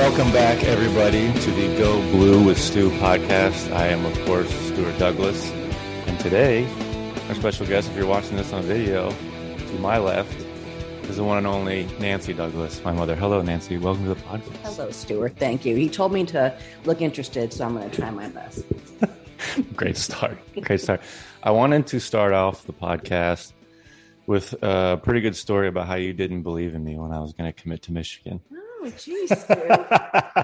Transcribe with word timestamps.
Welcome 0.00 0.32
back, 0.32 0.64
everybody, 0.64 1.30
to 1.30 1.50
the 1.50 1.76
Go 1.76 2.00
Blue 2.10 2.42
with 2.42 2.58
Stu 2.58 2.88
podcast. 2.88 3.70
I 3.70 3.88
am, 3.88 4.06
of 4.06 4.18
course, 4.24 4.50
Stuart 4.68 4.98
Douglass. 4.98 5.50
And 6.06 6.18
today, 6.18 6.66
our 7.28 7.34
special 7.34 7.66
guest, 7.66 7.90
if 7.90 7.96
you're 7.98 8.06
watching 8.06 8.38
this 8.38 8.50
on 8.54 8.62
video, 8.62 9.10
to 9.10 9.78
my 9.78 9.98
left 9.98 10.34
is 11.02 11.16
the 11.16 11.22
one 11.22 11.36
and 11.36 11.46
only 11.46 11.86
Nancy 12.00 12.32
Douglass, 12.32 12.82
my 12.82 12.92
mother. 12.92 13.14
Hello, 13.14 13.42
Nancy. 13.42 13.76
Welcome 13.76 14.04
to 14.04 14.14
the 14.14 14.20
podcast. 14.22 14.74
Hello, 14.74 14.90
Stuart. 14.90 15.36
Thank 15.36 15.66
you. 15.66 15.76
He 15.76 15.90
told 15.90 16.14
me 16.14 16.24
to 16.24 16.56
look 16.86 17.02
interested, 17.02 17.52
so 17.52 17.66
I'm 17.66 17.76
going 17.76 17.88
to 17.88 17.94
try 17.94 18.10
my 18.10 18.30
best. 18.30 18.64
Great 19.76 19.98
start. 19.98 20.38
Great 20.62 20.80
start. 20.80 21.02
I 21.42 21.50
wanted 21.50 21.86
to 21.88 22.00
start 22.00 22.32
off 22.32 22.64
the 22.64 22.72
podcast 22.72 23.52
with 24.26 24.54
a 24.62 24.98
pretty 25.02 25.20
good 25.20 25.36
story 25.36 25.68
about 25.68 25.88
how 25.88 25.96
you 25.96 26.14
didn't 26.14 26.42
believe 26.42 26.74
in 26.74 26.82
me 26.82 26.96
when 26.96 27.12
I 27.12 27.20
was 27.20 27.34
going 27.34 27.52
to 27.52 27.62
commit 27.62 27.82
to 27.82 27.92
Michigan. 27.92 28.40
Oh, 28.82 28.86
jeez, 28.92 29.30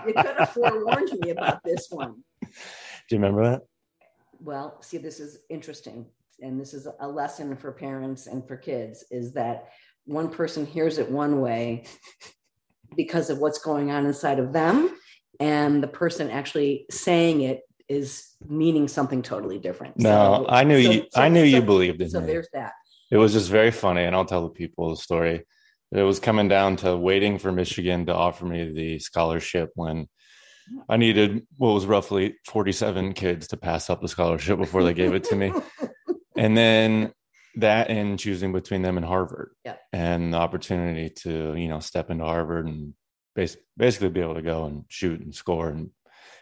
you 0.07 0.13
could 0.13 0.37
have 0.37 0.51
forewarned 0.51 1.11
me 1.21 1.31
about 1.31 1.63
this 1.65 1.89
one. 1.91 2.23
Do 2.43 2.49
you 3.11 3.19
remember 3.19 3.45
that? 3.51 3.63
Well, 4.41 4.83
see, 4.83 4.99
this 4.99 5.21
is 5.21 5.39
interesting. 5.49 6.07
And 6.43 6.61
this 6.61 6.75
is 6.75 6.87
a 7.01 7.09
lesson 7.09 7.57
for 7.57 7.73
parents 7.73 8.27
and 8.27 8.47
for 8.47 8.57
kids 8.59 9.05
is 9.11 9.33
that 9.33 9.69
one 10.05 10.29
person 10.29 10.67
hears 10.67 10.99
it 10.99 11.11
one 11.11 11.41
way 11.41 11.85
because 12.95 13.31
of 13.31 13.39
what's 13.39 13.59
going 13.59 13.91
on 13.91 14.05
inside 14.05 14.39
of 14.39 14.53
them. 14.53 14.91
And 15.41 15.83
the 15.83 15.89
person 15.89 16.31
actually 16.31 16.85
saying 16.91 17.41
it 17.41 17.63
is 17.89 18.35
meaning 18.47 18.87
something 18.89 19.23
totally 19.23 19.59
different. 19.59 19.99
No, 19.99 20.45
So- 20.45 20.47
I 20.51 20.65
knew 20.65 20.83
so- 20.83 20.91
you. 20.91 21.07
so- 21.11 21.23
I 21.23 21.29
knew 21.31 21.43
you 21.43 21.63
believed 21.63 22.03
in 22.03 22.09
it. 22.09 22.11
So 22.11 22.21
me. 22.21 22.27
there's 22.27 22.49
that. 22.53 22.73
It 23.11 23.17
was 23.17 23.33
just 23.33 23.49
very 23.51 23.71
funny, 23.71 24.03
and 24.03 24.15
I'll 24.17 24.25
tell 24.25 24.43
the 24.43 24.51
people 24.51 24.91
the 24.91 24.97
story. 24.97 25.47
It 25.97 26.03
was 26.03 26.21
coming 26.21 26.47
down 26.49 26.77
to 26.77 26.97
waiting 26.97 27.39
for 27.39 27.51
Michigan 27.51 28.07
to 28.07 28.15
offer 28.15 28.45
me 28.45 28.71
the 28.73 28.99
scholarship 28.99 29.71
when 29.75 30.09
I 30.89 30.97
needed 30.99 31.47
what 31.57 31.73
was 31.73 31.87
roughly 31.87 32.35
47 32.47 33.15
kids 33.15 33.49
to 33.49 33.57
pass 33.57 33.89
up 33.89 34.03
the 34.03 34.09
scholarship 34.09 34.59
before 34.59 34.83
they 34.85 34.95
gave 34.95 35.15
it 35.15 35.25
to 35.25 35.37
me. 35.37 35.53
And 36.39 36.55
then 36.55 37.13
that 37.55 37.89
and 37.89 38.19
choosing 38.19 38.53
between 38.53 38.83
them 38.83 38.99
and 38.99 39.07
Harvard 39.07 39.53
Yeah. 39.65 39.77
and 39.91 40.35
the 40.35 40.37
opportunity 40.37 41.09
to, 41.23 41.55
you 41.57 41.69
know, 41.69 41.81
step 41.81 42.11
into 42.11 42.25
Harvard 42.27 42.67
and 42.67 42.93
bas- 43.35 43.57
basically 43.75 44.11
be 44.11 44.21
able 44.21 44.35
to 44.35 44.43
go 44.43 44.67
and 44.67 44.85
shoot 44.89 45.23
and 45.23 45.35
score 45.35 45.71
and 45.71 45.93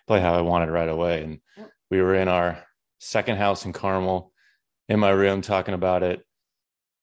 play 0.08 0.18
how 0.20 0.34
I 0.34 0.40
wanted 0.40 0.70
right 0.72 0.88
away. 0.88 1.22
And 1.22 1.38
Yep. 1.56 1.70
we 1.92 2.02
were 2.02 2.16
in 2.16 2.26
our 2.26 2.64
second 2.98 3.36
house 3.36 3.64
in 3.66 3.72
Carmel 3.72 4.32
in 4.88 4.98
my 4.98 5.10
room 5.10 5.42
talking 5.42 5.74
about 5.74 6.02
it. 6.02 6.24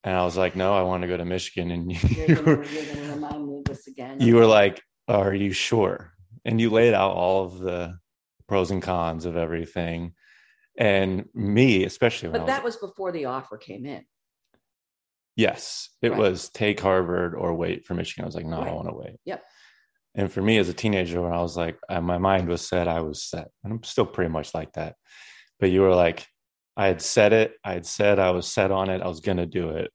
And 0.03 0.15
I 0.15 0.23
was 0.23 0.35
like, 0.35 0.55
no, 0.55 0.73
I 0.73 0.81
want 0.81 1.01
to 1.03 1.07
go 1.07 1.17
to 1.17 1.25
Michigan. 1.25 1.69
And 1.71 1.91
You're 1.91 2.01
you 2.29 2.35
going 2.35 2.45
were, 2.57 2.65
to 2.65 3.11
remind 3.13 3.47
me 3.47 3.57
of 3.59 3.65
this 3.65 3.87
again. 3.87 4.19
you 4.19 4.35
were 4.35 4.47
like, 4.47 4.81
are 5.07 5.33
you 5.33 5.51
sure? 5.53 6.11
And 6.43 6.59
you 6.59 6.69
laid 6.71 6.93
out 6.93 7.11
all 7.11 7.45
of 7.45 7.59
the 7.59 7.97
pros 8.47 8.71
and 8.71 8.81
cons 8.81 9.25
of 9.25 9.37
everything. 9.37 10.13
And 10.77 11.25
me, 11.35 11.83
especially 11.83 12.29
when 12.29 12.35
I 12.37 12.39
but 12.39 12.45
was 12.45 12.55
that 12.55 12.63
was 12.63 12.75
before 12.77 13.11
the 13.11 13.25
offer 13.25 13.57
came 13.57 13.85
in. 13.85 14.03
Yes, 15.35 15.89
it 16.01 16.11
Right. 16.11 16.19
was 16.19 16.49
take 16.49 16.79
Harvard 16.79 17.35
or 17.35 17.53
wait 17.53 17.85
for 17.85 17.93
Michigan. 17.93 18.23
I 18.23 18.27
was 18.27 18.35
like, 18.35 18.45
no, 18.45 18.59
I 18.59 18.73
want 18.73 18.89
to 18.89 18.95
wait. 18.95 19.17
Yep. 19.25 19.43
And 20.15 20.31
for 20.31 20.41
me 20.41 20.57
as 20.57 20.67
a 20.67 20.73
teenager, 20.73 21.21
when 21.21 21.31
I 21.33 21.41
was 21.41 21.55
like, 21.55 21.77
uh, 21.89 22.01
my 22.01 22.17
mind 22.17 22.49
was 22.49 22.67
set, 22.67 22.87
I 22.87 22.99
was 23.01 23.23
set. 23.23 23.47
And 23.63 23.71
I'm 23.73 23.83
still 23.83 24.05
pretty 24.05 24.29
much 24.29 24.53
like 24.53 24.73
that. 24.73 24.95
But 25.59 25.71
you 25.71 25.81
were 25.81 25.95
like, 25.95 26.25
I 26.77 26.87
had 26.87 27.01
said 27.01 27.33
it. 27.33 27.53
I 27.63 27.73
had 27.73 27.85
said 27.85 28.19
I 28.19 28.31
was 28.31 28.47
set 28.47 28.71
on 28.71 28.89
it. 28.89 29.01
I 29.01 29.07
was 29.07 29.19
going 29.19 29.37
to 29.37 29.45
do 29.45 29.69
it. 29.69 29.91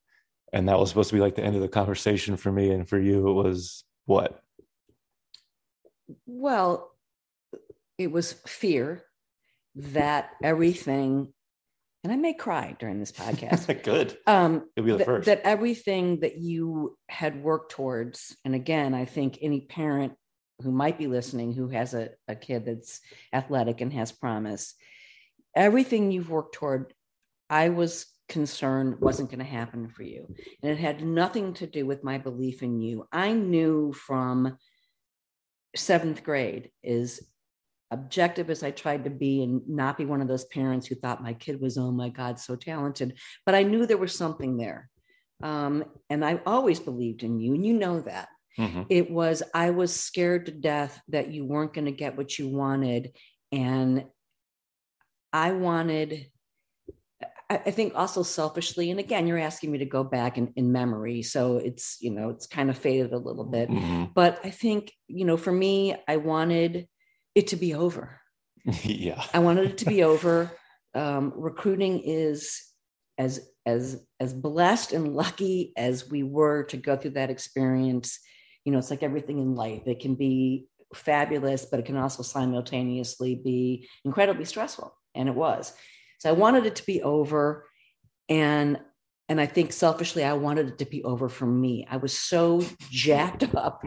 And 0.52 0.68
that 0.68 0.78
was 0.78 0.88
supposed 0.88 1.10
to 1.10 1.16
be 1.16 1.20
like 1.20 1.34
the 1.34 1.42
end 1.42 1.56
of 1.56 1.62
the 1.62 1.68
conversation 1.68 2.36
for 2.36 2.52
me. 2.52 2.70
And 2.70 2.88
for 2.88 2.98
you, 2.98 3.28
it 3.28 3.32
was 3.32 3.84
what? 4.04 4.40
Well, 6.26 6.90
it 7.98 8.12
was 8.12 8.32
fear 8.46 9.02
that 9.76 10.30
everything, 10.42 11.32
and 12.04 12.12
I 12.12 12.16
may 12.16 12.34
cry 12.34 12.76
during 12.78 13.00
this 13.00 13.12
podcast. 13.12 13.82
Good. 13.82 14.16
um, 14.26 14.68
You'll 14.76 14.86
be 14.86 14.92
the 14.92 14.98
that, 14.98 15.06
first. 15.06 15.26
that 15.26 15.40
everything 15.44 16.20
that 16.20 16.38
you 16.38 16.96
had 17.08 17.42
worked 17.42 17.72
towards, 17.72 18.36
and 18.44 18.54
again, 18.54 18.94
I 18.94 19.04
think 19.04 19.38
any 19.42 19.62
parent 19.62 20.14
who 20.62 20.70
might 20.70 20.98
be 20.98 21.06
listening 21.06 21.52
who 21.52 21.68
has 21.68 21.92
a, 21.92 22.10
a 22.28 22.36
kid 22.36 22.64
that's 22.64 23.00
athletic 23.32 23.80
and 23.80 23.92
has 23.92 24.12
promise, 24.12 24.74
everything 25.56 26.12
you've 26.12 26.30
worked 26.30 26.54
toward, 26.54 26.92
I 27.50 27.70
was 27.70 28.06
concerned 28.28 29.00
wasn't 29.00 29.30
going 29.30 29.38
to 29.38 29.44
happen 29.44 29.88
for 29.88 30.02
you. 30.02 30.26
And 30.62 30.70
it 30.70 30.78
had 30.78 31.04
nothing 31.04 31.54
to 31.54 31.66
do 31.66 31.86
with 31.86 32.04
my 32.04 32.18
belief 32.18 32.62
in 32.62 32.80
you. 32.80 33.06
I 33.12 33.32
knew 33.32 33.92
from 33.92 34.58
seventh 35.74 36.22
grade, 36.22 36.70
is 36.82 37.26
objective 37.90 38.50
as 38.50 38.62
I 38.62 38.72
tried 38.72 39.04
to 39.04 39.10
be 39.10 39.42
and 39.42 39.62
not 39.68 39.96
be 39.96 40.04
one 40.04 40.20
of 40.20 40.28
those 40.28 40.44
parents 40.46 40.86
who 40.86 40.96
thought 40.96 41.22
my 41.22 41.34
kid 41.34 41.60
was, 41.60 41.78
oh 41.78 41.92
my 41.92 42.08
God, 42.08 42.40
so 42.40 42.56
talented. 42.56 43.16
But 43.44 43.54
I 43.54 43.62
knew 43.62 43.86
there 43.86 43.96
was 43.96 44.14
something 44.14 44.56
there. 44.56 44.90
Um, 45.42 45.84
and 46.10 46.24
I 46.24 46.40
always 46.46 46.80
believed 46.80 47.22
in 47.22 47.38
you, 47.38 47.54
and 47.54 47.64
you 47.64 47.74
know 47.74 48.00
that. 48.00 48.28
Mhm. 48.58 48.86
It 48.88 49.10
was, 49.10 49.42
I 49.54 49.70
was 49.70 49.94
scared 49.94 50.46
to 50.46 50.52
death 50.52 51.00
that 51.08 51.30
you 51.30 51.44
weren't 51.44 51.74
going 51.74 51.84
to 51.84 51.92
get 51.92 52.16
what 52.16 52.38
you 52.38 52.48
wanted. 52.48 53.12
And 53.52 54.06
I 55.36 55.52
wanted, 55.52 56.30
I, 57.50 57.70
think 57.70 57.92
also 57.94 58.22
selfishly, 58.22 58.90
and 58.90 58.98
again, 58.98 59.26
you're 59.26 59.36
asking 59.36 59.70
me 59.70 59.76
to 59.78 59.84
go 59.84 60.02
back 60.02 60.38
in, 60.38 60.50
in 60.56 60.72
memory. 60.72 61.22
So 61.22 61.58
it's, 61.58 61.98
you 62.00 62.10
know, 62.10 62.30
it's 62.30 62.46
kind 62.46 62.70
of 62.70 62.78
faded 62.78 63.12
a 63.12 63.18
little 63.18 63.44
bit. 63.44 63.68
Mhm. 63.68 64.14
But 64.14 64.40
I 64.44 64.48
think, 64.48 64.94
you 65.08 65.26
know, 65.26 65.36
for 65.36 65.52
me, 65.52 65.94
I 66.08 66.16
wanted 66.16 66.88
it 67.34 67.48
to 67.48 67.56
be 67.56 67.74
over. 67.74 68.18
yeah. 68.82 69.22
I 69.34 69.40
wanted 69.40 69.66
it 69.72 69.78
to 69.78 69.84
be 69.84 70.02
over. 70.04 70.50
Um, 70.94 71.34
recruiting 71.36 72.00
is 72.00 72.62
as 73.18 73.46
as 73.66 74.02
as 74.18 74.32
blessed 74.32 74.94
and 74.94 75.14
lucky 75.14 75.74
as 75.76 76.08
we 76.08 76.22
were 76.22 76.62
to 76.64 76.78
go 76.78 76.96
through 76.96 77.10
that 77.10 77.28
experience. 77.28 78.18
You 78.64 78.72
know, 78.72 78.78
it's 78.78 78.90
like 78.90 79.02
everything 79.02 79.38
in 79.38 79.54
life. 79.54 79.82
It 79.86 80.00
can 80.00 80.14
be 80.14 80.68
fabulous, 80.94 81.66
but 81.66 81.80
it 81.80 81.86
can 81.86 81.96
also 81.96 82.22
simultaneously 82.22 83.34
be 83.34 83.88
incredibly 84.04 84.44
stressful, 84.44 84.96
and 85.16 85.28
it 85.28 85.34
was. 85.34 85.72
So 86.18 86.28
I 86.28 86.32
wanted 86.32 86.66
it 86.66 86.76
to 86.76 86.86
be 86.86 87.02
over, 87.02 87.66
and 88.28 88.78
and 89.28 89.40
I 89.40 89.46
think 89.46 89.72
selfishly, 89.72 90.22
I 90.22 90.34
wanted 90.34 90.68
it 90.68 90.78
to 90.78 90.84
be 90.84 91.02
over 91.02 91.28
for 91.28 91.46
me. 91.46 91.86
I 91.90 91.96
was 91.96 92.16
so 92.16 92.64
jacked 92.90 93.42
up 93.54 93.82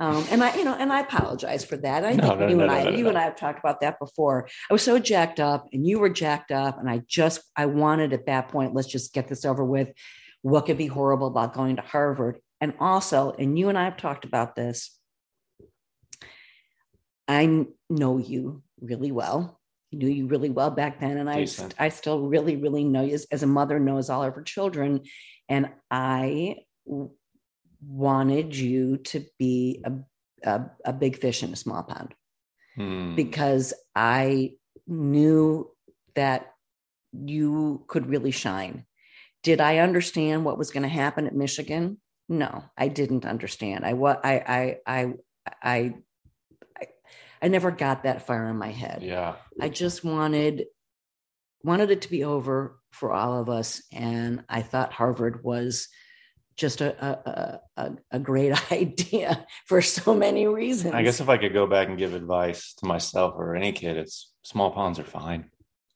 um, 0.00 0.24
and 0.30 0.42
I, 0.42 0.56
you 0.56 0.64
know, 0.64 0.74
and 0.74 0.90
I 0.90 1.00
apologize 1.00 1.62
for 1.64 1.76
that. 1.78 2.04
I 2.04 2.12
No, 2.12 2.28
think 2.28 2.40
no, 2.40 2.48
you 2.48 2.56
no, 2.56 2.62
and 2.64 2.72
I, 2.72 2.88
you 2.90 3.08
and 3.08 3.18
I 3.18 3.22
have 3.22 3.36
talked 3.36 3.58
about 3.58 3.82
that 3.82 3.98
before. 3.98 4.48
I 4.70 4.72
was 4.72 4.82
so 4.82 4.98
jacked 4.98 5.40
up, 5.40 5.68
and 5.74 5.86
you 5.86 5.98
were 5.98 6.08
jacked 6.08 6.50
up, 6.52 6.78
and 6.78 6.88
I 6.88 7.02
just, 7.06 7.42
I 7.54 7.66
wanted 7.66 8.14
at 8.14 8.26
that 8.26 8.48
point, 8.48 8.74
let's 8.74 8.88
just 8.88 9.12
get 9.12 9.28
this 9.28 9.44
over 9.44 9.62
with. 9.62 9.92
What 10.40 10.64
could 10.64 10.78
be 10.78 10.86
horrible 10.86 11.26
about 11.26 11.52
going 11.52 11.76
to 11.76 11.82
Harvard? 11.82 12.40
And 12.62 12.72
also, 12.80 13.32
and 13.38 13.58
you 13.58 13.68
and 13.68 13.76
I 13.76 13.84
have 13.84 13.98
talked 13.98 14.24
about 14.24 14.56
this. 14.56 14.98
I 17.28 17.66
know 17.90 18.16
you 18.16 18.62
really 18.80 19.12
well. 19.12 19.59
Knew 19.92 20.08
you 20.08 20.26
really 20.26 20.50
well 20.50 20.70
back 20.70 21.00
then, 21.00 21.18
and 21.18 21.28
I, 21.28 21.40
Decent. 21.40 21.74
I 21.78 21.88
still 21.88 22.20
really, 22.28 22.56
really 22.56 22.84
know 22.84 23.02
you 23.02 23.14
as, 23.14 23.26
as 23.32 23.42
a 23.42 23.46
mother 23.46 23.80
knows 23.80 24.08
all 24.08 24.22
of 24.22 24.34
her 24.34 24.42
children, 24.42 25.02
and 25.48 25.70
I 25.90 26.58
w- 26.86 27.10
wanted 27.84 28.54
you 28.54 28.98
to 28.98 29.24
be 29.38 29.84
a, 29.84 29.92
a, 30.48 30.70
a 30.84 30.92
big 30.92 31.18
fish 31.18 31.42
in 31.42 31.52
a 31.52 31.56
small 31.56 31.82
pond 31.82 32.14
Hmm. 32.76 33.16
because 33.16 33.74
I 33.96 34.52
knew 34.86 35.70
that 36.14 36.52
you 37.12 37.84
could 37.88 38.06
really 38.06 38.30
shine. 38.30 38.86
Did 39.42 39.60
I 39.60 39.78
understand 39.78 40.44
what 40.44 40.58
was 40.58 40.70
going 40.70 40.84
to 40.84 40.88
happen 40.88 41.26
at 41.26 41.34
Michigan? 41.34 42.00
No, 42.28 42.62
I 42.78 42.86
didn't 42.86 43.24
understand. 43.26 43.84
I 43.84 43.94
what 43.94 44.24
I 44.24 44.76
I 44.86 45.00
I 45.00 45.14
I, 45.62 45.94
I 47.42 47.48
never 47.48 47.70
got 47.70 48.04
that 48.04 48.26
far 48.26 48.48
in 48.48 48.56
my 48.56 48.70
head. 48.70 49.02
Yeah. 49.02 49.36
I 49.60 49.68
just 49.68 50.04
wanted 50.04 50.66
wanted 51.62 51.90
it 51.90 52.02
to 52.02 52.10
be 52.10 52.24
over 52.24 52.78
for 52.90 53.12
all 53.12 53.40
of 53.40 53.48
us, 53.48 53.82
and 53.92 54.44
I 54.48 54.62
thought 54.62 54.92
Harvard 54.92 55.44
was 55.44 55.88
just 56.56 56.80
a 56.80 57.04
a, 57.04 57.60
a, 57.76 57.92
a 58.12 58.18
great 58.18 58.72
idea 58.72 59.46
for 59.66 59.80
so 59.80 60.14
many 60.14 60.46
reasons. 60.46 60.94
I 60.94 61.02
guess 61.02 61.20
if 61.20 61.28
I 61.28 61.38
could 61.38 61.52
go 61.52 61.66
back 61.66 61.88
and 61.88 61.98
give 61.98 62.14
advice 62.14 62.74
to 62.78 62.86
myself 62.86 63.34
or 63.36 63.56
any 63.56 63.72
kid, 63.72 63.96
it's 63.96 64.32
small 64.42 64.70
ponds 64.70 64.98
are 64.98 65.04
fine. 65.04 65.50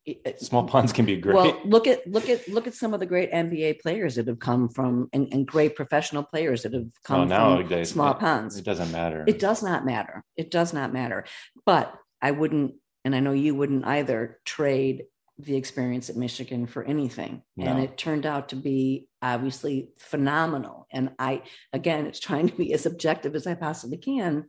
It- 0.06 0.40
Small 0.40 0.64
ponds 0.64 0.92
can 0.92 1.06
be 1.06 1.16
great. 1.16 1.34
Well, 1.34 1.60
look 1.64 1.86
at 1.86 2.06
look 2.06 2.28
at 2.28 2.46
look 2.48 2.66
at 2.66 2.74
some 2.74 2.92
of 2.92 3.00
the 3.00 3.06
great 3.06 3.32
NBA 3.32 3.80
players 3.80 4.16
that 4.16 4.26
have 4.26 4.38
come 4.38 4.68
from 4.68 5.08
and, 5.12 5.28
and 5.32 5.46
great 5.46 5.76
professional 5.76 6.22
players 6.22 6.62
that 6.64 6.74
have 6.74 6.88
come 7.04 7.28
Well, 7.28 7.56
from 7.56 7.58
nowadays, 7.68 7.90
small 7.90 8.12
it- 8.12 8.18
ponds. 8.18 8.58
it 8.58 8.64
doesn't 8.64 8.92
matter. 8.92 9.24
It 9.26 9.38
does 9.38 9.62
not 9.62 9.86
matter. 9.86 10.22
It 10.36 10.50
does 10.50 10.72
not 10.74 10.92
matter. 10.92 11.24
But 11.64 11.94
I 12.20 12.32
wouldn't, 12.32 12.74
and 13.04 13.14
I 13.14 13.20
know 13.20 13.32
you 13.32 13.54
wouldn't 13.54 13.86
either, 13.86 14.40
trade 14.44 15.04
the 15.38 15.56
experience 15.56 16.08
at 16.10 16.16
Michigan 16.16 16.66
for 16.66 16.84
anything. 16.84 17.42
And 17.58 17.82
it 17.82 17.96
turned 17.98 18.24
out 18.24 18.50
to 18.50 18.56
be 18.56 19.08
obviously 19.20 19.90
phenomenal. 19.98 20.86
And 20.92 21.10
I, 21.18 21.42
again, 21.72 22.06
it's 22.06 22.20
trying 22.20 22.48
to 22.48 22.54
be 22.54 22.72
as 22.72 22.86
objective 22.86 23.34
as 23.34 23.46
I 23.46 23.54
possibly 23.54 23.96
can. 23.98 24.44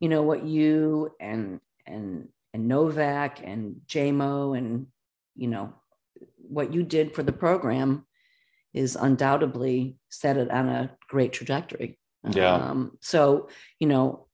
you 0.00 0.08
know 0.08 0.22
what 0.22 0.44
you 0.44 1.10
and 1.18 1.58
and 1.86 2.28
and 2.54 2.68
Novak 2.68 3.40
and 3.42 3.80
JMO 3.88 4.56
and 4.56 4.86
you 5.38 5.48
know 5.48 5.72
what 6.36 6.74
you 6.74 6.82
did 6.82 7.14
for 7.14 7.22
the 7.22 7.32
program 7.32 8.04
is 8.74 8.96
undoubtedly 8.96 9.96
set 10.10 10.36
it 10.36 10.50
on 10.50 10.68
a 10.68 10.90
great 11.08 11.32
trajectory. 11.32 11.98
Yeah. 12.30 12.54
Um, 12.54 12.98
so 13.00 13.48
you 13.80 13.86
know, 13.88 14.26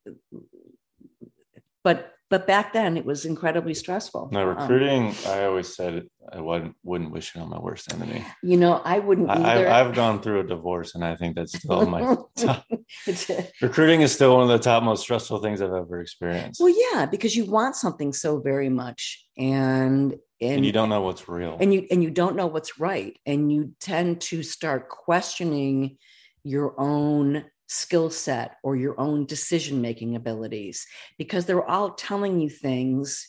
but 1.84 2.10
but 2.30 2.46
back 2.46 2.72
then 2.72 2.96
it 2.96 3.04
was 3.04 3.26
incredibly 3.26 3.74
stressful. 3.74 4.30
No, 4.32 4.40
Um, 4.40 4.48
recruiting, 4.56 5.14
I 5.26 5.44
always 5.44 5.76
said 5.76 6.08
I 6.32 6.40
wouldn't, 6.40 6.74
wouldn't 6.82 7.12
wish 7.12 7.36
it 7.36 7.38
on 7.38 7.50
my 7.50 7.60
worst 7.60 7.92
enemy. 7.92 8.24
you 8.42 8.56
know, 8.56 8.80
I 8.84 8.98
wouldn't 8.98 9.30
I, 9.30 9.34
either. 9.34 9.68
I've, 9.68 9.88
I've 9.88 9.94
gone 9.94 10.20
through 10.22 10.40
a 10.40 10.46
divorce, 10.46 10.94
and 10.94 11.04
I 11.04 11.14
think 11.16 11.36
that's 11.36 11.56
still 11.56 11.86
my 11.86 12.16
top. 12.36 12.64
Recruiting 13.62 14.00
is 14.00 14.12
still 14.12 14.34
one 14.34 14.42
of 14.42 14.48
the 14.48 14.58
top 14.58 14.82
most 14.82 15.02
stressful 15.02 15.42
things 15.42 15.60
I've 15.60 15.72
ever 15.72 16.00
experienced. 16.00 16.60
well, 16.60 16.74
yeah, 16.92 17.06
because 17.06 17.36
you 17.36 17.44
want 17.44 17.76
something 17.76 18.12
so 18.12 18.40
very 18.40 18.70
much, 18.70 19.24
and 19.36 20.16
and, 20.40 20.56
and 20.56 20.66
you 20.66 20.72
don't 20.72 20.88
know 20.88 21.00
what's 21.00 21.28
real. 21.28 21.56
and 21.60 21.72
you 21.72 21.86
and 21.90 22.02
you 22.02 22.10
don't 22.10 22.36
know 22.36 22.46
what's 22.46 22.78
right, 22.78 23.16
and 23.24 23.52
you 23.52 23.74
tend 23.80 24.20
to 24.22 24.42
start 24.42 24.88
questioning 24.88 25.96
your 26.42 26.78
own 26.78 27.44
skill 27.66 28.10
set 28.10 28.56
or 28.62 28.76
your 28.76 28.98
own 29.00 29.24
decision 29.26 29.80
making 29.80 30.16
abilities 30.16 30.86
because 31.18 31.46
they're 31.46 31.64
all 31.64 31.92
telling 31.92 32.40
you 32.40 32.50
things 32.50 33.28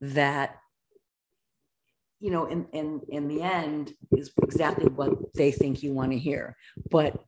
that 0.00 0.56
you 2.18 2.30
know 2.30 2.46
in 2.46 2.66
in 2.72 3.00
in 3.08 3.28
the 3.28 3.42
end 3.42 3.92
is 4.12 4.32
exactly 4.42 4.86
what 4.86 5.12
they 5.34 5.50
think 5.52 5.82
you 5.82 5.92
want 5.92 6.12
to 6.12 6.18
hear 6.18 6.56
but 6.90 7.24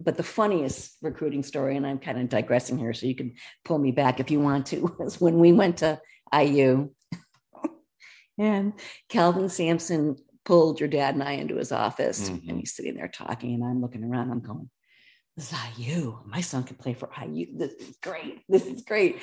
but 0.00 0.16
the 0.16 0.22
funniest 0.22 0.96
recruiting 1.02 1.42
story 1.42 1.76
and 1.76 1.86
i'm 1.86 1.98
kind 1.98 2.20
of 2.20 2.28
digressing 2.28 2.78
here 2.78 2.94
so 2.94 3.06
you 3.06 3.14
can 3.14 3.34
pull 3.64 3.78
me 3.78 3.90
back 3.90 4.20
if 4.20 4.30
you 4.30 4.38
want 4.38 4.66
to 4.66 4.94
was 4.98 5.20
when 5.20 5.38
we 5.38 5.52
went 5.52 5.78
to 5.78 6.00
iu 6.34 6.90
and 8.38 8.72
Kelvin 9.08 9.48
Sampson 9.48 10.16
pulled 10.44 10.78
your 10.78 10.88
dad 10.90 11.14
and 11.14 11.22
i 11.22 11.32
into 11.32 11.56
his 11.56 11.72
office 11.72 12.28
Mhm. 12.28 12.48
and 12.48 12.58
he's 12.58 12.74
sitting 12.74 12.94
there 12.96 13.08
talking 13.08 13.54
and 13.54 13.64
i'm 13.64 13.80
looking 13.80 14.04
around 14.04 14.30
i'm 14.30 14.40
going 14.40 14.68
this 15.36 15.52
is 15.52 15.58
IU. 15.76 16.20
My 16.26 16.40
son 16.42 16.62
can 16.62 16.76
play 16.76 16.94
for 16.94 17.10
IU. 17.20 17.58
This 17.58 17.72
is 17.72 17.96
great. 18.00 18.42
This 18.48 18.66
is 18.66 18.82
great. 18.82 19.18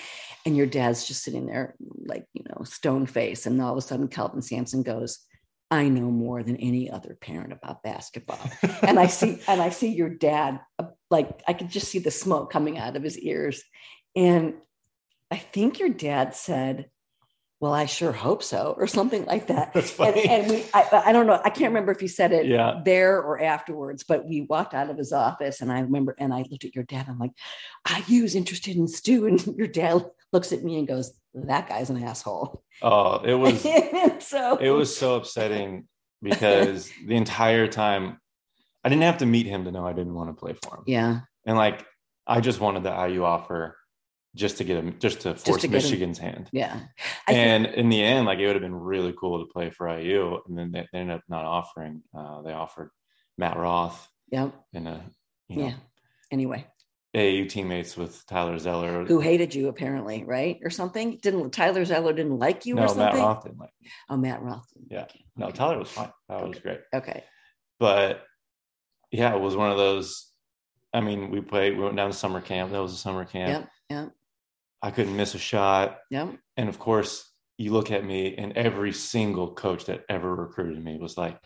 And 0.46 0.58
your 0.58 0.66
dad's 0.66 1.08
just 1.08 1.24
sitting 1.24 1.46
there, 1.46 1.75
like, 2.06 2.25
you 2.34 2.44
know, 2.50 2.66
stone 2.66 3.06
face. 3.06 3.46
And 3.46 3.62
all 3.62 3.72
of 3.72 3.78
a 3.78 3.81
sudden, 3.81 4.10
Kelvin 4.10 4.42
Sampson 4.42 4.84
goes, 4.84 5.19
I 5.69 5.88
know 5.88 6.12
more 6.12 6.44
than 6.44 6.58
any 6.58 6.92
other 6.92 7.18
parent 7.22 7.54
about 7.54 7.81
basketball. 7.81 8.42
and 8.81 9.00
I 9.00 9.08
see, 9.08 9.40
and 9.48 9.62
I 9.62 9.69
see 9.69 9.94
your 9.94 10.10
dad, 10.10 10.60
uh, 10.78 10.88
like, 11.10 11.42
I 11.48 11.54
could 11.54 11.69
just 11.69 11.88
see 11.88 12.00
the 12.00 12.12
smoke 12.12 12.52
coming 12.52 12.78
out 12.78 12.98
of 12.98 13.04
his 13.04 13.18
ears. 13.18 13.63
And 14.13 14.56
I 15.31 15.38
think 15.38 15.80
your 15.80 15.88
dad 15.88 16.36
said, 16.36 16.90
Well, 17.62 17.74
I 17.74 17.86
sure 17.86 18.12
hope 18.12 18.42
so, 18.42 18.74
or 18.75 18.88
something 18.88 19.24
like 19.25 19.46
that. 19.48 19.72
That's 19.75 19.92
And, 20.00 20.16
funny. 20.16 20.28
and 20.28 20.50
we, 20.50 20.66
I, 20.74 21.04
I 21.06 21.12
don't 21.12 21.28
know, 21.28 21.40
I 21.46 21.52
can't 21.52 21.69
remember 21.69 21.92
if 21.92 22.00
he 22.00 22.08
said 22.08 22.31
it 22.31 22.48
Yeah. 22.48 22.81
there 22.84 23.22
or 23.22 23.40
afterwards, 23.42 24.04
but 24.04 24.25
we 24.28 24.42
walked 24.42 24.74
out 24.74 24.90
of 24.90 24.98
his 24.98 25.13
office 25.13 25.62
and 25.62 25.72
I 25.72 25.81
remember, 25.81 26.16
and 26.18 26.34
I 26.34 26.40
looked 26.50 26.66
at 26.66 26.74
your 26.74 26.84
dad. 26.86 27.06
I'm 27.08 27.19
like, 27.19 27.31
I 27.86 28.04
was 28.10 28.34
interested 28.36 28.75
in 28.75 28.88
Stu. 28.88 29.25
And 29.28 29.46
your 29.56 29.68
dad 29.68 30.04
looks 30.34 30.52
at 30.52 30.63
me 30.63 30.80
and 30.80 30.88
goes, 30.88 31.13
That 31.36 31.69
guy's 31.69 31.92
an 31.92 32.04
asshole. 32.04 32.63
oh, 32.81 33.18
it 33.24 33.36
was 33.36 33.62
so 34.25 34.58
it 34.58 34.72
was 34.72 34.98
so 34.98 35.16
upsetting 35.16 35.88
because 36.22 36.92
the 37.06 37.16
entire 37.16 37.68
time 37.68 38.18
I 38.84 38.90
didn't 38.90 39.04
have 39.04 39.19
to 39.19 39.28
meet 39.28 39.46
him 39.46 39.66
to 39.66 39.72
know 39.72 39.86
I 39.86 39.94
didn't 39.94 40.16
want 40.16 40.30
to 40.30 40.34
play 40.34 40.56
for 40.63 40.78
him. 40.78 40.84
yeah, 40.88 41.19
And 41.46 41.56
like 41.58 41.86
I 42.25 42.42
just 42.42 42.60
wanted 42.60 42.81
the 42.81 43.08
IU 43.08 43.24
offer 43.24 43.78
just 44.36 44.57
to 44.57 44.63
get 44.63 44.78
him 44.78 44.95
just 45.00 45.22
to 45.22 45.36
force 45.36 45.62
to 45.62 45.68
get 45.68 45.81
him- 45.83 45.83
Michigan's 45.83 46.18
hand. 46.19 46.50
yeah. 46.54 46.80
I 47.28 47.33
think- 47.33 47.38
and 47.38 47.66
in 47.68 47.89
the 47.89 48.01
end, 48.01 48.25
like 48.25 48.39
it 48.39 48.45
would 48.48 48.56
have 48.56 48.62
been 48.62 48.75
really 48.75 49.13
cool 49.19 49.39
to 49.45 49.51
play 49.51 49.69
for 49.69 49.88
IU. 49.89 50.39
And 50.48 50.57
then 50.57 50.72
they, 50.72 50.88
they 50.94 51.00
ended 51.00 51.18
up 51.18 51.24
not 51.28 51.45
offering. 51.45 52.01
Uh, 52.18 52.42
they 52.42 52.54
offered 52.54 52.92
Matt 53.38 53.57
Roth 53.57 54.07
yeah, 54.30 54.50
and 54.74 54.88
a 54.88 55.04
you 55.50 55.57
know 55.57 55.66
yeah. 55.66 55.74
Anyway, 56.31 56.66
AAU 57.13 57.50
teammates 57.50 57.98
with 57.98 58.25
Tyler 58.25 58.57
Zeller. 58.57 59.04
who 59.04 59.19
hated 59.19 59.54
you 59.54 59.68
apparently, 59.68 60.24
right? 60.24 60.60
Or 60.63 60.69
something? 60.69 61.18
Didn't 61.22 61.51
Tyler 61.51 61.84
Zeller 61.84 62.13
didn't 62.13 62.39
like 62.39 62.66
you 62.66 62.77
or 62.77 62.81
no, 62.81 62.88
something? 62.88 63.04
Matt 63.06 63.16
Roth 63.16 63.44
didn't 63.44 63.60
like. 63.60 63.74
me. 63.81 63.89
Oh, 64.10 64.16
Matt 64.18 64.42
Roth. 64.42 64.68
Yeah. 64.89 65.07
you. 65.13 65.22
No, 65.36 65.48
Okay. 65.48 65.57
Tyler 65.57 65.80
was 65.80 65.89
fine. 65.89 66.12
That 66.30 66.48
was 66.48 66.60
great. 66.60 66.80
Okay. 66.94 67.24
But 67.80 68.24
yeah, 69.12 69.36
it 69.36 69.42
was 69.42 69.57
one 69.57 69.72
of 69.72 69.77
those. 69.77 70.30
I 70.94 71.01
mean, 71.01 71.31
we 71.31 71.42
played. 71.42 71.77
We 71.77 71.84
went 71.84 71.98
down 71.98 72.10
to 72.12 72.16
summer 72.16 72.39
camp. 72.39 72.72
That 72.72 72.81
was 72.81 72.94
a 72.94 72.98
summer 72.98 73.25
camp. 73.25 73.69
Yep. 73.89 74.00
Yep. 74.04 74.12
I 74.81 74.92
couldn't 74.92 75.16
miss 75.16 75.36
a 75.36 75.39
shot. 75.39 76.00
Yep. 76.10 76.36
And 76.57 76.69
of 76.69 76.80
course, 76.80 77.30
you 77.57 77.72
look 77.72 77.92
at 77.92 78.04
me, 78.04 78.36
and 78.36 78.54
every 78.57 78.92
single 78.94 79.54
coach 79.54 79.86
that 79.86 80.04
ever 80.10 80.33
recruited 80.36 80.83
me 80.83 80.98
was 80.98 81.18
like, 81.18 81.39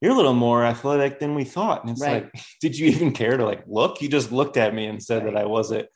"You're 0.00 0.12
a 0.12 0.16
little 0.16 0.34
more 0.34 0.64
athletic 0.64 1.20
than 1.20 1.34
we 1.34 1.44
thought." 1.44 1.82
And 1.82 1.90
it's 1.90 2.00
Right. 2.02 2.24
like, 2.24 2.32
did 2.60 2.76
you 2.76 2.88
even 2.88 3.12
care 3.12 3.36
to 3.36 3.44
like 3.44 3.62
look? 3.66 4.02
You 4.02 4.08
just 4.08 4.32
looked 4.32 4.56
at 4.56 4.74
me 4.74 4.86
and 4.86 5.02
said 5.02 5.24
Right. 5.24 5.34
that 5.34 5.40
I 5.42 5.46
wasn't 5.46 5.86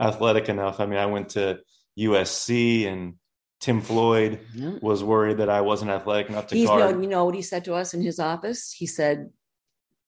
athletic 0.00 0.48
enough. 0.48 0.78
I 0.80 0.86
mean, 0.86 0.98
I 0.98 1.06
went 1.06 1.30
to 1.30 1.58
USC, 1.98 2.86
and 2.86 3.14
Tim 3.60 3.80
Floyd 3.80 4.46
Yep. 4.54 4.80
was 4.82 5.02
worried 5.04 5.38
that 5.38 5.50
I 5.50 5.60
wasn't 5.60 5.90
athletic 5.90 6.28
enough 6.30 6.46
to 6.48 6.54
He's 6.54 6.66
guard. 6.68 6.94
no, 6.96 7.02
you 7.02 7.08
know 7.08 7.24
what 7.24 7.34
he 7.34 7.42
said 7.42 7.64
to 7.66 7.74
us 7.74 7.92
in 7.92 8.00
his 8.02 8.18
office? 8.20 8.72
He 8.72 8.86
said, 8.86 9.30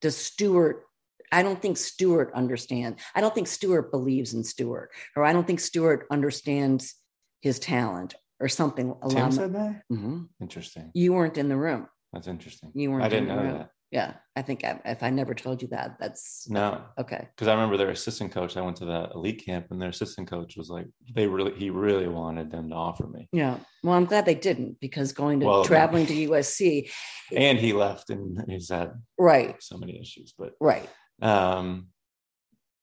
Does 0.01 0.17
Stewart, 0.17 0.85
I 1.33 1.43
don't 1.43 1.61
think 1.61 1.77
Stewart 1.79 2.31
understands. 2.35 3.03
I 3.15 3.21
don't 3.21 3.35
think 3.35 3.49
Stewart 3.49 3.91
believes 3.91 4.35
in 4.35 4.45
Stewart, 4.45 4.91
or 5.17 5.25
I 5.25 5.33
don't 5.33 5.47
think 5.47 5.61
Stewart 5.61 6.07
understands 6.11 6.95
his 7.41 7.59
talent 7.59 8.15
or 8.39 8.49
something 8.49 8.89
Tim 9.09 9.17
along 9.19 9.33
said 9.33 9.55
that. 9.55 9.83
Mhm. 9.91 10.29
Interesting. 10.41 10.91
You 10.95 11.13
weren't 11.15 11.39
in 11.39 11.49
the 11.49 11.57
room. 11.57 11.89
That's 12.13 12.29
interesting. 12.29 12.71
You 12.75 12.91
weren't 12.91 13.05
I 13.05 13.09
didn't 13.09 13.31
in 13.31 13.37
the 13.37 13.43
know 13.43 13.49
room. 13.49 13.59
that. 13.59 13.71
Yeah. 13.91 14.15
I 14.35 14.41
think 14.43 14.65
I, 14.65 14.81
if 14.87 15.03
I 15.03 15.11
never 15.11 15.35
told 15.35 15.61
you 15.61 15.69
that, 15.69 15.97
that's 16.01 16.49
No, 16.49 16.83
okay. 16.99 17.29
because 17.37 17.47
I 17.49 17.53
remember 17.53 17.77
their 17.77 17.91
assistant 17.91 18.33
coach. 18.33 18.57
I 18.57 18.63
went 18.63 18.77
to 18.79 18.87
the 18.87 19.11
elite 19.15 19.45
camp, 19.45 19.67
and 19.71 19.81
their 19.81 19.91
assistant 19.91 20.29
coach 20.31 20.57
was 20.57 20.71
like, 20.71 20.87
they 21.15 21.27
really, 21.27 21.53
he 21.59 21.69
really 21.69 22.09
wanted 22.09 22.51
them 22.51 22.71
to 22.71 22.75
offer 22.75 23.07
me, 23.07 23.29
Yeah. 23.33 23.59
Well, 23.83 23.95
I'm 23.95 24.07
glad 24.07 24.25
they 24.25 24.35
didn't 24.35 24.81
because 24.81 25.13
going 25.13 25.41
to 25.41 25.47
Well, 25.47 25.65
traveling 25.65 26.07
to 26.07 26.15
USC, 26.31 26.91
and 27.37 27.59
he 27.59 27.73
left, 27.75 28.09
and 28.11 28.43
he's 28.51 28.71
had 28.71 28.93
right, 29.19 29.63
so 29.63 29.77
many 29.77 30.01
issues. 30.01 30.33
But 30.39 30.55
right. 30.61 30.89
Um, 31.21 31.89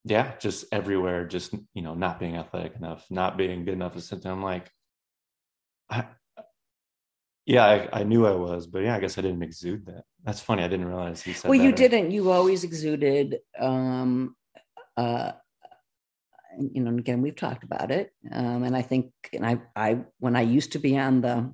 yeah, 0.06 0.34
just 0.40 0.66
everywhere, 0.72 1.26
just 1.26 1.54
you 1.74 1.82
know, 1.82 1.94
not 1.94 2.20
being 2.20 2.36
athletic 2.38 2.76
enough, 2.76 3.06
not 3.10 3.38
being 3.38 3.66
good 3.66 3.74
enough 3.74 3.94
to 3.94 4.02
sit 4.02 4.22
there. 4.24 4.32
I'm 4.32 4.44
like, 4.44 4.70
I, 5.90 6.06
yeah, 7.46 7.66
I, 7.66 7.90
I 8.02 8.04
knew 8.04 8.26
I 8.28 8.32
was, 8.34 8.68
but 8.68 8.80
yeah, 8.84 8.96
I 8.96 9.00
guess 9.00 9.18
I 9.18 9.22
didn't 9.22 9.44
exude 9.44 9.86
that. 9.88 10.04
That's 10.24 10.40
funny. 10.40 10.64
I 10.64 10.68
didn't 10.68 10.88
realize 10.88 11.22
he 11.22 11.34
said. 11.34 11.50
well 11.50 11.60
you 11.60 11.70
or- 11.70 11.74
didn't 11.74 12.12
you 12.12 12.32
always 12.32 12.64
exuded 12.64 13.38
um 13.60 14.36
uh 14.98 15.32
you 16.60 16.82
know 16.82 16.90
and 16.90 17.00
again 17.00 17.22
we've 17.22 17.36
talked 17.36 17.64
about 17.64 17.90
it 17.90 18.12
um 18.34 18.64
and 18.64 18.76
i 18.76 18.82
think 18.82 19.12
and 19.34 19.46
i 19.46 19.58
i 19.76 19.98
when 20.20 20.36
i 20.36 20.42
used 20.42 20.74
to 20.74 20.80
be 20.80 20.98
on 20.98 21.22
the 21.22 21.54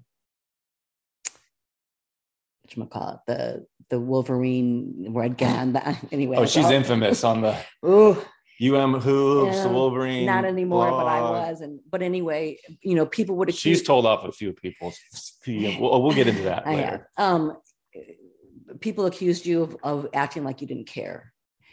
call 2.90 3.10
it 3.14 3.20
the 3.28 3.66
the 3.90 4.00
wolverine 4.00 5.08
red 5.10 5.42
i'd 5.42 5.74
the 5.74 5.98
anyway 6.12 6.38
Oh, 6.38 6.46
she's 6.46 6.64
well, 6.64 6.74
infamous 6.74 7.24
on 7.24 7.42
the 7.42 7.56
ooh, 7.86 8.18
UM 8.62 8.94
hoops, 9.02 9.62
the 9.62 9.68
Yeah, 9.68 9.74
Wolverine. 9.74 10.26
not 10.26 10.46
anymore 10.46 10.90
but 10.92 11.06
i 11.08 11.20
was 11.22 11.62
and 11.62 11.80
but 11.90 12.02
anyway 12.02 12.58
you 12.82 12.96
know 12.96 13.06
people 13.06 13.36
would 13.38 13.54
She's 13.54 13.84
told 13.84 14.06
off 14.06 14.24
a 14.26 14.32
few 14.32 14.54
people. 14.54 14.94
We'll, 15.48 16.02
we'll 16.02 16.14
get 16.16 16.28
into 16.28 16.44
that 16.44 16.66
later. 16.66 17.08
um 17.18 17.58
people 18.80 19.06
accused 19.06 19.46
you 19.46 19.62
of, 19.64 19.78
of 19.84 20.08
acting 20.14 20.44
like 20.44 20.62
you 20.62 20.68
didn't 20.68 20.88
care 20.88 21.32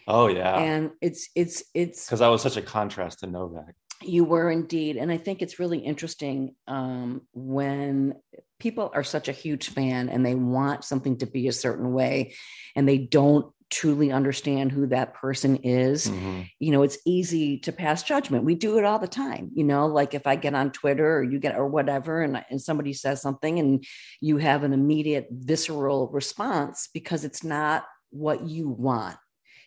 Oh 0.09 0.27
yeah, 0.27 0.59
and 0.59 0.91
it's 1.01 1.29
it's 1.37 1.63
it's 1.75 2.05
because 2.07 2.21
I 2.21 2.29
was 2.29 2.43
such 2.43 2.57
a 2.57 2.63
contrast 2.63 3.21
to 3.21 3.29
Novak. 3.29 3.75
You 4.03 4.25
were 4.25 4.51
indeed. 4.51 4.97
And 4.97 5.13
I 5.13 5.17
think 5.17 5.43
it's 5.43 5.61
really 5.61 5.79
interesting 5.79 6.57
um, 6.67 7.23
when 7.33 8.17
people 8.63 8.93
are 8.95 9.03
such 9.03 9.27
a 9.27 9.33
huge 9.33 9.71
fan 9.71 10.09
and 10.09 10.25
they 10.25 10.37
want 10.37 10.85
something 10.85 11.19
to 11.19 11.27
be 11.27 11.49
a 11.49 11.53
certain 11.53 11.93
way 11.93 12.33
and 12.77 12.89
they 12.89 12.97
don't 12.97 13.53
truly 13.71 14.13
understand 14.13 14.71
who 14.71 14.87
that 14.87 15.15
person 15.15 15.57
is. 15.57 16.09
Mhm. 16.09 16.47
You 16.61 16.71
know, 16.71 16.83
it's 16.83 16.99
easy 17.05 17.59
to 17.61 17.73
pass 17.73 18.05
judgment. 18.05 18.45
We 18.45 18.55
do 18.55 18.79
it 18.79 18.85
all 18.85 19.01
the 19.01 19.09
time. 19.09 19.51
You 19.55 19.65
know, 19.65 19.87
like 19.87 20.15
if 20.15 20.27
I 20.27 20.37
get 20.37 20.55
on 20.55 20.71
Twitter 20.71 21.17
or 21.17 21.25
you 21.25 21.41
get 21.41 21.57
or 21.57 21.67
whatever 21.67 22.23
and, 22.23 22.45
and 22.51 22.61
somebody 22.61 22.93
says 22.93 23.21
something 23.21 23.59
and 23.59 23.85
you 24.21 24.37
have 24.37 24.63
an 24.63 24.73
immediate 24.73 25.27
visceral 25.31 26.09
response 26.13 26.89
because 26.95 27.25
it's 27.25 27.43
not 27.43 27.85
what 28.11 28.47
you 28.47 28.69
want. 28.69 29.17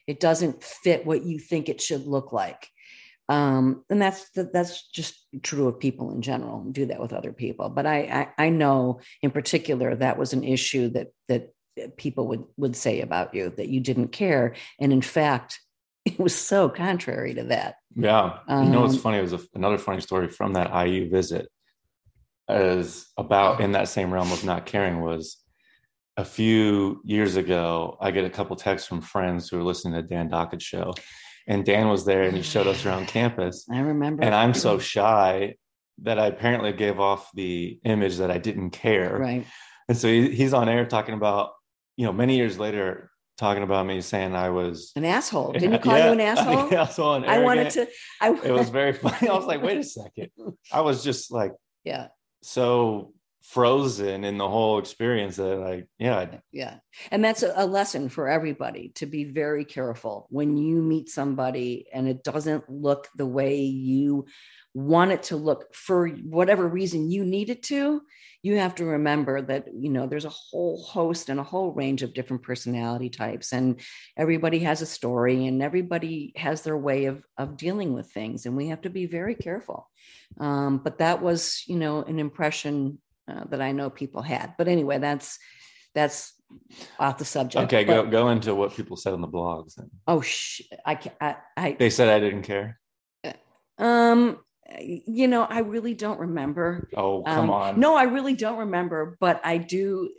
It 0.08 0.20
doesn't 0.20 0.64
fit 0.64 1.06
what 1.06 1.26
you 1.26 1.40
think 1.40 1.68
it 1.68 1.82
should 1.82 2.06
look 2.06 2.32
like 2.32 2.70
um, 3.30 3.84
and 3.90 4.02
that's 4.02 4.30
that's 4.32 4.88
just 4.90 5.26
true 5.42 5.68
of 5.68 5.80
people 5.80 6.12
in 6.12 6.22
general 6.22 6.64
do 6.72 6.86
that 6.86 7.00
with 7.02 7.12
other 7.14 7.34
people 7.34 7.70
but 7.70 7.86
I, 7.86 8.30
I 8.38 8.46
i 8.46 8.50
know 8.50 9.00
in 9.22 9.32
particular 9.32 9.96
that 9.96 10.18
was 10.18 10.34
an 10.34 10.44
issue 10.44 10.90
that 10.90 11.08
that 11.28 11.52
people 11.98 12.28
would 12.28 12.44
would 12.58 12.76
say 12.76 13.02
about 13.02 13.34
you 13.34 13.50
that 13.58 13.68
you 13.70 13.80
didn't 13.82 14.10
care 14.10 14.56
and 14.80 14.94
in 14.94 15.02
fact 15.02 15.60
it 16.06 16.20
was 16.20 16.36
so 16.36 16.70
contrary 16.70 17.34
to 17.34 17.44
that 17.46 17.76
Yeah. 17.96 18.40
you 18.48 18.70
know 18.70 18.82
what's 18.82 18.94
Um, 18.96 19.00
funny? 19.02 19.18
It 19.18 19.24
was 19.24 19.34
a, 19.34 19.40
another 19.56 19.78
funny 19.80 20.02
story 20.02 20.28
from 20.30 20.54
that 20.54 20.72
IU 20.88 21.10
visit 21.10 21.50
is 22.48 23.08
about 23.18 23.60
in 23.60 23.72
that 23.72 23.88
same 23.90 24.14
realm 24.14 24.32
of 24.32 24.46
not 24.46 24.66
caring 24.68 25.02
was 25.02 25.38
a 26.18 26.24
few 26.24 27.02
years 27.04 27.36
ago, 27.36 27.98
I 28.00 28.12
get 28.12 28.24
a 28.24 28.30
couple 28.30 28.56
texts 28.56 28.88
from 28.88 29.02
friends 29.02 29.50
who 29.50 29.60
are 29.60 29.64
listening 29.64 29.96
to 29.96 30.08
Dan 30.08 30.30
Dakich's 30.30 30.64
show. 30.64 30.94
And 31.48 31.64
Dan 31.66 31.90
was 31.90 32.06
there 32.06 32.24
and 32.24 32.36
he 32.36 32.42
showed 32.44 32.68
us 32.68 32.86
around 32.86 33.08
campus. 33.08 33.66
I 33.72 33.80
remember. 33.80 34.24
And 34.24 34.34
I'm 34.34 34.54
so 34.54 34.80
shy 34.80 35.56
that 36.02 36.20
I 36.20 36.28
apparently 36.28 36.74
gave 36.74 37.00
off 37.00 37.30
the 37.34 37.80
image 37.84 38.18
that 38.18 38.32
I 38.32 38.38
didn't 38.38 38.72
care. 38.72 39.18
right. 39.18 39.46
And 39.88 39.96
so 39.98 40.08
he, 40.08 40.32
he's 40.32 40.54
on 40.54 40.68
air 40.68 40.86
talking 40.88 41.14
about, 41.14 41.52
you 41.96 42.06
know, 42.06 42.12
many 42.12 42.36
years 42.38 42.58
later, 42.58 43.12
talking 43.38 43.62
about 43.64 43.86
me 43.86 44.02
saying 44.02 44.34
I 44.36 44.50
was 44.50 44.92
An 44.96 45.06
asshole. 45.06 45.52
Didn't 45.54 45.74
he 45.74 45.78
call 45.80 45.98
Yeah, 45.98 46.08
you 46.08 46.14
an 46.14 46.22
asshole? 46.32 46.72
Yeah, 46.72 46.88
so 46.88 47.04
on 47.04 47.26
I 47.26 47.40
wanted 47.40 47.70
to. 47.72 47.88
I 48.20 48.30
It 48.32 48.52
was 48.52 48.70
very 48.82 48.94
funny. 48.94 49.30
I 49.30 49.34
was 49.36 49.46
like, 49.46 49.62
wait 49.62 49.78
a 49.78 49.84
second. 49.84 50.30
I 50.72 50.82
was 50.82 51.04
just 51.04 51.32
like 51.32 51.52
yeah, 51.84 52.08
so 52.42 53.14
frozen 53.50 54.24
in 54.24 54.38
the 54.38 54.50
whole 54.50 54.80
experience 54.80 55.36
that 55.36 55.60
like, 55.60 55.88
yeah, 56.00 56.38
yeah, 56.52 56.78
and 57.12 57.24
that's 57.24 57.44
a 57.44 57.66
lesson 57.66 58.10
for 58.10 58.28
everybody 58.28 58.92
to 58.96 59.06
be 59.06 59.24
very 59.24 59.66
careful 59.66 60.28
when 60.30 60.58
you 60.58 60.82
meet 60.82 61.10
somebody 61.10 61.86
and 61.94 62.08
it 62.08 62.24
doesn't 62.24 62.70
look 62.70 63.08
the 63.16 63.26
way 63.26 63.62
you 63.62 64.26
want 64.74 65.12
it 65.12 65.24
to 65.24 65.38
look 65.38 65.74
for 65.74 66.10
whatever 66.10 66.68
reason 66.68 67.10
you 67.10 67.24
need 67.24 67.50
it 67.50 67.64
to. 67.64 68.02
You 68.42 68.58
have 68.58 68.76
to 68.76 68.86
remember 68.86 69.42
that 69.42 69.68
you 69.74 69.90
know 69.90 70.06
there's 70.06 70.26
a 70.26 70.30
whole 70.30 70.84
host 70.84 71.30
and 71.30 71.40
a 71.40 71.44
whole 71.44 71.72
range 71.72 72.04
of 72.04 72.14
different 72.14 72.44
personality 72.44 73.10
types, 73.10 73.54
and 73.54 73.80
everybody 74.18 74.60
has 74.60 74.82
a 74.82 74.86
story, 74.86 75.48
and 75.48 75.64
everybody 75.64 76.34
has 76.36 76.62
their 76.62 76.78
way 76.78 77.06
of 77.06 77.24
of 77.38 77.58
dealing 77.58 77.94
with 77.94 78.12
things, 78.12 78.46
and 78.46 78.58
we 78.58 78.68
have 78.68 78.82
to 78.82 78.90
be 78.90 79.06
very 79.06 79.36
careful. 79.36 79.90
Um, 80.40 80.80
but 80.80 80.98
that 81.00 81.22
was, 81.22 81.64
you 81.68 81.78
know, 81.78 82.04
an 82.04 82.20
impression 82.20 83.00
uh, 83.28 83.44
that 83.50 83.62
I 83.62 83.72
know 83.72 83.90
people 83.90 84.22
had. 84.22 84.54
But 84.58 84.68
anyway, 84.68 85.00
that's 85.00 85.38
that's 85.94 86.34
off 87.00 87.18
the 87.18 87.26
subject. 87.26 87.66
okay, 87.66 87.84
But- 87.86 88.04
go 88.04 88.10
go 88.10 88.30
into 88.30 88.54
what 88.56 88.76
people 88.76 88.98
said 88.98 89.14
on 89.14 89.22
the 89.22 89.28
blogs. 89.28 89.78
And 89.78 89.90
Oh, 90.08 90.22
sh- 90.22 90.62
I 90.86 90.96
can't. 90.96 91.16
I, 91.22 91.36
I 91.58 91.76
they 91.80 91.90
said 91.90 92.10
I 92.10 92.20
didn't 92.20 92.44
care. 92.44 92.80
um, 93.78 94.40
you 94.80 95.28
know, 95.28 95.44
I 95.44 95.60
really 95.60 95.94
don't 95.94 96.20
remember. 96.20 96.90
Oh, 96.98 97.22
come 97.24 97.46
Um, 97.46 97.50
on. 97.52 97.80
No, 97.80 97.96
I 97.96 98.04
really 98.04 98.34
don't 98.36 98.58
remember, 98.60 99.16
but 99.20 99.40
I 99.44 99.58
do. 99.58 100.10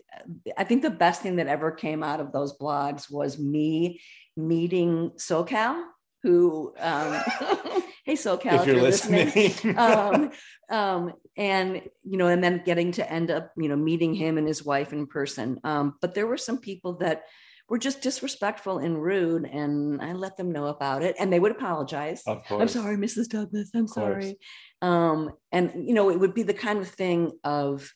I 0.56 0.64
think 0.64 0.82
the 0.82 0.90
best 0.90 1.20
thing 1.20 1.36
that 1.36 1.46
ever 1.48 1.70
came 1.72 2.02
out 2.02 2.20
of 2.20 2.32
those 2.32 2.56
blogs 2.56 3.10
was 3.10 3.38
me 3.38 4.00
meeting 4.36 5.10
SoCal, 5.16 5.82
who, 6.22 6.74
um, 6.78 7.22
hey, 8.06 8.14
SoCal, 8.14 8.60
if 8.60 8.66
you're 8.66 8.80
listening. 8.80 9.76
um, 9.76 10.30
um, 10.70 11.12
and 11.36 11.82
you 12.04 12.16
know, 12.16 12.28
and 12.28 12.42
then 12.42 12.62
getting 12.64 12.92
to 12.92 13.12
end 13.12 13.32
up, 13.32 13.52
you 13.56 13.68
know, 13.68 13.76
meeting 13.76 14.14
him 14.14 14.38
and 14.38 14.46
his 14.46 14.64
wife 14.64 14.92
in 14.92 15.08
person. 15.08 15.58
Um, 15.64 15.96
but 16.00 16.14
there 16.14 16.26
were 16.26 16.38
some 16.38 16.58
people 16.58 16.98
that 16.98 17.24
were 17.68 17.78
just 17.78 18.00
disrespectful 18.00 18.78
and 18.78 19.02
rude, 19.02 19.44
and 19.44 20.00
I 20.00 20.12
let 20.12 20.36
them 20.36 20.52
know 20.52 20.66
about 20.66 21.02
it, 21.02 21.16
and 21.18 21.32
they 21.32 21.40
would 21.40 21.50
apologize. 21.50 22.22
of 22.26 22.44
course. 22.44 22.62
I'm 22.62 22.68
sorry, 22.68 22.96
Mrs. 22.96 23.28
Douglass. 23.28 23.70
I'm 23.74 23.88
sorry. 23.88 24.38
Um, 24.80 25.32
and 25.50 25.72
you 25.74 25.92
know, 25.92 26.10
it 26.10 26.20
would 26.20 26.32
be 26.32 26.44
the 26.44 26.54
kind 26.54 26.78
of 26.78 26.88
thing 26.88 27.32
of 27.42 27.92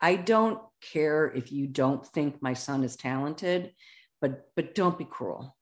I 0.00 0.16
don't 0.16 0.58
care 0.92 1.30
if 1.30 1.52
you 1.52 1.66
don't 1.66 2.04
think 2.06 2.40
my 2.40 2.54
son 2.54 2.82
is 2.82 2.96
talented, 2.96 3.72
but 4.22 4.48
but 4.56 4.74
don't 4.74 4.96
be 4.96 5.04
cruel. 5.04 5.54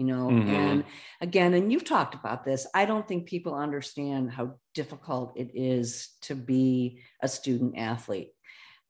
You 0.00 0.06
know, 0.06 0.28
Mhm. 0.28 0.48
and 0.48 0.84
again, 1.20 1.52
and 1.52 1.70
you've 1.70 1.84
talked 1.84 2.14
about 2.14 2.42
this. 2.42 2.66
I 2.74 2.86
don't 2.86 3.06
think 3.06 3.26
people 3.26 3.54
understand 3.54 4.30
how 4.30 4.54
difficult 4.72 5.34
it 5.36 5.50
is 5.52 6.16
to 6.22 6.34
be 6.34 7.02
a 7.20 7.28
student 7.28 7.76
athlete. 7.76 8.30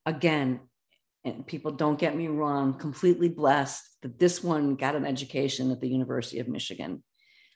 Again, 0.06 0.60
and 1.24 1.44
people 1.44 1.72
don't 1.72 1.98
get 1.98 2.14
me 2.16 2.28
wrong, 2.28 2.74
completely 2.78 3.28
blessed 3.28 3.82
that 4.02 4.20
this 4.20 4.40
one 4.44 4.76
got 4.76 4.94
an 4.94 5.04
education 5.04 5.72
at 5.72 5.80
the 5.80 5.88
University 5.88 6.38
of 6.38 6.46
Michigan. 6.46 7.02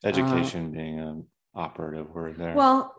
Education 0.02 0.72
being 0.72 0.98
an 0.98 1.28
operative 1.54 2.10
word 2.10 2.36
there. 2.36 2.56
Well, 2.56 2.92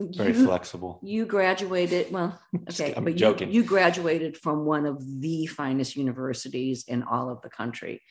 very 0.00 0.32
you, 0.36 0.44
flexible. 0.46 0.98
you 1.04 1.26
graduated. 1.26 2.10
Well, 2.10 2.36
okay, 2.70 2.92
I'm 2.92 3.04
but 3.04 3.12
you, 3.12 3.18
joking. 3.20 3.52
you 3.52 3.62
graduated 3.62 4.36
from 4.36 4.64
one 4.64 4.84
of 4.84 4.98
the 5.20 5.46
finest 5.46 5.94
universities 5.94 6.84
in 6.88 7.04
all 7.04 7.30
of 7.30 7.40
the 7.42 7.50
country, 7.50 8.02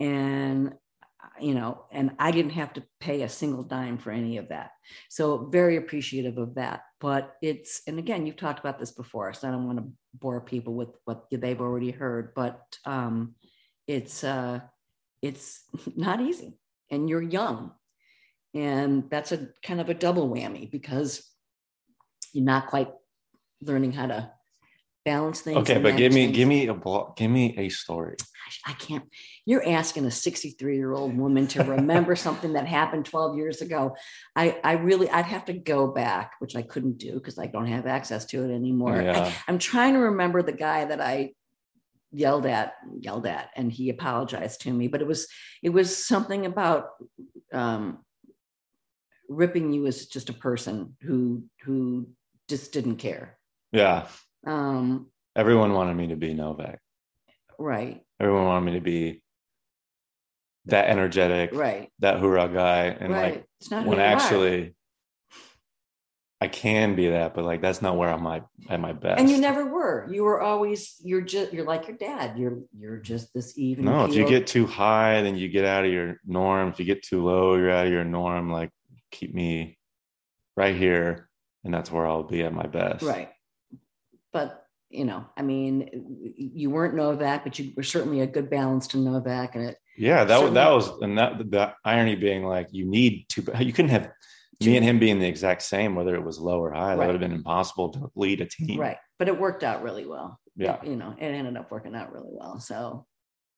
and 0.00 0.74
you 1.40 1.54
know, 1.54 1.84
and 1.90 2.12
I 2.18 2.30
didn't 2.30 2.52
have 2.52 2.72
to 2.74 2.82
pay 3.00 3.22
a 3.22 3.28
single 3.28 3.62
dime 3.62 3.98
for 3.98 4.10
any 4.10 4.36
of 4.36 4.48
that. 4.48 4.72
So 5.08 5.46
very 5.46 5.76
appreciative 5.76 6.38
of 6.38 6.54
that. 6.54 6.82
But 7.00 7.34
it's 7.40 7.82
and 7.86 7.98
again, 7.98 8.26
you've 8.26 8.36
talked 8.36 8.60
about 8.60 8.78
this 8.78 8.90
before, 8.90 9.32
so 9.32 9.48
I 9.48 9.50
don't 9.50 9.66
want 9.66 9.78
to 9.78 9.92
bore 10.14 10.40
people 10.40 10.74
with 10.74 10.96
what 11.04 11.24
they've 11.30 11.60
already 11.60 11.90
heard, 11.90 12.34
but 12.34 12.60
um, 12.84 13.34
it's 13.86 14.22
uh, 14.22 14.60
it's 15.22 15.64
not 15.96 16.20
easy, 16.20 16.58
and 16.90 17.08
you're 17.08 17.22
young, 17.22 17.72
and 18.54 19.08
that's 19.10 19.32
a 19.32 19.48
kind 19.62 19.80
of 19.80 19.88
a 19.88 19.94
double 19.94 20.28
whammy 20.28 20.70
because 20.70 21.26
you're 22.32 22.44
not 22.44 22.66
quite 22.66 22.90
learning 23.62 23.92
how 23.92 24.06
to 24.06 24.30
balance 25.04 25.40
things. 25.40 25.56
Okay, 25.58 25.78
but 25.78 25.96
give 25.96 26.12
me 26.12 26.26
things. 26.26 26.36
give 26.36 26.48
me 26.48 26.66
a 26.66 26.74
blo- 26.74 27.14
give 27.16 27.30
me 27.30 27.54
a 27.56 27.68
story. 27.68 28.16
Gosh, 28.18 28.60
I 28.66 28.72
can't. 28.72 29.04
You're 29.46 29.66
asking 29.66 30.06
a 30.06 30.10
63 30.10 30.76
year 30.76 30.92
old 30.92 31.16
woman 31.16 31.46
to 31.48 31.64
remember 31.64 32.16
something 32.26 32.54
that 32.54 32.66
happened 32.66 33.06
12 33.06 33.36
years 33.36 33.62
ago. 33.62 33.96
I, 34.36 34.58
I 34.62 34.72
really, 34.72 35.08
I'd 35.08 35.24
have 35.24 35.46
to 35.46 35.52
go 35.52 35.88
back, 35.88 36.32
which 36.38 36.56
I 36.56 36.62
couldn't 36.62 36.98
do 36.98 37.14
because 37.14 37.38
I 37.38 37.46
don't 37.46 37.66
have 37.66 37.86
access 37.86 38.24
to 38.26 38.44
it 38.44 38.54
anymore. 38.54 39.00
Yeah. 39.00 39.24
I, 39.24 39.34
I'm 39.48 39.58
trying 39.58 39.94
to 39.94 40.00
remember 40.00 40.42
the 40.42 40.52
guy 40.52 40.84
that 40.84 41.00
I 41.00 41.32
yelled 42.12 42.46
at, 42.46 42.74
yelled 42.98 43.26
at, 43.26 43.50
and 43.56 43.70
he 43.72 43.88
apologized 43.88 44.62
to 44.62 44.72
me. 44.72 44.88
But 44.88 45.00
it 45.00 45.06
was, 45.06 45.28
it 45.62 45.70
was 45.70 45.96
something 45.96 46.44
about 46.44 46.88
um, 47.52 48.04
ripping 49.28 49.72
you 49.72 49.86
as 49.86 50.06
just 50.06 50.28
a 50.28 50.34
person 50.34 50.96
who, 51.02 51.44
who 51.62 52.08
just 52.48 52.72
didn't 52.72 52.96
care. 52.96 53.38
Yeah. 53.72 54.08
Um, 54.46 55.06
Everyone 55.36 55.72
wanted 55.72 55.96
me 55.96 56.08
to 56.08 56.16
be 56.16 56.34
Novak. 56.34 56.80
right, 57.58 58.02
Everyone 58.18 58.44
wanted 58.44 58.66
me 58.66 58.72
to 58.78 58.80
be 58.80 59.22
that 60.66 60.88
energetic, 60.88 61.54
right, 61.54 61.90
that 62.00 62.18
hoorah 62.18 62.48
guy. 62.48 62.84
And 62.86 63.12
right. 63.12 63.34
like 63.34 63.46
it's 63.60 63.70
not 63.70 63.86
when 63.86 63.98
you 63.98 64.04
are. 64.04 64.06
actually 64.06 64.74
I 66.42 66.48
can 66.48 66.96
be 66.96 67.10
that, 67.10 67.34
but 67.34 67.44
like 67.44 67.60
that's 67.60 67.82
not 67.82 67.98
where 67.98 68.08
I'm 68.08 68.26
at, 68.26 68.46
at 68.70 68.80
my 68.80 68.92
best. 68.92 69.20
and 69.20 69.28
you 69.30 69.38
never 69.38 69.66
were 69.66 70.08
you 70.10 70.24
were 70.24 70.40
always 70.40 70.96
you're 71.04 71.20
just 71.20 71.52
you're 71.52 71.66
like 71.66 71.86
your 71.86 71.98
dad 71.98 72.38
you're 72.38 72.60
you're 72.78 72.96
just 72.96 73.32
this 73.34 73.58
even 73.58 73.84
No, 73.84 74.06
if 74.06 74.14
you 74.14 74.26
get 74.26 74.46
too 74.46 74.66
high, 74.66 75.20
then 75.20 75.36
you 75.36 75.48
get 75.48 75.66
out 75.66 75.84
of 75.84 75.92
your 75.92 76.16
norm. 76.24 76.68
If 76.68 76.78
you 76.78 76.86
get 76.86 77.02
too 77.02 77.22
low, 77.22 77.56
you're 77.56 77.70
out 77.70 77.86
of 77.86 77.92
your 77.92 78.04
norm. 78.04 78.50
Like 78.50 78.70
keep 79.10 79.34
me 79.34 79.78
right 80.56 80.74
here, 80.74 81.28
and 81.62 81.74
that's 81.74 81.90
where 81.90 82.06
I'll 82.06 82.22
be 82.22 82.42
at 82.42 82.54
my 82.54 82.66
best. 82.66 83.02
right 83.02 83.28
but 84.32 84.64
you 84.90 85.04
know 85.04 85.24
i 85.36 85.42
mean 85.42 86.34
you 86.36 86.70
weren't 86.70 86.94
novak 86.94 87.44
but 87.44 87.58
you 87.58 87.72
were 87.76 87.82
certainly 87.82 88.20
a 88.20 88.26
good 88.26 88.50
balance 88.50 88.88
to 88.88 88.98
novak 88.98 89.54
and 89.54 89.64
it 89.70 89.76
Yeah, 89.96 90.24
that 90.24 90.42
was 90.42 90.52
that 90.54 90.70
was 90.70 90.88
and 91.02 91.18
that 91.18 91.38
the 91.38 91.72
irony 91.84 92.16
being 92.16 92.44
like 92.44 92.68
you 92.72 92.86
need 92.86 93.26
to 93.30 93.42
you 93.60 93.72
couldn't 93.72 93.90
have 93.90 94.10
me 94.62 94.76
and 94.76 94.84
him 94.84 94.98
being 94.98 95.18
the 95.20 95.26
exact 95.28 95.62
same 95.62 95.94
whether 95.94 96.14
it 96.14 96.22
was 96.24 96.38
low 96.38 96.60
or 96.62 96.72
high. 96.72 96.94
That 96.96 97.06
would 97.06 97.14
have 97.14 97.20
been 97.20 97.32
impossible 97.32 97.90
to 97.90 98.10
lead 98.14 98.40
a 98.40 98.46
team. 98.46 98.78
right 98.80 98.98
but 99.18 99.28
it 99.28 99.38
worked 99.38 99.62
out 99.64 99.82
really 99.82 100.06
well 100.06 100.38
Yeah. 100.56 100.78
you 100.82 100.96
know 100.96 101.14
it 101.18 101.24
ended 101.24 101.56
up 101.56 101.70
working 101.70 101.94
out 101.94 102.12
really 102.12 102.30
well 102.32 102.58
so 102.60 103.06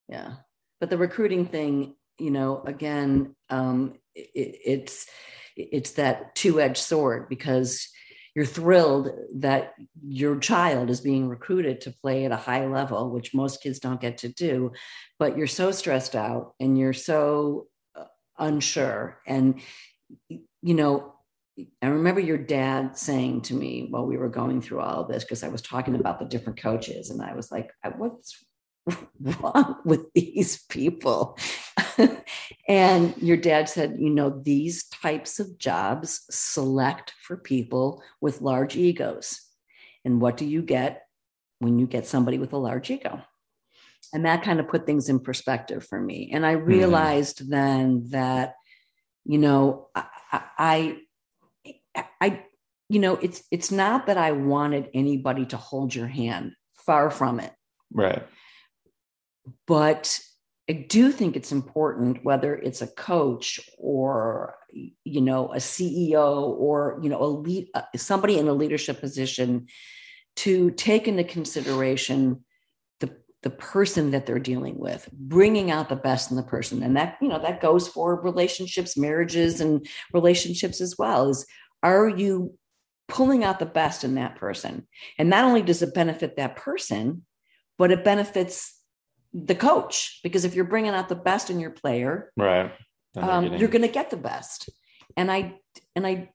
yeah 0.07 0.35
but 0.79 0.89
the 0.89 0.97
recruiting 0.97 1.45
thing 1.45 1.95
you 2.19 2.31
know 2.31 2.61
again 2.65 3.35
um 3.49 3.93
it, 4.15 4.29
it's 4.65 5.07
it's 5.55 5.91
that 5.91 6.35
two-edged 6.35 6.77
sword 6.77 7.27
because 7.29 7.87
you're 8.35 8.45
thrilled 8.45 9.11
that 9.35 9.75
your 10.01 10.39
child 10.39 10.89
is 10.89 11.01
being 11.01 11.29
recruited 11.29 11.81
to 11.81 11.91
play 11.91 12.25
at 12.25 12.31
a 12.31 12.37
high 12.37 12.65
level 12.65 13.09
which 13.09 13.33
most 13.33 13.61
kids 13.61 13.79
don't 13.79 14.01
get 14.01 14.17
to 14.19 14.29
do 14.29 14.71
but 15.19 15.37
you're 15.37 15.47
so 15.47 15.71
stressed 15.71 16.15
out 16.15 16.53
and 16.59 16.77
you're 16.77 16.93
so 16.93 17.67
uh, 17.95 18.05
unsure 18.39 19.19
and 19.27 19.61
you 20.61 20.73
know 20.73 21.13
I 21.81 21.87
remember 21.87 22.19
your 22.19 22.37
dad 22.37 22.97
saying 22.97 23.41
to 23.43 23.53
me 23.53 23.87
while 23.89 24.07
we 24.07 24.17
were 24.17 24.29
going 24.29 24.59
through 24.61 24.79
all 24.79 25.01
of 25.01 25.07
this, 25.07 25.23
because 25.23 25.43
I 25.43 25.49
was 25.49 25.61
talking 25.61 25.93
about 25.93 26.19
the 26.19 26.25
different 26.25 26.59
coaches, 26.59 27.11
and 27.11 27.21
I 27.21 27.35
was 27.35 27.51
like, 27.51 27.69
what's 27.97 28.43
wrong 29.21 29.77
with 29.85 30.11
these 30.13 30.63
people? 30.69 31.37
and 32.67 33.15
your 33.17 33.37
dad 33.37 33.69
said, 33.69 33.97
you 33.99 34.09
know, 34.09 34.41
these 34.43 34.85
types 34.89 35.39
of 35.39 35.57
jobs 35.57 36.21
select 36.29 37.13
for 37.21 37.37
people 37.37 38.03
with 38.21 38.41
large 38.41 38.75
egos. 38.75 39.41
And 40.05 40.19
what 40.21 40.37
do 40.37 40.45
you 40.45 40.61
get 40.61 41.03
when 41.59 41.79
you 41.79 41.87
get 41.87 42.05
somebody 42.05 42.37
with 42.37 42.53
a 42.53 42.57
large 42.57 42.89
ego? 42.89 43.21
And 44.13 44.25
that 44.25 44.43
kind 44.43 44.59
of 44.59 44.67
put 44.67 44.85
things 44.85 45.09
in 45.09 45.19
perspective 45.19 45.85
for 45.85 45.99
me. 45.99 46.29
And 46.33 46.45
I 46.45 46.55
hmm. 46.55 46.65
realized 46.65 47.49
then 47.49 48.09
that, 48.09 48.55
you 49.25 49.37
know, 49.37 49.87
I, 49.95 50.05
I, 50.57 50.97
I, 52.21 52.43
you 52.89 52.99
know, 52.99 53.15
it's 53.15 53.43
it's 53.49 53.71
not 53.71 54.07
that 54.07 54.17
I 54.17 54.33
wanted 54.33 54.89
anybody 54.93 55.45
to 55.47 55.57
hold 55.57 55.95
your 55.95 56.07
hand. 56.07 56.53
Far 56.85 57.09
from 57.09 57.39
it. 57.39 57.53
Right. 57.93 58.23
But 59.67 60.19
I 60.69 60.73
do 60.73 61.11
think 61.11 61.35
it's 61.35 61.51
important, 61.51 62.23
whether 62.23 62.55
it's 62.55 62.81
a 62.81 62.87
coach 62.87 63.59
or 63.77 64.55
you 64.71 65.21
know 65.21 65.51
a 65.51 65.57
CEO 65.57 66.47
or 66.47 66.99
you 67.03 67.09
know 67.09 67.21
a 67.21 67.25
lead, 67.25 67.67
uh, 67.73 67.81
somebody 67.97 68.37
in 68.37 68.47
a 68.47 68.53
leadership 68.53 69.01
position, 69.01 69.67
to 70.37 70.71
take 70.71 71.07
into 71.07 71.25
consideration 71.25 72.45
the 73.01 73.13
the 73.41 73.49
person 73.49 74.11
that 74.11 74.25
they're 74.25 74.39
dealing 74.39 74.79
with, 74.79 75.09
bringing 75.11 75.69
out 75.69 75.89
the 75.89 75.97
best 75.97 76.31
in 76.31 76.37
the 76.37 76.43
person, 76.43 76.81
and 76.81 76.95
that 76.95 77.17
you 77.21 77.27
know 77.27 77.39
that 77.39 77.61
goes 77.61 77.89
for 77.89 78.21
relationships, 78.21 78.95
marriages, 78.95 79.59
and 79.59 79.85
relationships 80.13 80.79
as 80.79 80.97
well. 80.97 81.29
Is 81.29 81.45
are 81.83 82.07
you 82.07 82.57
pulling 83.09 83.43
out 83.43 83.59
the 83.59 83.65
best 83.65 84.05
in 84.05 84.15
that 84.15 84.37
person? 84.37 84.87
And 85.17 85.29
not 85.29 85.43
only 85.43 85.61
does 85.61 85.81
it 85.81 85.93
benefit 85.93 86.37
that 86.37 86.55
person, 86.55 87.25
but 87.77 87.91
it 87.91 88.05
benefits 88.05 88.79
the 89.33 89.55
coach 89.55 90.19
because 90.23 90.45
if 90.45 90.55
you're 90.55 90.65
bringing 90.65 90.91
out 90.91 91.09
the 91.09 91.15
best 91.15 91.49
in 91.49 91.59
your 91.59 91.71
player, 91.71 92.31
right, 92.37 92.71
um, 93.17 93.53
you're 93.55 93.69
going 93.69 93.81
to 93.81 93.87
get 93.87 94.09
the 94.09 94.17
best. 94.17 94.69
And 95.17 95.31
I 95.31 95.59
and 95.95 96.05
I, 96.05 96.29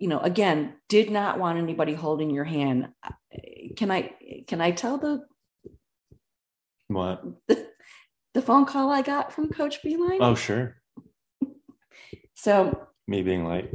you 0.00 0.08
know, 0.08 0.20
again, 0.20 0.74
did 0.88 1.10
not 1.10 1.38
want 1.38 1.58
anybody 1.58 1.94
holding 1.94 2.30
your 2.30 2.44
hand. 2.44 2.88
Can 3.76 3.90
I 3.90 4.14
can 4.46 4.60
I 4.60 4.70
tell 4.70 4.98
the 4.98 5.24
what 6.88 7.22
the, 7.48 7.66
the 8.34 8.42
phone 8.42 8.64
call 8.64 8.90
I 8.90 9.02
got 9.02 9.32
from 9.32 9.50
Coach 9.50 9.82
Beilein? 9.82 10.18
Oh, 10.20 10.34
sure. 10.34 10.76
so 12.34 12.88
me 13.06 13.22
being 13.22 13.46
late. 13.46 13.70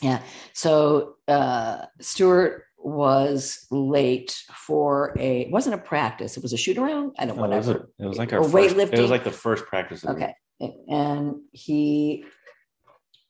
Yeah. 0.00 0.20
So 0.52 1.16
uh, 1.28 1.86
Stuart 2.00 2.64
was 2.84 3.66
late 3.70 4.42
for 4.52 5.14
a 5.18 5.42
it 5.42 5.50
wasn't 5.50 5.74
a 5.74 5.78
practice 5.78 6.36
it 6.36 6.42
was 6.42 6.52
a 6.52 6.56
shoot 6.56 6.76
around 6.76 7.12
i 7.18 7.24
don't 7.24 7.36
know 7.36 7.46
no, 7.46 7.54
it, 7.54 7.58
was 7.58 7.68
a, 7.68 7.86
it 7.98 8.06
was 8.06 8.18
like 8.18 8.32
our 8.32 8.42
first, 8.42 8.54
weightlifting. 8.54 8.92
it 8.92 9.00
was 9.00 9.10
like 9.10 9.24
the 9.24 9.30
first 9.30 9.64
practice 9.66 10.04
okay 10.04 10.34
and 10.60 11.36
he 11.52 12.24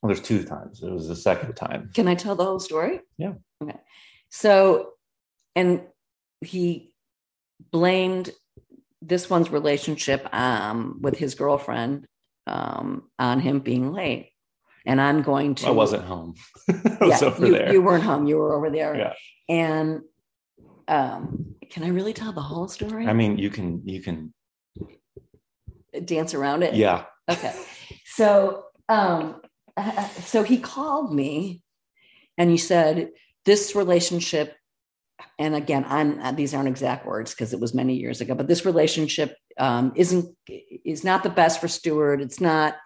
well 0.03 0.09
there's 0.09 0.21
two 0.21 0.45
times. 0.45 0.83
It 0.83 0.91
was 0.91 1.09
the 1.09 1.17
second 1.17 1.55
time. 1.55 1.91
Can 1.95 2.09
i 2.09 2.15
tell 2.15 2.35
the 2.35 2.45
whole 2.45 2.61
story? 2.61 3.01
Yeah. 3.19 3.35
Okay. 3.63 3.79
So 4.31 4.91
and 5.57 5.83
he 6.41 6.93
blamed 7.71 8.31
this 9.01 9.31
one's 9.31 9.51
relationship 9.51 10.29
um, 10.35 10.99
with 11.01 11.17
his 11.17 11.35
girlfriend 11.35 12.07
um, 12.47 13.11
on 13.19 13.41
him 13.41 13.61
being 13.61 13.93
late 13.93 14.31
and 14.87 15.01
i'm 15.01 15.23
going 15.23 15.55
to 15.55 15.67
i 15.67 15.71
wasn't 15.71 16.03
home 16.05 16.35
I 16.69 16.97
was 17.01 17.23
yeah, 17.23 17.29
over 17.29 17.47
you, 17.47 17.53
there. 17.53 17.73
you 17.73 17.83
weren't 17.83 18.05
home 18.05 18.27
you 18.27 18.37
were 18.37 18.55
over 18.55 18.71
there 18.71 18.97
yeah 18.97 19.13
and 19.49 20.03
um, 20.89 21.55
can 21.71 21.83
I 21.83 21.89
really 21.89 22.13
tell 22.13 22.33
the 22.33 22.43
whole 22.43 22.69
story? 22.69 23.07
I 23.07 23.13
mean, 23.13 23.39
you 23.39 23.51
can 23.51 23.83
you 23.85 24.01
can 24.01 24.35
dance 26.05 26.35
around 26.35 26.63
it. 26.63 26.75
Yeah. 26.75 27.05
Okay. 27.31 27.55
So 28.05 28.65
um, 28.89 29.41
so 30.21 30.43
he 30.43 30.59
called 30.59 31.15
me 31.15 31.63
and 32.37 32.51
he 32.51 32.57
said 32.57 33.11
this 33.45 33.75
relationship 33.75 34.57
and 35.39 35.55
again 35.55 35.85
i'm 35.89 36.35
these 36.35 36.55
aren't 36.55 36.69
exact 36.69 37.07
words 37.07 37.33
because 37.33 37.53
it 37.53 37.61
was 37.61 37.73
many 37.73 37.95
years 37.95 38.21
ago 38.21 38.35
but 38.35 38.49
this 38.49 38.65
relationship 38.65 39.37
um, 39.59 39.93
isn't 39.95 40.35
is 40.85 41.05
not 41.05 41.23
the 41.23 41.31
best 41.31 41.61
for 41.61 41.69
Stuart. 41.69 42.21
It's 42.21 42.41
not, 42.41 42.77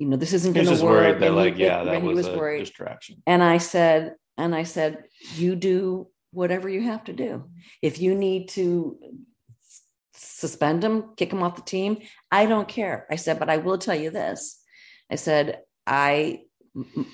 you 0.00 0.06
know, 0.06 0.16
this 0.16 0.32
isn't 0.32 0.54
going 0.54 0.66
to 0.66 0.82
work. 0.82 1.20
They're 1.20 1.30
like, 1.30 1.56
he, 1.56 1.64
yeah, 1.64 1.84
that 1.84 2.00
was, 2.00 2.16
was, 2.16 2.26
a 2.28 2.38
worried. 2.38 2.60
distraction. 2.60 3.22
And 3.26 3.42
I 3.42 3.58
said, 3.58 4.14
and 4.38 4.54
I 4.54 4.62
said, 4.62 5.04
you 5.36 5.54
do 5.54 6.08
whatever 6.30 6.70
you 6.70 6.80
have 6.80 7.04
to 7.04 7.12
do. 7.12 7.44
If 7.82 8.00
you 8.00 8.14
need 8.14 8.48
to 8.50 8.98
suspend 10.14 10.82
him, 10.82 11.10
kick 11.18 11.34
him 11.34 11.42
off 11.42 11.56
the 11.56 11.62
team, 11.62 11.98
I 12.30 12.46
don't 12.46 12.66
care. 12.66 13.06
I 13.10 13.16
said, 13.16 13.38
but 13.38 13.50
I 13.50 13.58
will 13.58 13.76
tell 13.76 13.94
you 13.94 14.08
this. 14.08 14.62
I 15.10 15.16
said, 15.16 15.60
I, 15.86 16.44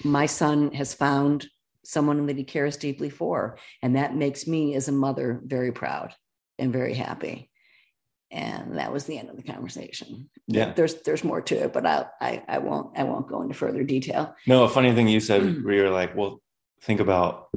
my 0.04 0.26
son 0.26 0.70
has 0.70 0.94
found 0.94 1.48
someone 1.84 2.24
that 2.26 2.36
he 2.36 2.44
cares 2.44 2.76
deeply 2.76 3.10
for. 3.10 3.58
And 3.82 3.96
that 3.96 4.14
makes 4.14 4.46
me 4.46 4.76
as 4.76 4.86
a 4.86 4.92
mother 4.92 5.40
very 5.44 5.72
proud 5.72 6.14
and 6.56 6.72
very 6.72 6.94
happy. 6.94 7.50
And 8.30 8.78
that 8.78 8.92
was 8.92 9.04
the 9.04 9.18
end 9.18 9.30
of 9.30 9.36
the 9.36 9.42
conversation. 9.42 10.28
Yeah. 10.48 10.72
There's 10.72 11.02
there's 11.02 11.22
more 11.22 11.40
to 11.42 11.54
it, 11.54 11.72
but 11.72 11.86
I 11.86 12.06
I, 12.20 12.42
I 12.48 12.58
won't 12.58 12.98
I 12.98 13.04
won't 13.04 13.28
go 13.28 13.42
into 13.42 13.54
further 13.54 13.84
detail. 13.84 14.34
No, 14.46 14.64
a 14.64 14.68
funny 14.68 14.92
thing 14.94 15.08
you 15.08 15.20
said 15.20 15.42
mm. 15.42 15.64
where 15.64 15.74
you're 15.74 15.90
like, 15.90 16.16
well, 16.16 16.40
think 16.80 17.00
about 17.00 17.48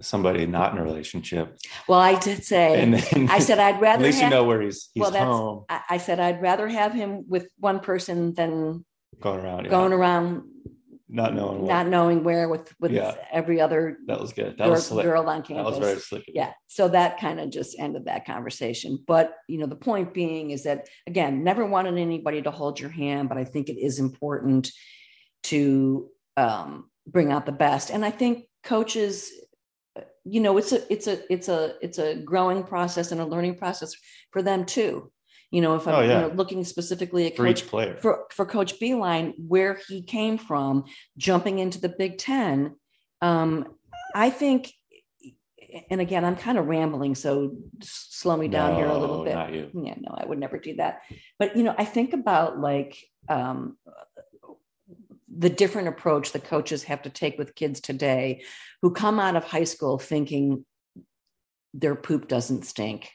somebody 0.00 0.46
not 0.46 0.72
in 0.72 0.78
a 0.78 0.84
relationship. 0.84 1.58
Well, 1.88 2.00
I 2.00 2.18
did 2.18 2.44
say, 2.44 2.80
And 2.80 2.94
then 2.94 3.28
I 3.30 3.38
said 3.38 3.58
I'd 3.58 3.80
rather 3.80 4.04
at 4.04 4.06
least 4.06 4.20
have, 4.20 4.30
you 4.30 4.36
know 4.36 4.44
where 4.44 4.60
he's 4.60 4.90
he's 4.94 5.00
well, 5.00 5.10
that's, 5.10 5.24
home 5.24 5.64
I, 5.68 5.80
I 5.90 5.98
said 5.98 6.20
I'd 6.20 6.40
rather 6.40 6.68
have 6.68 6.92
him 6.92 7.28
with 7.28 7.48
one 7.58 7.80
person 7.80 8.34
than 8.34 8.84
going 9.20 9.44
around. 9.44 9.64
Yeah. 9.64 9.70
going 9.70 9.92
around 9.92 10.42
not 11.12 11.34
knowing 11.34 11.60
what, 11.60 11.68
not 11.68 11.86
knowing 11.88 12.24
where 12.24 12.48
with 12.48 12.72
with 12.80 12.90
Yeah. 12.90 13.14
every 13.30 13.60
other 13.60 13.98
that 14.06 14.18
was 14.18 14.32
good. 14.32 14.52
That 14.56 14.64
girl, 14.64 14.70
was 14.70 14.86
slick. 14.86 15.04
girl 15.04 15.28
on 15.28 15.42
That 15.48 15.64
was 15.64 15.78
very 15.78 16.00
slick. 16.00 16.24
yeah 16.26 16.52
so 16.68 16.88
that 16.88 17.20
kind 17.20 17.38
of 17.38 17.50
just 17.50 17.78
ended 17.78 18.06
that 18.06 18.24
conversation 18.24 18.98
but 19.06 19.34
you 19.46 19.58
know 19.58 19.66
the 19.66 19.76
point 19.76 20.14
being 20.14 20.50
is 20.50 20.62
that 20.64 20.88
again 21.06 21.44
never 21.44 21.66
wanted 21.66 21.98
anybody 21.98 22.40
to 22.42 22.50
hold 22.50 22.80
your 22.80 22.90
hand 22.90 23.28
but 23.28 23.36
i 23.38 23.44
think 23.44 23.68
it 23.68 23.78
is 23.78 23.98
important 23.98 24.70
to 25.44 26.08
um, 26.36 26.88
bring 27.06 27.30
out 27.30 27.44
the 27.46 27.52
best 27.52 27.90
and 27.90 28.04
i 28.04 28.10
think 28.10 28.46
coaches 28.64 29.30
you 30.24 30.40
know 30.40 30.56
it's 30.56 30.72
a 30.72 30.92
it's 30.92 31.06
a 31.08 31.20
it's 31.32 31.48
a 31.48 31.74
it's 31.82 31.98
a 31.98 32.14
growing 32.14 32.62
process 32.62 33.12
and 33.12 33.20
a 33.20 33.26
learning 33.26 33.56
process 33.56 33.94
for 34.30 34.40
them 34.40 34.64
too 34.64 35.10
you 35.52 35.60
know 35.60 35.76
if 35.76 35.86
i'm 35.86 35.94
Oh, 35.94 36.00
yeah. 36.00 36.22
you 36.22 36.28
know, 36.28 36.34
looking 36.34 36.64
specifically 36.64 37.26
at 37.28 37.36
For 37.36 37.44
coach 37.46 37.62
each 37.62 37.68
player. 37.68 37.96
for 38.02 38.26
for 38.32 38.44
Coach 38.46 38.80
Beilein, 38.80 39.34
where 39.38 39.78
he 39.88 40.02
came 40.02 40.36
from, 40.38 40.84
jumping 41.16 41.60
into 41.60 41.80
the 41.80 41.90
Big 41.90 42.18
Ten. 42.18 42.74
Um, 43.20 43.76
I 44.14 44.28
think, 44.30 44.72
and 45.90 46.00
again, 46.00 46.24
I'm 46.24 46.36
kind 46.36 46.58
of 46.58 46.66
rambling, 46.66 47.14
so 47.14 47.56
slow 47.82 48.36
me 48.36 48.48
down 48.48 48.74
here 48.76 48.86
a 48.86 48.98
little 48.98 49.24
bit. 49.24 49.34
Not 49.34 49.52
you. 49.54 49.70
Yeah, 49.74 49.94
no, 50.00 50.12
I 50.18 50.26
would 50.26 50.38
never 50.38 50.58
do 50.58 50.74
that. 50.76 51.02
But 51.38 51.56
you 51.56 51.62
know, 51.62 51.74
I 51.78 51.84
think 51.84 52.12
about 52.14 52.58
like 52.58 52.96
um, 53.28 53.76
the 55.34 55.48
different 55.50 55.88
approach 55.88 56.32
the 56.32 56.40
coaches 56.40 56.84
have 56.84 57.02
to 57.02 57.10
take 57.10 57.38
with 57.38 57.54
kids 57.54 57.80
today, 57.80 58.42
who 58.82 58.90
come 58.92 59.18
out 59.20 59.36
of 59.36 59.44
high 59.44 59.64
school 59.64 59.98
thinking 59.98 60.64
their 61.74 61.94
poop 61.94 62.28
doesn't 62.28 62.64
stink 62.66 63.10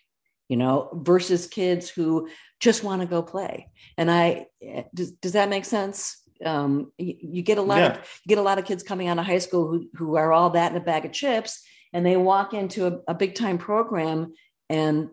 you 0.49 0.57
know, 0.57 0.89
versus 0.93 1.47
kids 1.47 1.89
who 1.89 2.29
just 2.59 2.83
want 2.83 3.01
to 3.01 3.07
go 3.07 3.21
play. 3.21 3.69
And 3.97 4.09
I, 4.09 4.47
does, 4.93 5.11
does 5.11 5.33
that 5.33 5.49
make 5.49 5.65
sense? 5.65 6.21
Um, 6.45 6.91
you, 6.97 7.15
you 7.19 7.41
get 7.41 7.57
a 7.57 7.61
lot 7.61 7.79
Yeah. 7.79 7.87
of 7.93 7.97
you 7.97 8.29
get 8.29 8.37
a 8.37 8.43
lot 8.43 8.59
of 8.59 8.65
kids 8.65 8.83
coming 8.83 9.07
out 9.07 9.17
of 9.19 9.25
high 9.25 9.39
school 9.39 9.67
who 9.67 9.89
who 9.95 10.15
are 10.17 10.31
all 10.31 10.51
that 10.51 10.71
in 10.71 10.77
a 10.77 10.83
bag 10.83 11.03
of 11.05 11.11
chips, 11.11 11.63
and 11.93 12.05
they 12.05 12.15
walk 12.15 12.53
into 12.53 12.87
a, 12.87 12.99
a 13.07 13.15
big 13.15 13.33
time 13.33 13.57
program 13.57 14.33
and 14.69 15.09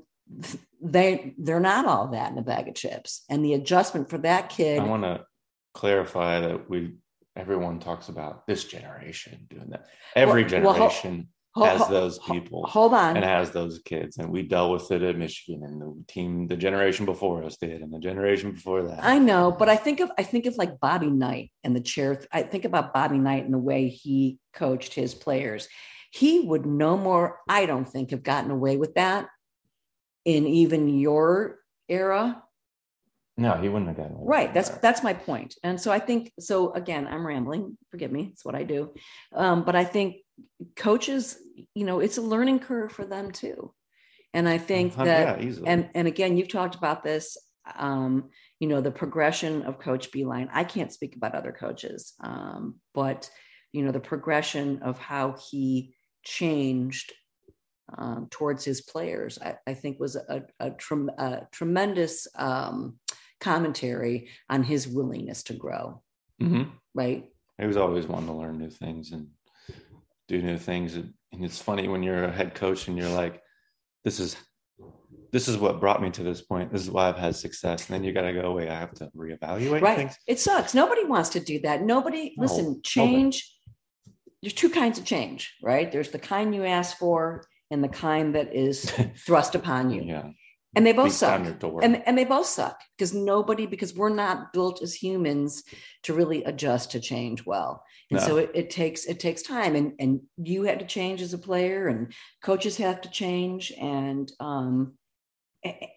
they 0.82 1.34
they're 1.38 1.60
not 1.60 1.86
all 1.86 2.08
that 2.08 2.30
in 2.32 2.38
a 2.38 2.42
bag 2.42 2.68
of 2.68 2.74
chips. 2.74 3.22
And 3.30 3.42
the 3.44 3.54
adjustment 3.54 4.10
for 4.10 4.18
that 4.18 4.50
kid, 4.50 4.78
I 4.80 4.84
want 4.84 5.04
to 5.04 5.24
clarify 5.72 6.40
that 6.40 6.68
we 6.68 6.94
everyone 7.36 7.80
talks 7.80 8.08
about 8.10 8.46
this 8.46 8.64
generation 8.64 9.46
doing 9.48 9.70
that. 9.70 9.86
Every 10.14 10.44
Well- 10.44 10.62
well, 10.62 10.72
generation 10.74 11.28
Ho- 11.56 11.64
has 11.64 11.86
those 11.88 12.18
people 12.18 12.66
hold 12.66 12.94
on, 12.94 13.16
and 13.16 13.24
has 13.24 13.52
those 13.52 13.78
kids, 13.84 14.16
and 14.18 14.30
we 14.30 14.42
dealt 14.42 14.72
with 14.72 14.90
it 14.90 15.02
at 15.02 15.16
Michigan, 15.16 15.62
and 15.62 15.80
the 15.80 16.04
team, 16.08 16.48
the 16.48 16.56
generation 16.56 17.06
before 17.06 17.44
us 17.44 17.56
did, 17.56 17.80
and 17.80 17.92
the 17.92 18.00
generation 18.00 18.50
before 18.52 18.82
that. 18.82 19.04
I 19.04 19.18
know, 19.18 19.52
but 19.52 19.68
I 19.68 19.76
think 19.76 20.00
of 20.00 20.10
I 20.18 20.24
think 20.24 20.46
of 20.46 20.56
like 20.56 20.80
Bobby 20.80 21.10
Knight 21.10 21.52
and 21.62 21.76
the 21.76 21.80
chair. 21.80 22.20
I 22.32 22.42
think 22.42 22.64
about 22.64 22.92
Bobby 22.92 23.18
Knight 23.18 23.44
and 23.44 23.54
the 23.54 23.58
way 23.58 23.88
he 23.88 24.38
coached 24.52 24.94
his 24.94 25.14
players. 25.14 25.68
He 26.10 26.40
would 26.40 26.66
no 26.66 26.96
more, 26.96 27.38
I 27.48 27.66
don't 27.66 27.88
think, 27.88 28.10
have 28.10 28.22
gotten 28.22 28.50
away 28.50 28.76
with 28.76 28.94
that 28.94 29.28
in 30.24 30.46
even 30.46 30.88
your 30.88 31.58
era. 31.88 32.42
no, 33.36 33.52
he 33.54 33.68
wouldn't 33.68 33.88
have 33.88 33.96
gotten 33.96 34.14
away 34.16 34.24
Right. 34.26 34.54
That's 34.54 34.70
that. 34.70 34.82
that's 34.82 35.02
my 35.02 35.12
point. 35.12 35.56
And 35.62 35.80
so 35.80 35.92
I 35.92 35.98
think 35.98 36.32
so 36.40 36.72
again, 36.72 37.06
I'm 37.06 37.26
rambling. 37.26 37.76
Forgive 37.90 38.10
me. 38.10 38.30
It's 38.32 38.44
what 38.44 38.54
I 38.54 38.62
do. 38.62 38.94
Um, 39.34 39.64
but 39.64 39.76
I 39.76 39.84
think 39.84 40.16
coaches, 40.76 41.36
you 41.74 41.84
know, 41.84 42.00
it's 42.00 42.18
a 42.18 42.22
learning 42.22 42.60
curve 42.60 42.92
for 42.92 43.04
them 43.04 43.30
too. 43.30 43.72
And 44.32 44.48
I 44.48 44.58
think 44.58 44.98
Uh, 44.98 45.04
that 45.04 45.42
yeah, 45.42 45.54
and 45.66 45.90
and 45.94 46.08
again 46.08 46.36
you've 46.36 46.48
talked 46.48 46.74
about 46.74 47.04
this 47.04 47.36
um 47.76 48.30
you 48.60 48.68
know 48.68 48.80
the 48.82 48.90
progression 48.90 49.62
of 49.62 49.78
coach 49.78 50.10
Beilein 50.12 50.48
i 50.52 50.64
can't 50.64 50.92
speak 50.92 51.16
about 51.16 51.34
other 51.34 51.52
coaches 51.52 52.12
um 52.20 52.74
but 52.92 53.30
you 53.72 53.82
know 53.82 53.90
the 53.90 54.00
progression 54.00 54.82
of 54.82 54.98
how 54.98 55.34
he 55.50 55.94
changed 56.24 57.14
um, 57.96 58.28
towards 58.30 58.64
his 58.64 58.82
players 58.82 59.38
i, 59.38 59.56
I 59.66 59.72
think 59.72 59.98
was 59.98 60.14
a, 60.16 60.42
a, 60.60 60.72
trem- 60.72 61.10
a 61.16 61.46
tremendous 61.52 62.28
um 62.36 62.98
commentary 63.40 64.28
on 64.50 64.62
his 64.62 64.86
willingness 64.86 65.42
to 65.44 65.54
grow 65.54 66.02
Mm-hmm. 66.42 66.64
right? 66.94 67.24
He 67.58 67.66
was 67.66 67.76
always 67.76 68.06
wanting 68.06 68.26
to 68.28 68.34
learn 68.34 68.58
new 68.58 68.70
things 68.70 69.12
and 69.12 69.28
do 70.28 70.40
new 70.42 70.58
things. 70.58 70.94
And 70.96 71.12
it's 71.32 71.60
funny 71.60 71.88
when 71.88 72.02
you're 72.02 72.24
a 72.24 72.32
head 72.32 72.54
coach 72.54 72.88
and 72.88 72.96
you're 72.96 73.08
like, 73.08 73.40
this 74.04 74.20
is 74.20 74.36
this 75.32 75.48
is 75.48 75.56
what 75.56 75.80
brought 75.80 76.00
me 76.00 76.10
to 76.10 76.22
this 76.22 76.42
point. 76.42 76.70
This 76.70 76.82
is 76.82 76.90
why 76.92 77.08
I've 77.08 77.16
had 77.16 77.34
success. 77.34 77.88
And 77.88 77.94
then 77.94 78.04
you 78.04 78.12
got 78.12 78.20
to 78.22 78.32
go, 78.32 78.52
wait, 78.52 78.68
I 78.68 78.78
have 78.78 78.94
to 78.94 79.10
reevaluate 79.16 79.80
Right. 79.82 79.96
things. 79.96 80.16
It 80.28 80.38
sucks. 80.38 80.74
Nobody 80.74 81.04
wants 81.04 81.30
to 81.30 81.40
do 81.40 81.58
that. 81.62 81.82
Nobody, 81.82 82.34
No, 82.36 82.42
listen, 82.42 82.80
change. 82.84 83.50
There's 84.40 84.52
two 84.52 84.70
kinds 84.70 84.96
of 84.96 85.04
change, 85.04 85.52
right? 85.60 85.90
There's 85.90 86.10
the 86.10 86.20
kind 86.20 86.54
you 86.54 86.64
ask 86.64 86.98
for 86.98 87.46
and 87.72 87.82
the 87.82 87.88
kind 87.88 88.36
that 88.36 88.54
is 88.54 88.92
thrust 89.26 89.56
upon 89.56 89.90
you. 89.90 90.02
Yeah. 90.02 90.28
And 90.76 90.86
they 90.86 90.92
both 90.92 91.12
suck. 91.12 91.40
And, 91.82 92.02
and 92.06 92.18
they 92.18 92.24
both 92.24 92.46
suck 92.46 92.80
because 92.96 93.14
nobody, 93.14 93.66
because 93.66 93.94
we're 93.94 94.08
not 94.08 94.52
built 94.52 94.82
as 94.82 94.94
humans 94.94 95.62
to 96.04 96.14
really 96.14 96.44
adjust 96.44 96.92
to 96.92 97.00
change 97.00 97.44
well. 97.46 97.84
And 98.10 98.20
No. 98.20 98.26
so 98.26 98.36
it, 98.38 98.50
it 98.54 98.70
takes 98.70 99.06
it 99.06 99.18
takes 99.20 99.42
time. 99.42 99.74
And 99.76 99.92
and 99.98 100.20
you 100.36 100.64
had 100.64 100.78
to 100.80 100.86
change 100.86 101.22
as 101.22 101.32
a 101.34 101.38
player 101.38 101.88
and 101.88 102.12
coaches 102.42 102.76
have 102.78 103.00
to 103.02 103.10
change 103.10 103.72
and 103.80 104.30
um 104.40 104.94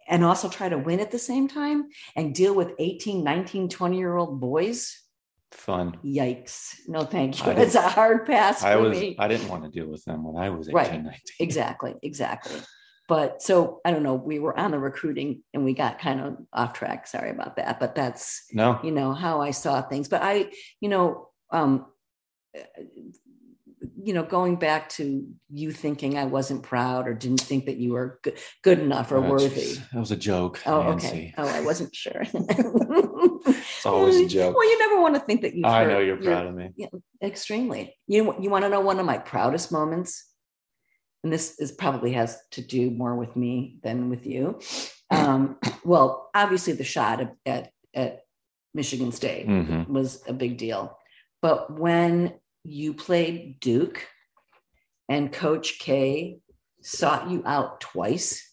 and 0.08 0.24
also 0.24 0.48
try 0.48 0.70
to 0.70 0.78
win 0.78 1.02
at 1.02 1.12
the 1.12 1.20
same 1.20 1.48
time 1.50 1.90
and 2.16 2.34
deal 2.34 2.56
with 2.56 2.72
18, 2.80 3.24
19, 3.24 3.68
20 3.70 3.98
year 3.98 4.16
old 4.16 4.40
boys. 4.40 5.02
Fun. 5.52 5.98
Yikes. 6.06 6.76
No, 6.88 7.04
thank 7.04 7.46
you. 7.46 7.52
It's 7.52 7.76
a 7.76 7.82
hard 7.82 8.26
pass 8.26 8.62
for 8.62 8.68
I 8.68 8.76
was 8.78 8.98
me. 9.00 9.16
I 9.20 9.28
didn't 9.28 9.50
want 9.50 9.64
to 9.64 9.70
deal 9.70 9.88
with 9.88 10.04
them 10.06 10.24
when 10.24 10.42
I 10.42 10.50
was 10.50 10.68
18, 10.70 10.76
Right. 10.76 10.92
19. 10.94 11.12
exactly 11.40 11.96
exactly 12.04 12.60
but 13.08 13.42
so 13.42 13.80
i 13.86 13.92
don't 13.92 14.04
know 14.04 14.16
we 14.16 14.40
were 14.40 14.58
on 14.58 14.72
the 14.72 14.80
recruiting 14.80 15.42
and 15.54 15.64
we 15.66 15.74
got 15.74 16.00
kind 16.00 16.20
of 16.22 16.38
off 16.54 16.74
track 16.74 17.08
sorry 17.08 17.30
about 17.32 17.56
that 17.56 17.80
but 17.80 17.96
that's 17.96 18.46
No. 18.54 18.80
you 18.84 18.92
know 18.92 19.14
how 19.14 19.42
i 19.42 19.52
saw 19.52 19.82
things 19.82 20.08
but 20.10 20.22
i 20.24 20.52
you 20.82 20.90
know 20.90 21.30
um 21.52 21.86
uh, 22.58 22.62
you 24.04 24.14
know 24.14 24.24
going 24.24 24.56
back 24.56 24.90
to 24.90 25.26
you 25.52 25.72
thinking 25.72 26.18
i 26.18 26.26
wasn't 26.26 26.64
proud 26.64 27.08
or 27.08 27.14
didn't 27.14 27.42
think 27.42 27.66
that 27.68 27.78
you 27.78 27.94
were 27.94 28.20
good, 28.24 28.38
good 28.64 28.80
enough 28.80 29.12
or 29.12 29.18
Oh, 29.18 29.30
worthy. 29.30 29.76
That 29.94 30.00
was 30.00 30.12
a 30.12 30.16
joke. 30.18 30.60
oh 30.66 30.82
Nancy. 30.84 31.08
okay 31.08 31.34
oh 31.38 31.48
i 31.48 31.62
wasn't 31.62 31.96
sure 31.96 32.24
It's 33.48 33.86
always 33.86 34.18
a 34.18 34.26
joke. 34.38 34.56
well 34.56 34.70
you 34.70 34.80
never 34.80 35.02
want 35.02 35.16
to 35.16 35.22
think 35.22 35.42
that 35.42 35.56
you 35.56 35.64
I 35.66 35.86
know 35.86 36.00
you're 36.00 36.18
proud 36.18 36.48
of 36.48 36.56
me. 36.56 36.72
Yeah, 36.76 36.88
extremely. 37.22 37.96
You 38.08 38.36
you 38.42 38.50
want 38.50 38.64
to 38.66 38.70
know 38.70 38.82
one 38.82 39.00
of 39.00 39.06
my 39.06 39.18
proudest 39.18 39.72
moments, 39.72 40.26
and 41.28 41.34
this 41.34 41.60
is 41.60 41.74
probably 41.74 42.14
has 42.14 42.40
to 42.52 42.62
do 42.62 42.90
more 42.90 43.14
with 43.18 43.36
me 43.36 43.80
than 43.84 44.10
with 44.10 44.26
you. 44.26 44.62
Um, 45.12 45.58
well, 45.84 46.30
obviously 46.34 46.72
the 46.72 46.86
shot 46.86 47.20
at 47.46 47.72
at, 47.94 48.22
Michigan 48.74 49.12
State 49.12 49.46
hmm 49.46 49.92
was 49.92 50.24
a 50.28 50.34
big 50.34 50.58
deal, 50.58 50.98
but 51.42 51.78
when 51.80 52.36
you 52.64 52.94
played 52.94 53.60
Duke 53.60 54.08
and 55.10 55.32
Coach 55.34 55.80
K 55.80 56.40
sought 56.82 57.30
you 57.30 57.42
out 57.46 57.82
twice. 57.82 58.50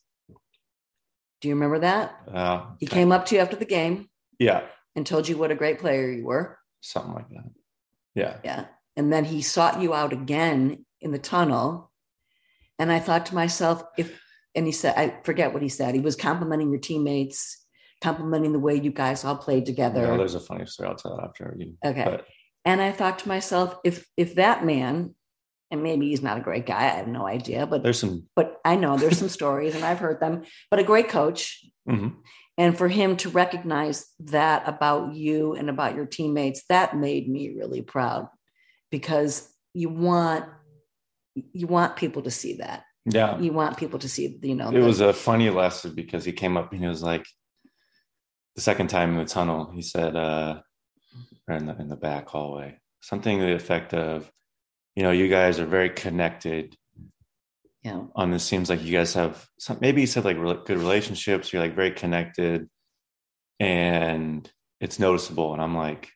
Do 1.40 1.48
you 1.48 1.54
remember 1.54 1.80
that? 1.80 2.16
Uh, 2.32 2.66
He 2.80 2.86
came 2.86 3.12
up 3.12 3.26
to 3.26 3.34
you 3.34 3.40
after 3.40 3.56
the 3.56 3.66
game 3.66 4.08
yeah, 4.38 4.62
and 4.96 5.06
told 5.06 5.28
you 5.28 5.36
what 5.36 5.50
a 5.52 5.54
great 5.54 5.78
player 5.78 6.10
you 6.10 6.24
were. 6.24 6.58
something 6.80 7.12
like 7.14 7.28
that. 7.30 7.50
Yeah. 8.14 8.36
Yeah. 8.42 8.64
And 8.96 9.12
then 9.12 9.24
he 9.24 9.42
sought 9.42 9.80
you 9.82 9.92
out 9.92 10.12
again 10.12 10.86
in 11.00 11.12
the 11.12 11.18
tunnel. 11.18 11.90
And 12.78 12.90
I 12.92 12.98
thought 13.00 13.26
to 13.26 13.34
myself, 13.34 13.82
if, 13.96 14.20
and 14.54 14.66
he 14.66 14.72
said, 14.72 14.94
I 14.96 15.20
forget 15.24 15.52
what 15.52 15.62
he 15.62 15.68
said. 15.68 15.94
He 15.94 16.00
was 16.00 16.16
complimenting 16.16 16.70
your 16.70 16.80
teammates, 16.80 17.64
complimenting 18.02 18.52
the 18.52 18.58
way 18.58 18.74
you 18.74 18.90
guys 18.90 19.24
all 19.24 19.36
played 19.36 19.66
together. 19.66 20.02
No, 20.06 20.16
there's 20.16 20.34
a 20.34 20.40
funny 20.40 20.66
story 20.66 20.88
I'll 20.88 20.96
tell 20.96 21.20
after 21.20 21.54
you. 21.58 21.74
okay. 21.84 22.04
But 22.04 22.26
And 22.64 22.80
I 22.80 22.92
thought 22.92 23.20
to 23.20 23.28
myself, 23.28 23.76
if 23.84 24.06
if 24.16 24.34
that 24.36 24.64
man, 24.64 25.14
and 25.70 25.82
maybe 25.82 26.08
he's 26.10 26.22
not 26.22 26.38
a 26.38 26.42
great 26.42 26.66
guy, 26.66 26.82
I 26.84 26.96
have 26.98 27.08
no 27.08 27.26
idea, 27.26 27.66
but 27.66 27.82
there's 27.82 27.98
some. 28.00 28.28
but 28.36 28.60
I 28.64 28.76
know 28.76 28.96
there's 28.96 29.18
some 29.18 29.28
stories 29.28 29.74
and 29.74 29.84
I've 29.84 29.98
heard 29.98 30.20
them, 30.20 30.42
but 30.70 30.80
a 30.80 30.84
great 30.84 31.08
coach. 31.08 31.64
mhm. 31.88 32.16
And 32.56 32.78
for 32.78 32.86
him 32.86 33.16
to 33.16 33.28
recognize 33.30 34.06
that 34.20 34.68
about 34.68 35.12
you 35.14 35.54
and 35.54 35.68
about 35.68 35.96
your 35.96 36.06
teammates, 36.06 36.62
that 36.68 36.96
made 36.96 37.28
me 37.28 37.54
really 37.56 37.82
proud 37.82 38.28
because 38.92 39.52
you 39.72 39.88
want 39.88 40.44
you 41.34 41.66
want 41.66 41.96
people 41.96 42.22
to 42.22 42.30
see 42.30 42.56
that. 42.58 42.84
Yeah. 43.06 43.38
You 43.38 43.52
want 43.52 43.76
people 43.76 43.98
to 43.98 44.08
see, 44.08 44.38
you 44.42 44.54
know, 44.54 44.70
It 44.70 44.80
was 44.80 45.00
a 45.00 45.12
funny 45.12 45.50
lesson 45.50 45.94
because 45.94 46.24
he 46.24 46.32
came 46.32 46.56
up 46.56 46.72
and 46.72 46.80
he 46.80 46.86
was 46.88 47.02
like, 47.02 47.26
the 48.54 48.62
second 48.62 48.88
time 48.88 49.10
in 49.10 49.18
the 49.18 49.24
tunnel, 49.24 49.70
he 49.74 49.82
said, 49.82 50.16
uh, 50.16 50.60
or 51.48 51.56
in 51.56 51.66
the, 51.66 51.76
in 51.76 51.88
the 51.88 51.96
back 51.96 52.28
hallway, 52.28 52.78
something 53.00 53.38
to 53.38 53.44
the 53.46 53.54
effect 53.54 53.92
of, 53.92 54.30
you 54.94 55.02
know, 55.02 55.10
you 55.10 55.28
guys 55.28 55.58
are 55.58 55.66
very 55.66 55.90
connected 55.90 56.76
Yeah. 57.82 58.02
on 58.14 58.30
this. 58.30 58.44
Seems 58.44 58.70
like 58.70 58.82
you 58.82 58.92
guys 58.96 59.12
have 59.14 59.44
some, 59.58 59.78
maybe 59.80 60.00
he 60.02 60.06
said 60.06 60.24
like 60.24 60.38
re- 60.38 60.62
good 60.64 60.78
relationships. 60.78 61.52
You're 61.52 61.62
like 61.62 61.74
very 61.74 61.90
connected 61.90 62.68
and 63.60 64.50
it's 64.80 64.98
noticeable. 64.98 65.52
And 65.52 65.60
I'm 65.60 65.76
like, 65.76 66.10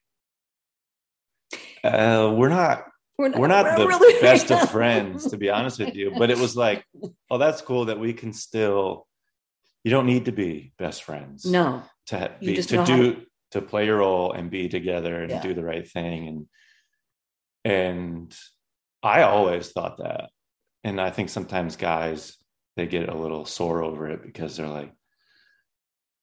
uh, 1.84 2.32
we're 2.36 2.48
not 2.48 2.84
we're 3.18 3.48
not 3.48 3.76
the 3.76 3.86
really- 3.86 4.20
best 4.28 4.50
of 4.52 4.70
friends 4.78 5.26
to 5.30 5.36
be 5.36 5.50
honest 5.50 5.78
with 5.78 5.94
you 5.94 6.12
but 6.16 6.30
it 6.30 6.38
was 6.38 6.56
like 6.56 6.84
oh 7.30 7.38
that's 7.38 7.60
cool 7.60 7.86
that 7.86 7.98
we 7.98 8.12
can 8.12 8.32
still 8.32 9.06
you 9.84 9.90
don't 9.90 10.06
need 10.06 10.24
to 10.26 10.32
be 10.32 10.72
best 10.78 11.02
friends 11.02 11.44
No, 11.44 11.82
to 12.06 12.30
be 12.40 12.56
to 12.56 12.84
do 12.84 13.22
to 13.52 13.62
play 13.62 13.86
your 13.86 13.98
role 13.98 14.32
and 14.32 14.50
be 14.50 14.68
together 14.68 15.22
and 15.22 15.30
Yeah. 15.30 15.40
do 15.42 15.54
the 15.54 15.64
right 15.64 15.88
thing. 15.88 16.28
And 16.28 16.46
and 17.64 18.36
i 19.02 19.22
always 19.22 19.70
thought 19.72 19.98
that. 19.98 20.30
And 20.84 21.00
i 21.00 21.10
think 21.10 21.28
sometimes 21.28 21.76
guys 21.76 22.36
they 22.76 22.86
get 22.86 23.08
a 23.08 23.16
little 23.16 23.44
sore 23.44 23.82
over 23.82 24.08
it 24.10 24.22
because 24.22 24.56
they're 24.56 24.68
like 24.68 24.92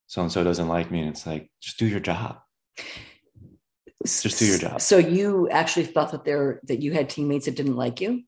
so 0.08 0.21
and 0.21 0.31
so 0.31 0.43
doesn't 0.43 0.67
like 0.67 0.91
me. 0.91 0.99
And 1.01 1.10
it's 1.10 1.25
like 1.25 1.49
just 1.62 1.79
do 1.79 1.88
your 1.88 1.99
job 1.99 2.38
Just 4.05 4.39
do 4.39 4.45
your 4.45 4.57
job. 4.57 4.81
So 4.81 4.97
you 4.97 5.49
actually 5.49 5.85
thought 5.85 6.11
that 6.11 6.25
there 6.25 6.59
that 6.63 6.81
you 6.81 6.93
had 6.93 7.09
teammates 7.09 7.45
that 7.45 7.55
didn't 7.55 7.75
like 7.75 8.01
you? 8.01 8.23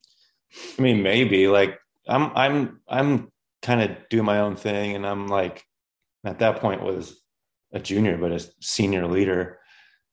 I 0.78 0.82
mean, 0.82 1.04
maybe 1.04 1.48
like 1.48 1.80
I'm 2.08 2.32
I'm 2.36 2.82
I'm 2.88 3.32
kind 3.62 3.82
of 3.82 3.98
doing 4.10 4.26
my 4.26 4.40
own 4.40 4.56
thing, 4.56 4.96
and 4.96 5.06
I'm 5.06 5.28
like 5.28 5.64
at 6.24 6.40
that 6.40 6.60
point 6.60 6.84
was 6.84 7.20
a 7.72 7.80
junior, 7.80 8.18
but 8.18 8.32
a 8.32 8.40
senior 8.62 9.08
leader, 9.08 9.60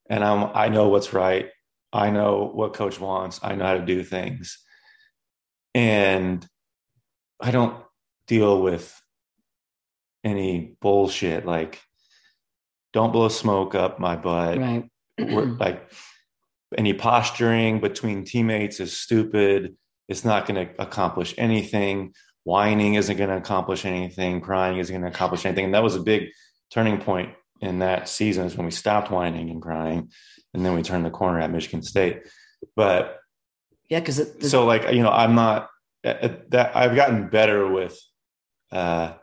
and 0.09 0.25
I'm 0.25 0.51
I 0.55 0.69
know 0.69 0.89
what's 0.89 1.13
right. 1.13 1.51
I 1.93 2.11
know 2.11 2.51
what 2.53 2.75
coach 2.75 2.99
wants. 2.99 3.41
I 3.43 3.55
know 3.55 3.65
how 3.67 3.75
to 3.75 3.85
do 3.85 4.03
things, 4.03 4.59
and 5.75 6.47
I 7.41 7.51
don't 7.51 7.83
deal 8.27 8.61
with 8.63 9.01
any 10.25 10.77
bullshit 10.81 11.45
like 11.45 11.83
don't 12.95 13.13
blow 13.13 13.29
smoke 13.29 13.75
up 13.75 13.99
my 13.99 14.17
butt 14.17 14.59
Right. 14.59 14.89
We're 15.19 15.45
like 15.59 15.91
any 16.77 16.93
posturing 16.93 17.81
between 17.81 18.25
teammates 18.25 18.81
is 18.81 18.97
stupid. 18.97 19.77
It's 20.09 20.25
not 20.25 20.47
going 20.47 20.67
to 20.67 20.83
accomplish 20.83 21.35
anything. 21.39 22.15
Whining 22.45 22.95
isn't 22.95 23.17
going 23.17 23.31
to 23.31 23.37
accomplish 23.37 23.85
anything. 23.85 24.41
Crying 24.41 24.79
isn't 24.79 24.93
going 24.93 25.11
to 25.11 25.15
accomplish 25.15 25.47
anything. 25.47 25.67
And 25.67 25.75
that 25.75 25.83
was 25.83 25.97
a 25.97 26.01
big 26.01 26.29
turning 26.71 27.01
point 27.01 27.35
in 27.61 27.79
that 27.79 28.09
season 28.09 28.47
is 28.47 28.57
when 28.57 28.67
we 28.67 28.71
stopped 28.71 29.11
whining 29.11 29.51
and 29.51 29.63
crying, 29.63 30.11
and 30.53 30.65
then 30.65 30.75
we 30.75 30.83
turned 30.83 31.07
the 31.07 31.11
corner 31.11 31.41
at 31.41 31.51
Michigan 31.51 31.83
State. 31.83 32.23
But 32.77 33.19
yeah, 33.89 34.01
because 34.01 34.51
so 34.51 34.67
like 34.67 34.93
you 34.93 35.03
know, 35.03 35.11
I'm 35.11 35.35
not 35.35 35.69
uh, 36.05 36.29
that 36.51 36.77
I've 36.77 36.97
gotten 36.97 37.29
better 37.29 37.71
with 37.71 37.99
uh, 38.71 39.15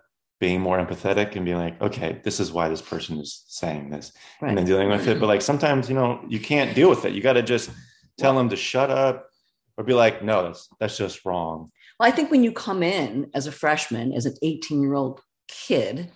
being 0.42 0.60
more 0.60 0.84
empathetic 0.84 1.36
and 1.36 1.46
being 1.46 1.58
like, 1.58 1.80
okay, 1.80 2.20
this 2.24 2.40
is 2.40 2.52
why 2.52 2.68
this 2.68 2.82
person 2.82 3.20
is 3.20 3.46
saying 3.48 3.92
this 3.92 4.12
and 4.42 4.58
then 4.58 4.66
dealing 4.66 4.90
with 4.90 5.08
it. 5.08 5.20
But 5.20 5.28
like 5.28 5.44
sometimes, 5.44 5.88
you 5.88 5.94
know, 5.94 6.20
you 6.28 6.40
can't 6.40 6.76
deal 6.76 6.90
with 6.90 7.06
it. 7.06 7.14
You 7.14 7.22
got 7.22 7.34
to 7.34 7.44
just 7.44 7.70
tell 8.18 8.36
them 8.36 8.50
to 8.50 8.56
shut 8.56 8.90
up 8.90 9.30
or 9.78 9.84
be 9.84 9.94
like, 9.94 10.24
no, 10.24 10.44
that's 10.44 10.68
that's 10.80 10.98
just 10.98 11.24
wrong. 11.26 11.70
Well, 12.00 12.10
I 12.10 12.12
think 12.12 12.32
when 12.32 12.44
you 12.44 12.52
come 12.52 12.82
in 12.82 13.30
as 13.36 13.46
a 13.46 13.52
freshman, 13.52 14.14
as 14.14 14.26
an 14.26 14.36
18 14.42 14.82
year 14.82 14.96
old 14.96 15.22
kid, 15.48 16.12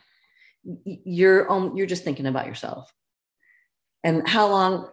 you're 0.63 1.49
um, 1.51 1.77
you're 1.77 1.85
just 1.85 2.03
thinking 2.03 2.25
about 2.25 2.47
yourself. 2.47 2.91
And 4.03 4.27
how 4.27 4.49
long? 4.49 4.89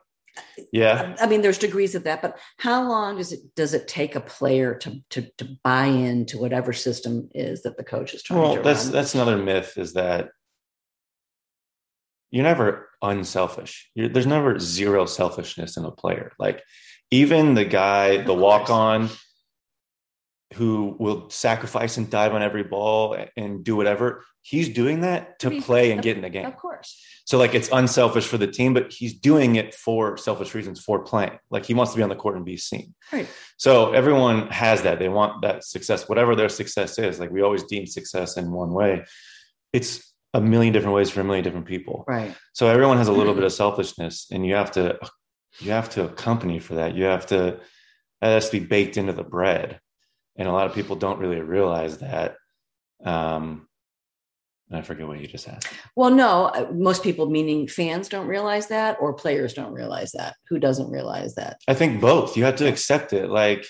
Yeah. 0.72 1.02
Um, 1.02 1.14
I 1.20 1.26
mean, 1.26 1.42
there's 1.42 1.58
degrees 1.58 1.94
of 1.94 2.04
that, 2.04 2.22
but 2.22 2.38
how 2.58 2.88
long 2.88 3.16
does 3.16 3.32
it 3.32 3.40
does 3.54 3.74
it 3.74 3.88
take 3.88 4.14
a 4.14 4.20
player 4.20 4.74
to 4.76 5.00
to, 5.10 5.28
to 5.38 5.48
buy 5.62 5.86
into 5.86 6.38
whatever 6.38 6.72
system 6.72 7.28
is 7.34 7.62
that 7.62 7.76
the 7.76 7.84
coach 7.84 8.14
is 8.14 8.22
trying 8.22 8.40
to? 8.40 8.42
Well, 8.42 8.56
to 8.56 8.62
that's 8.62 8.84
run? 8.84 8.92
that's 8.92 9.14
another 9.14 9.36
myth 9.36 9.76
is 9.76 9.92
that 9.94 10.30
you're 12.30 12.44
never 12.44 12.88
unselfish. 13.02 13.90
You're, 13.94 14.08
there's 14.08 14.26
never 14.26 14.58
zero 14.58 15.06
selfishness 15.06 15.76
in 15.76 15.84
a 15.84 15.90
player. 15.90 16.32
Like 16.38 16.62
even 17.10 17.54
the 17.54 17.66
guy, 17.66 18.18
the 18.22 18.34
walk 18.34 18.70
on, 18.70 19.10
who 20.54 20.96
will 20.98 21.30
sacrifice 21.30 21.96
and 21.96 22.10
dive 22.10 22.34
on 22.34 22.42
every 22.42 22.62
ball 22.62 23.16
and 23.36 23.64
do 23.64 23.76
whatever. 23.76 24.24
He's 24.42 24.68
doing 24.68 25.00
that 25.00 25.38
to 25.40 25.60
play 25.62 25.92
and 25.92 26.02
get 26.02 26.16
in 26.16 26.22
the 26.22 26.30
game. 26.30 26.46
Of 26.46 26.56
course. 26.56 27.00
So 27.24 27.38
like 27.38 27.54
it's 27.54 27.68
unselfish 27.72 28.26
for 28.26 28.38
the 28.38 28.46
team, 28.46 28.74
but 28.74 28.92
he's 28.92 29.14
doing 29.14 29.56
it 29.56 29.74
for 29.74 30.16
selfish 30.16 30.54
reasons 30.54 30.80
for 30.80 31.00
playing. 31.04 31.38
Like 31.50 31.64
he 31.64 31.74
wants 31.74 31.92
to 31.92 31.96
be 31.96 32.02
on 32.02 32.08
the 32.08 32.16
court 32.16 32.36
and 32.36 32.44
be 32.44 32.56
seen. 32.56 32.94
Right. 33.12 33.28
So 33.56 33.92
everyone 33.92 34.48
has 34.48 34.82
that. 34.82 34.98
They 34.98 35.08
want 35.08 35.42
that 35.42 35.64
success, 35.64 36.08
whatever 36.08 36.34
their 36.34 36.48
success 36.48 36.98
is. 36.98 37.20
Like 37.20 37.30
we 37.30 37.42
always 37.42 37.62
deem 37.64 37.86
success 37.86 38.36
in 38.36 38.50
one 38.50 38.72
way. 38.72 39.04
It's 39.72 40.12
a 40.34 40.40
million 40.40 40.72
different 40.72 40.94
ways 40.94 41.10
for 41.10 41.20
a 41.20 41.24
million 41.24 41.44
different 41.44 41.66
people. 41.66 42.04
Right. 42.08 42.34
So 42.52 42.66
everyone 42.66 42.98
has 42.98 43.08
a 43.08 43.12
little 43.12 43.34
bit 43.34 43.44
of 43.44 43.52
selfishness 43.64 44.26
and 44.32 44.44
you 44.44 44.54
have 44.54 44.72
to 44.72 44.98
you 45.60 45.70
have 45.70 45.90
to 45.90 46.04
accompany 46.04 46.58
for 46.58 46.74
that. 46.76 46.96
You 46.96 47.04
have 47.04 47.26
to 47.26 47.60
that 48.20 48.28
has 48.28 48.50
to 48.50 48.60
be 48.60 48.66
baked 48.66 48.96
into 48.96 49.12
the 49.12 49.24
bread 49.24 49.80
and 50.42 50.48
a 50.48 50.52
lot 50.52 50.66
of 50.66 50.74
people 50.74 50.96
don't 50.96 51.20
really 51.20 51.40
realize 51.40 51.98
that. 51.98 52.35
Um, 53.05 53.68
I 54.72 54.83
forget 54.83 55.07
what 55.07 55.20
you 55.20 55.28
just 55.28 55.48
asked. 55.48 55.68
Well, 55.94 56.11
no, 56.11 56.46
uh, 56.46 56.68
most 56.74 57.05
people, 57.05 57.31
meaning 57.31 57.68
fans, 57.68 58.09
don't 58.09 58.26
realize 58.26 58.66
that, 58.68 58.96
or 59.00 59.12
players 59.12 59.55
don't 59.55 59.72
realize 59.72 60.11
that. 60.12 60.35
Who 60.48 60.59
doesn't 60.59 60.90
realize 60.90 61.37
that? 61.37 61.61
I 61.68 61.74
think 61.74 62.00
both. 62.00 62.37
You 62.37 62.42
have 62.42 62.57
to 62.57 62.66
accept 62.66 63.12
it. 63.12 63.31
Like, 63.31 63.64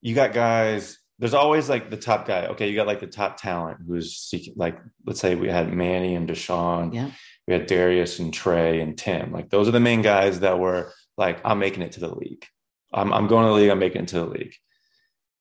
you 0.00 0.14
got 0.14 0.32
guys. 0.32 1.00
There's 1.18 1.34
always 1.34 1.68
like 1.68 1.90
the 1.90 1.96
top 1.96 2.24
guy. 2.24 2.46
Okay, 2.46 2.68
you 2.68 2.76
got 2.76 2.86
like 2.86 3.00
the 3.00 3.08
top 3.08 3.36
talent 3.36 3.78
who's 3.84 4.16
seeking. 4.16 4.54
Like, 4.56 4.78
let's 5.04 5.18
say 5.18 5.34
we 5.34 5.48
had 5.48 5.72
Manny 5.72 6.14
and 6.14 6.28
Deshaun. 6.28 6.94
Yeah. 6.94 7.10
We 7.48 7.54
had 7.54 7.66
Darius 7.66 8.20
and 8.20 8.32
Trey 8.32 8.80
and 8.80 8.96
Tim. 8.96 9.32
Like, 9.32 9.50
those 9.50 9.66
are 9.66 9.72
the 9.72 9.80
main 9.80 10.02
guys 10.02 10.38
that 10.40 10.60
were 10.60 10.92
like, 11.16 11.40
I'm 11.44 11.58
making 11.58 11.82
it 11.82 11.92
to 11.92 12.00
the 12.00 12.14
league. 12.14 12.46
I'm, 12.94 13.12
I'm 13.12 13.26
going 13.26 13.44
to 13.44 13.48
the 13.48 13.54
league. 13.54 13.70
I'm 13.70 13.78
making 13.78 14.02
it 14.02 14.08
to 14.08 14.20
the 14.20 14.26
league. 14.26 14.54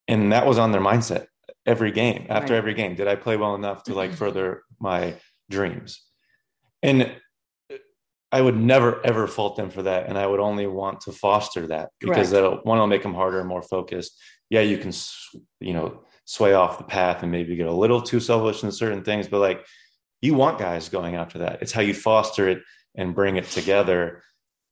And 0.08 0.32
that 0.34 0.46
was 0.46 0.58
on 0.58 0.72
their 0.72 0.82
mindset 0.82 1.28
every 1.66 1.92
game 1.92 2.26
after 2.30 2.54
right. 2.54 2.58
every 2.58 2.74
game. 2.74 2.96
Did 2.96 3.08
I 3.08 3.16
play 3.16 3.38
well 3.38 3.56
enough 3.56 3.84
to 3.84 3.94
like 3.94 4.10
mm-hmm. 4.10 4.18
further 4.18 4.63
my 4.80 5.16
dreams? 5.50 6.02
And 6.82 7.16
I 8.32 8.42
would 8.42 8.58
never 8.58 9.06
ever 9.06 9.28
fault 9.28 9.56
them 9.56 9.70
for 9.70 9.84
that. 9.84 10.10
And 10.10 10.18
I 10.18 10.26
would 10.26 10.39
only 10.39 10.68
want 10.68 11.02
to 11.02 11.12
foster 11.12 11.68
that 11.68 11.89
because 12.00 12.32
that'll 12.32 12.58
one 12.63 12.80
will 12.80 12.88
make 12.88 13.04
them 13.04 13.13
harder 13.13 13.39
and 13.39 13.48
more 13.48 13.62
focused. 13.62 14.20
Yeah, 14.50 14.62
you 14.62 14.78
can, 14.78 14.92
you 15.60 15.74
know, 15.74 16.04
sway 16.26 16.54
off 16.54 16.80
the 16.80 16.84
path 16.84 17.22
and 17.22 17.32
maybe 17.32 17.56
get 17.56 17.68
a 17.68 17.72
little 17.72 18.02
too 18.02 18.20
selfish 18.20 18.63
in 18.63 18.72
certain 18.72 19.04
things, 19.04 19.28
but 19.28 19.39
like 19.39 19.66
you 20.22 20.34
want 20.34 20.58
guys 20.58 20.89
going 20.89 21.16
after 21.16 21.39
that. 21.39 21.62
It's 21.62 21.72
how 21.72 21.82
you 21.82 21.94
foster 21.94 22.48
it 22.50 22.62
and 22.96 23.13
bring 23.13 23.36
it 23.36 23.46
together. 23.46 24.24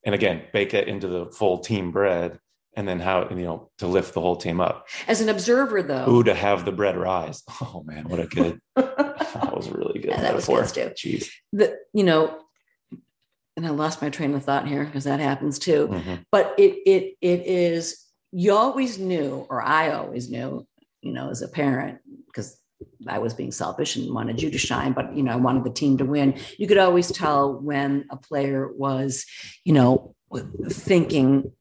And 0.06 0.16
again, 0.16 0.44
bake 0.54 0.74
it 0.74 0.88
into 0.88 1.08
the 1.08 1.26
full 1.28 1.60
team 1.60 1.92
bread 1.92 2.40
and 2.76 2.88
then 2.88 3.00
how 3.00 3.28
you 3.30 3.44
know 3.44 3.70
to 3.80 3.88
lift 3.88 4.14
the 4.14 4.22
whole 4.22 4.36
team 4.36 4.62
up. 4.62 4.88
As 5.08 5.22
an 5.22 5.30
observer, 5.30 5.84
though, 5.84 6.10
ooh, 6.10 6.24
to 6.24 6.34
have 6.34 6.66
the 6.66 6.72
bread 6.72 6.98
rise. 6.98 7.44
Oh 7.62 7.84
man, 7.86 8.08
what 8.08 8.20
a 8.20 8.28
good! 8.28 8.60
that 8.76 9.54
was 9.56 9.70
really 9.70 10.00
good. 10.00 10.12
Yeah, 10.12 10.22
that 10.22 10.34
metaphor. 10.34 10.62
was 10.62 10.72
good 10.72 10.96
too. 10.98 11.18
Jeez, 11.18 11.30
the 11.52 11.78
you 11.94 12.04
know, 12.04 12.40
and 13.58 13.66
I 13.66 13.70
lost 13.70 14.02
my 14.02 14.10
train 14.10 14.34
of 14.34 14.44
thought 14.44 14.68
here 14.68 14.86
because 14.86 15.04
that 15.04 15.20
happens 15.20 15.60
too. 15.60 15.88
Mm-hmm. 15.88 16.16
But 16.32 16.56
it 16.58 16.78
it 16.86 17.18
it 17.22 17.46
is. 17.46 17.98
You 18.32 18.54
always 18.54 18.98
knew, 18.98 19.46
or 19.50 19.62
I 19.62 19.92
always 19.92 20.30
knew, 20.30 20.66
you 21.02 21.12
know, 21.12 21.30
as 21.30 21.42
a 21.42 21.50
parent, 21.50 22.00
because 22.28 22.58
I 23.08 23.20
was 23.20 23.34
being 23.34 23.52
selfish 23.52 23.98
and 23.98 24.14
wanted 24.14 24.42
you 24.42 24.50
to 24.52 24.58
shine, 24.58 24.94
but 24.94 25.16
you 25.16 25.24
know, 25.24 25.34
I 25.34 25.36
wanted 25.36 25.66
the 25.66 25.72
team 25.72 25.98
to 25.98 26.06
win. 26.06 26.40
You 26.58 26.68
could 26.68 26.78
always 26.78 27.12
tell 27.12 27.54
when 27.54 28.06
a 28.10 28.16
player 28.16 28.72
was, 28.72 29.26
you 29.66 29.74
know, 29.74 30.16
thinking 30.70 31.52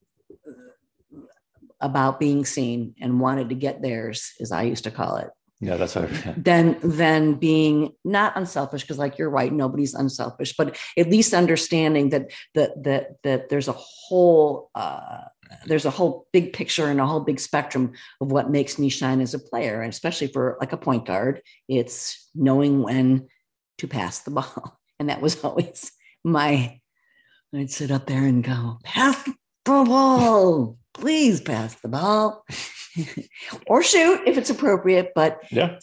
about 1.80 2.20
being 2.20 2.44
seen 2.44 2.94
and 3.00 3.20
wanted 3.20 3.48
to 3.48 3.54
get 3.54 3.82
theirs, 3.82 4.32
as 4.40 4.52
I 4.52 4.62
used 4.62 4.84
to 4.84 4.90
call 4.90 5.16
it. 5.16 5.30
Yeah, 5.62 5.76
that's 5.76 5.94
right. 5.94 6.08
Then, 6.38 6.78
then 6.82 7.34
being 7.34 7.92
not 8.02 8.34
unselfish, 8.34 8.80
because 8.82 8.96
like 8.96 9.18
you're 9.18 9.28
right, 9.28 9.52
nobody's 9.52 9.94
unselfish, 9.94 10.56
but 10.56 10.78
at 10.96 11.10
least 11.10 11.34
understanding 11.34 12.10
that 12.10 12.32
that 12.54 12.82
that 12.84 13.22
that 13.24 13.48
there's 13.50 13.68
a 13.68 13.72
whole 13.72 14.70
uh, 14.74 15.24
there's 15.66 15.84
a 15.84 15.90
whole 15.90 16.26
big 16.32 16.54
picture 16.54 16.86
and 16.86 16.98
a 16.98 17.06
whole 17.06 17.20
big 17.20 17.38
spectrum 17.38 17.92
of 18.22 18.32
what 18.32 18.50
makes 18.50 18.78
me 18.78 18.88
shine 18.88 19.20
as 19.20 19.34
a 19.34 19.38
player, 19.38 19.82
and 19.82 19.92
especially 19.92 20.28
for 20.28 20.56
like 20.60 20.72
a 20.72 20.78
point 20.78 21.04
guard, 21.04 21.42
it's 21.68 22.30
knowing 22.34 22.82
when 22.82 23.28
to 23.78 23.86
pass 23.86 24.20
the 24.20 24.30
ball, 24.40 24.78
and 24.98 25.10
that 25.10 25.20
was 25.20 25.44
always 25.44 25.92
my. 26.24 26.80
I'd 27.54 27.70
sit 27.70 27.90
up 27.90 28.06
there 28.06 28.24
and 28.24 28.44
go 28.44 28.78
pass 28.82 29.22
the 29.24 29.34
ball 29.64 30.78
please 30.94 31.40
pass 31.40 31.74
the 31.76 31.88
ball 31.88 32.44
or 33.66 33.82
shoot 33.82 34.26
if 34.26 34.38
it's 34.38 34.50
appropriate, 34.50 35.12
but 35.14 35.40
yeah. 35.50 35.78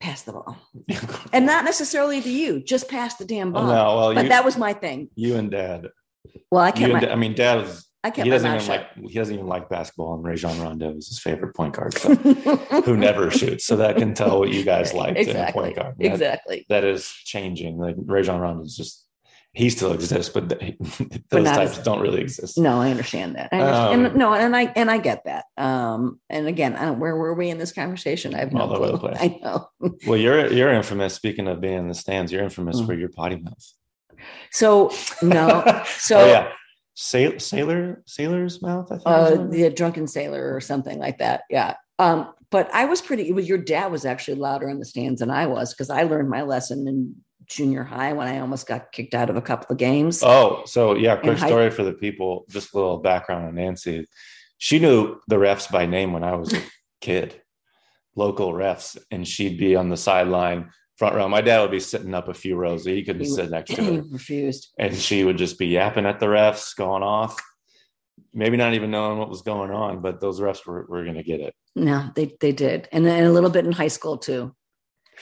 pass 0.00 0.22
the 0.22 0.32
ball. 0.32 0.56
and 1.32 1.46
not 1.46 1.64
necessarily 1.64 2.20
to 2.20 2.30
you, 2.30 2.62
just 2.62 2.88
pass 2.88 3.16
the 3.16 3.24
damn 3.24 3.52
ball. 3.52 3.64
Oh, 3.64 3.74
no, 3.74 3.96
well, 3.96 4.14
but 4.14 4.24
you, 4.24 4.28
that 4.30 4.44
was 4.44 4.56
my 4.56 4.72
thing. 4.72 5.08
You 5.14 5.36
and 5.36 5.50
dad. 5.50 5.88
Well, 6.50 6.62
I 6.62 6.70
can't. 6.70 7.04
I 7.04 7.14
mean, 7.14 7.34
dad 7.34 7.62
was. 7.62 7.86
I 8.02 8.10
kept 8.10 8.24
he 8.24 8.30
doesn't 8.30 8.54
even 8.54 8.66
like 8.66 8.94
he 8.94 9.18
doesn't 9.18 9.34
even 9.34 9.46
like 9.46 9.68
basketball 9.68 10.14
and 10.14 10.24
Rajon 10.24 10.58
Rondo 10.58 10.96
is 10.96 11.08
his 11.08 11.18
favorite 11.18 11.54
point 11.54 11.74
guard 11.74 11.92
so, 11.92 12.14
who 12.14 12.96
never 12.96 13.30
shoots. 13.30 13.66
So 13.66 13.76
that 13.76 13.96
can 13.96 14.14
tell 14.14 14.38
what 14.38 14.48
you 14.48 14.64
guys 14.64 14.94
like 14.94 15.16
exactly. 15.16 15.42
in 15.42 15.48
a 15.48 15.52
point 15.52 15.76
guard. 15.76 15.96
That, 15.98 16.06
exactly. 16.06 16.64
That 16.70 16.84
is 16.84 17.06
changing. 17.24 17.76
Like 17.76 17.96
Rajon 17.98 18.40
Rondo 18.40 18.64
is 18.64 18.74
just 18.74 19.06
he 19.52 19.68
still 19.68 19.92
exists, 19.92 20.32
but 20.32 20.48
those 21.30 21.46
types 21.46 21.78
as, 21.78 21.84
don't 21.84 22.00
really 22.00 22.20
exist. 22.20 22.56
No, 22.56 22.80
I 22.80 22.90
understand 22.90 23.34
that. 23.34 23.48
I 23.52 23.60
understand. 23.60 24.00
Um, 24.00 24.06
and, 24.06 24.16
no, 24.16 24.34
and 24.34 24.56
I 24.56 24.64
and 24.76 24.90
I 24.90 24.98
get 24.98 25.24
that. 25.24 25.46
Um, 25.56 26.20
and 26.28 26.46
again, 26.46 26.74
where 27.00 27.16
were 27.16 27.34
we 27.34 27.50
in 27.50 27.58
this 27.58 27.72
conversation? 27.72 28.34
I 28.34 28.38
have 28.38 28.54
all 28.54 28.72
over 28.72 28.92
the 28.92 28.98
place. 29.00 29.18
I 29.20 29.38
know. 29.42 29.68
well, 30.06 30.16
you're 30.16 30.52
you're 30.52 30.72
infamous. 30.72 31.14
Speaking 31.14 31.48
of 31.48 31.60
being 31.60 31.78
in 31.78 31.88
the 31.88 31.94
stands, 31.94 32.30
you're 32.30 32.44
infamous 32.44 32.76
mm-hmm. 32.76 32.86
for 32.86 32.94
your 32.94 33.08
potty 33.08 33.36
mouth. 33.36 33.72
So 34.52 34.92
no, 35.22 35.82
so 35.86 36.20
oh, 36.20 36.26
yeah, 36.26 36.52
Sail, 36.94 37.38
sailor 37.40 38.02
sailor's 38.06 38.60
mouth. 38.60 38.92
I 38.92 38.96
think. 38.96 39.02
Uh, 39.06 39.46
the 39.46 39.70
drunken 39.70 40.06
sailor 40.06 40.54
or 40.54 40.60
something 40.60 40.98
like 40.98 41.16
that. 41.18 41.42
Yeah. 41.48 41.76
Um, 41.98 42.32
but 42.50 42.68
I 42.74 42.84
was 42.84 43.00
pretty. 43.00 43.28
It 43.28 43.34
was 43.34 43.48
your 43.48 43.58
dad 43.58 43.90
was 43.90 44.04
actually 44.04 44.38
louder 44.38 44.68
in 44.68 44.78
the 44.78 44.84
stands 44.84 45.20
than 45.20 45.30
I 45.30 45.46
was 45.46 45.72
because 45.72 45.88
I 45.88 46.02
learned 46.02 46.28
my 46.28 46.42
lesson 46.42 46.86
in 46.86 47.16
junior 47.50 47.84
high 47.84 48.12
when 48.12 48.28
I 48.28 48.38
almost 48.38 48.66
got 48.66 48.92
kicked 48.92 49.14
out 49.14 49.28
of 49.28 49.36
a 49.36 49.42
couple 49.42 49.72
of 49.72 49.78
games. 49.78 50.22
Oh, 50.22 50.62
so 50.64 50.94
yeah, 50.94 51.16
quick 51.16 51.38
story 51.38 51.64
high- 51.64 51.70
for 51.70 51.82
the 51.82 51.92
people. 51.92 52.46
Just 52.48 52.72
a 52.72 52.76
little 52.76 52.98
background 52.98 53.46
on 53.46 53.54
Nancy. 53.56 54.06
She 54.58 54.78
knew 54.78 55.20
the 55.28 55.36
refs 55.36 55.70
by 55.70 55.86
name 55.86 56.12
when 56.12 56.24
I 56.24 56.36
was 56.36 56.52
a 56.52 56.62
kid, 57.00 57.40
local 58.14 58.52
refs, 58.52 58.96
and 59.10 59.26
she'd 59.26 59.58
be 59.58 59.76
on 59.76 59.88
the 59.88 59.96
sideline 59.96 60.70
front 60.96 61.16
row. 61.16 61.28
My 61.28 61.40
dad 61.40 61.62
would 61.62 61.70
be 61.70 61.80
sitting 61.80 62.14
up 62.14 62.28
a 62.28 62.34
few 62.34 62.56
rows. 62.56 62.84
So 62.84 62.90
he 62.90 63.02
couldn't 63.02 63.22
he, 63.22 63.28
sit 63.28 63.50
next 63.50 63.74
to 63.74 63.82
her. 63.84 64.02
refused. 64.10 64.68
And 64.78 64.94
she 64.94 65.24
would 65.24 65.38
just 65.38 65.58
be 65.58 65.68
yapping 65.68 66.06
at 66.06 66.20
the 66.20 66.26
refs, 66.26 66.76
going 66.76 67.02
off. 67.02 67.40
Maybe 68.34 68.58
not 68.58 68.74
even 68.74 68.90
knowing 68.90 69.18
what 69.18 69.30
was 69.30 69.42
going 69.42 69.70
on, 69.70 70.02
but 70.02 70.20
those 70.20 70.40
refs 70.40 70.64
were, 70.66 70.84
were 70.88 71.02
going 71.02 71.16
to 71.16 71.22
get 71.22 71.40
it. 71.40 71.54
No, 71.74 72.10
they, 72.14 72.36
they 72.40 72.52
did. 72.52 72.86
And 72.92 73.04
then 73.06 73.24
a 73.24 73.32
little 73.32 73.50
bit 73.50 73.64
in 73.64 73.72
high 73.72 73.88
school 73.88 74.18
too. 74.18 74.54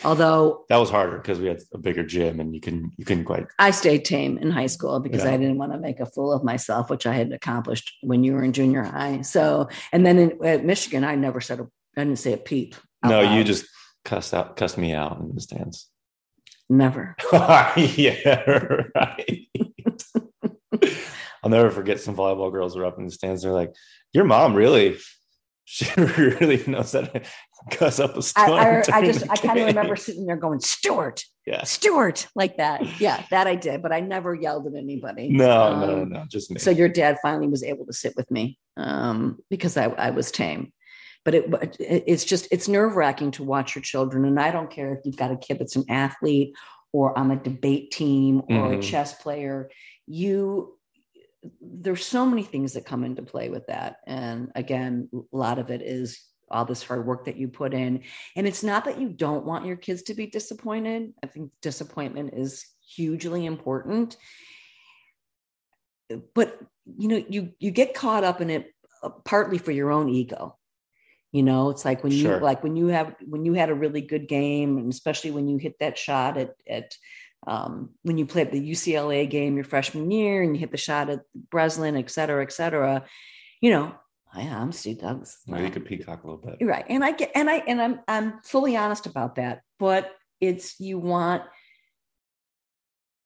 Although 0.04 0.64
that 0.68 0.76
was 0.76 0.90
harder 0.90 1.18
because 1.18 1.40
we 1.40 1.48
had 1.48 1.60
a 1.72 1.78
bigger 1.78 2.04
gym 2.04 2.38
and 2.40 2.54
you 2.54 2.60
can 2.60 2.92
you 2.96 3.04
couldn't 3.04 3.24
quite. 3.24 3.46
I 3.58 3.72
stayed 3.72 4.04
tame 4.04 4.38
in 4.38 4.50
high 4.50 4.66
school 4.66 5.00
because 5.00 5.24
yeah. 5.24 5.30
I 5.30 5.36
didn't 5.36 5.58
want 5.58 5.72
to 5.72 5.78
make 5.78 6.00
a 6.00 6.06
fool 6.06 6.32
of 6.32 6.44
myself, 6.44 6.88
which 6.90 7.06
I 7.06 7.14
had 7.14 7.32
accomplished 7.32 7.92
when 8.02 8.22
you 8.22 8.34
were 8.34 8.44
in 8.44 8.52
junior 8.52 8.82
high. 8.82 9.22
So, 9.22 9.68
and 9.92 10.06
then 10.06 10.18
in, 10.18 10.44
at 10.44 10.64
Michigan, 10.64 11.04
I 11.04 11.16
never 11.16 11.40
said 11.40 11.60
a, 11.60 11.68
I 11.96 12.04
didn't 12.04 12.18
say 12.18 12.32
a 12.32 12.38
peep. 12.38 12.76
No, 13.04 13.22
loud. 13.22 13.36
you 13.36 13.44
just 13.44 13.66
cussed 14.04 14.34
out, 14.34 14.56
cussed 14.56 14.78
me 14.78 14.92
out 14.92 15.18
in 15.18 15.34
the 15.34 15.40
stands. 15.40 15.88
Never. 16.68 17.16
yeah, 17.32 18.40
right. 18.94 19.48
I'll 21.42 21.50
never 21.50 21.70
forget 21.70 22.00
some 22.00 22.16
volleyball 22.16 22.52
girls 22.52 22.76
were 22.76 22.84
up 22.84 22.98
in 22.98 23.06
the 23.06 23.10
stands. 23.10 23.42
They're 23.42 23.52
like, 23.52 23.74
"Your 24.12 24.24
mom 24.24 24.54
really." 24.54 24.98
She 25.70 25.86
really 26.00 26.64
knows 26.66 26.92
how 26.92 27.02
to 27.02 27.20
cuss 27.70 28.00
up 28.00 28.16
a 28.16 28.22
storm. 28.22 28.52
I, 28.52 28.82
I, 28.90 28.96
I 28.96 29.04
just, 29.04 29.28
I 29.28 29.36
kind 29.36 29.58
of 29.58 29.66
remember 29.66 29.96
sitting 29.96 30.24
there 30.24 30.38
going, 30.38 30.60
Stuart, 30.60 31.22
yeah, 31.44 31.62
Stuart, 31.64 32.26
like 32.34 32.56
that. 32.56 32.98
Yeah, 32.98 33.22
that 33.30 33.46
I 33.46 33.54
did, 33.54 33.82
but 33.82 33.92
I 33.92 34.00
never 34.00 34.34
yelled 34.34 34.66
at 34.66 34.72
anybody. 34.74 35.28
No, 35.28 35.64
um, 35.64 35.80
no, 35.80 36.04
no, 36.04 36.24
just 36.26 36.50
me. 36.50 36.58
So 36.58 36.70
your 36.70 36.88
dad 36.88 37.18
finally 37.20 37.48
was 37.48 37.62
able 37.62 37.84
to 37.84 37.92
sit 37.92 38.14
with 38.16 38.30
me 38.30 38.58
um, 38.78 39.40
because 39.50 39.76
I, 39.76 39.88
I 39.88 40.08
was 40.08 40.30
tame. 40.32 40.72
But 41.26 41.34
it, 41.34 41.76
it's 41.78 42.24
just, 42.24 42.48
it's 42.50 42.66
nerve 42.66 42.96
wracking 42.96 43.32
to 43.32 43.44
watch 43.44 43.74
your 43.74 43.82
children. 43.82 44.24
And 44.24 44.40
I 44.40 44.50
don't 44.50 44.70
care 44.70 44.94
if 44.94 45.00
you've 45.04 45.18
got 45.18 45.32
a 45.32 45.36
kid 45.36 45.58
that's 45.58 45.76
an 45.76 45.84
athlete 45.90 46.54
or 46.94 47.16
on 47.18 47.30
a 47.30 47.36
debate 47.36 47.90
team 47.90 48.38
or 48.38 48.70
mm-hmm. 48.70 48.78
a 48.78 48.82
chess 48.82 49.20
player. 49.20 49.68
You, 50.06 50.77
there's 51.60 52.04
so 52.04 52.26
many 52.26 52.42
things 52.42 52.72
that 52.72 52.86
come 52.86 53.04
into 53.04 53.22
play 53.22 53.48
with 53.48 53.66
that. 53.66 53.96
And 54.06 54.50
again, 54.54 55.08
a 55.12 55.36
lot 55.36 55.58
of 55.58 55.70
it 55.70 55.82
is 55.82 56.20
all 56.50 56.64
this 56.64 56.82
hard 56.82 57.06
work 57.06 57.26
that 57.26 57.36
you 57.36 57.48
put 57.48 57.74
in. 57.74 58.02
And 58.34 58.46
it's 58.46 58.62
not 58.62 58.84
that 58.86 59.00
you 59.00 59.08
don't 59.08 59.44
want 59.44 59.66
your 59.66 59.76
kids 59.76 60.02
to 60.04 60.14
be 60.14 60.26
disappointed. 60.26 61.12
I 61.22 61.26
think 61.26 61.50
disappointment 61.62 62.34
is 62.34 62.66
hugely 62.86 63.44
important. 63.46 64.16
But 66.34 66.58
you 66.86 67.08
know, 67.08 67.24
you 67.28 67.52
you 67.58 67.70
get 67.70 67.94
caught 67.94 68.24
up 68.24 68.40
in 68.40 68.48
it 68.48 68.72
uh, 69.02 69.10
partly 69.24 69.58
for 69.58 69.72
your 69.72 69.90
own 69.90 70.08
ego. 70.08 70.56
You 71.32 71.42
know, 71.42 71.68
it's 71.68 71.84
like 71.84 72.02
when 72.02 72.12
you 72.12 72.38
like 72.38 72.62
when 72.62 72.76
you 72.76 72.86
have 72.86 73.14
when 73.26 73.44
you 73.44 73.52
had 73.52 73.68
a 73.68 73.74
really 73.74 74.00
good 74.00 74.26
game, 74.26 74.78
and 74.78 74.90
especially 74.90 75.30
when 75.30 75.46
you 75.46 75.58
hit 75.58 75.78
that 75.80 75.98
shot 75.98 76.38
at 76.38 76.54
at 76.66 76.94
um, 77.46 77.90
when 78.02 78.18
you 78.18 78.26
played 78.26 78.50
the 78.50 78.70
UCLA 78.70 79.28
game 79.28 79.54
your 79.54 79.64
freshman 79.64 80.10
year 80.10 80.42
and 80.42 80.54
you 80.54 80.60
hit 80.60 80.70
the 80.70 80.76
shot 80.76 81.08
at 81.08 81.20
Breslin, 81.50 81.96
et 81.96 82.10
cetera, 82.10 82.42
et 82.42 82.52
cetera. 82.52 83.04
You 83.60 83.70
know, 83.70 83.94
I 84.32 84.42
am 84.42 84.72
Steve 84.72 85.00
Douglass. 85.00 85.38
Maybe 85.46 85.64
you 85.64 85.70
could 85.70 85.86
peacock 85.86 86.22
a 86.22 86.26
little 86.26 86.42
bit. 86.42 86.64
Right. 86.64 86.84
And 86.88 87.04
I 87.04 87.12
get 87.12 87.32
and 87.34 87.48
I 87.48 87.56
and 87.58 87.80
I'm 87.80 88.00
I'm 88.08 88.40
fully 88.42 88.76
honest 88.76 89.06
about 89.06 89.36
that. 89.36 89.62
But 89.78 90.10
it's 90.40 90.78
you 90.78 90.98
want 90.98 91.42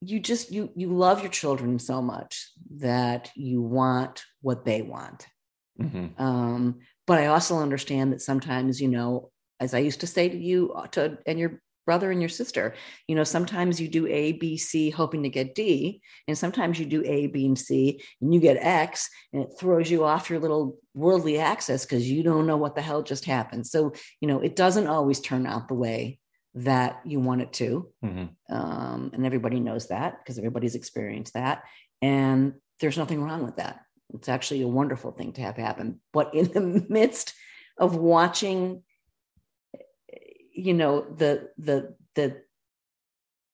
you 0.00 0.20
just 0.20 0.52
you 0.52 0.70
you 0.74 0.92
love 0.92 1.20
your 1.20 1.30
children 1.30 1.78
so 1.78 2.02
much 2.02 2.50
that 2.76 3.30
you 3.34 3.62
want 3.62 4.24
what 4.40 4.64
they 4.64 4.82
want. 4.82 5.26
Mhm. 5.80 6.18
Um, 6.20 6.80
but 7.06 7.18
I 7.18 7.26
also 7.26 7.58
understand 7.58 8.12
that 8.12 8.20
sometimes, 8.20 8.80
you 8.80 8.88
know, 8.88 9.30
as 9.58 9.74
I 9.74 9.78
used 9.78 10.00
to 10.00 10.06
say 10.06 10.28
to 10.28 10.36
you 10.36 10.72
uh, 10.72 10.86
to 10.88 11.18
and 11.26 11.38
your 11.38 11.60
brother 11.84 12.10
and 12.10 12.20
your 12.20 12.28
sister, 12.28 12.74
you 13.08 13.14
know, 13.14 13.24
sometimes 13.24 13.80
you 13.80 13.88
do 13.88 14.06
A, 14.06 14.32
B, 14.32 14.56
C 14.56 14.90
hoping 14.90 15.22
to 15.22 15.28
get 15.28 15.54
D, 15.54 16.00
and 16.28 16.36
sometimes 16.36 16.78
you 16.78 16.86
do 16.86 17.02
A, 17.04 17.26
B, 17.26 17.46
and 17.46 17.58
C 17.58 18.02
and 18.20 18.32
you 18.32 18.40
get 18.40 18.56
X, 18.56 19.08
and 19.32 19.42
it 19.42 19.50
throws 19.58 19.90
you 19.90 20.04
off 20.04 20.30
your 20.30 20.40
little 20.40 20.78
worldly 20.94 21.38
axis 21.38 21.84
because 21.84 22.10
you 22.10 22.22
don't 22.22 22.46
know 22.46 22.56
what 22.56 22.74
the 22.74 22.82
hell 22.82 23.02
just 23.02 23.24
happened. 23.24 23.66
So, 23.66 23.92
you 24.20 24.28
know, 24.28 24.40
it 24.40 24.56
doesn't 24.56 24.86
always 24.86 25.20
turn 25.20 25.46
out 25.46 25.68
the 25.68 25.74
way 25.74 26.18
that 26.54 27.00
you 27.04 27.18
want 27.18 27.40
it 27.40 27.52
to. 27.54 27.90
Mhm. 28.04 28.30
Um, 28.50 29.10
and 29.14 29.24
everybody 29.24 29.58
knows 29.58 29.88
that 29.88 30.18
because 30.18 30.38
everybody's 30.38 30.74
experienced 30.74 31.34
that. 31.34 31.62
And 32.02 32.54
there's 32.80 32.98
nothing 32.98 33.22
wrong 33.22 33.44
with 33.44 33.56
that. 33.56 33.80
It's 34.14 34.28
actually 34.28 34.62
a 34.62 34.68
wonderful 34.68 35.12
thing 35.12 35.32
to 35.34 35.40
have 35.40 35.56
happen. 35.56 36.00
But 36.12 36.34
in 36.34 36.52
the 36.52 36.86
midst 36.90 37.32
of 37.78 37.96
watching, 37.96 38.82
you 40.54 40.74
know, 40.74 41.00
the 41.02 41.50
the 41.58 41.94
the 42.14 42.42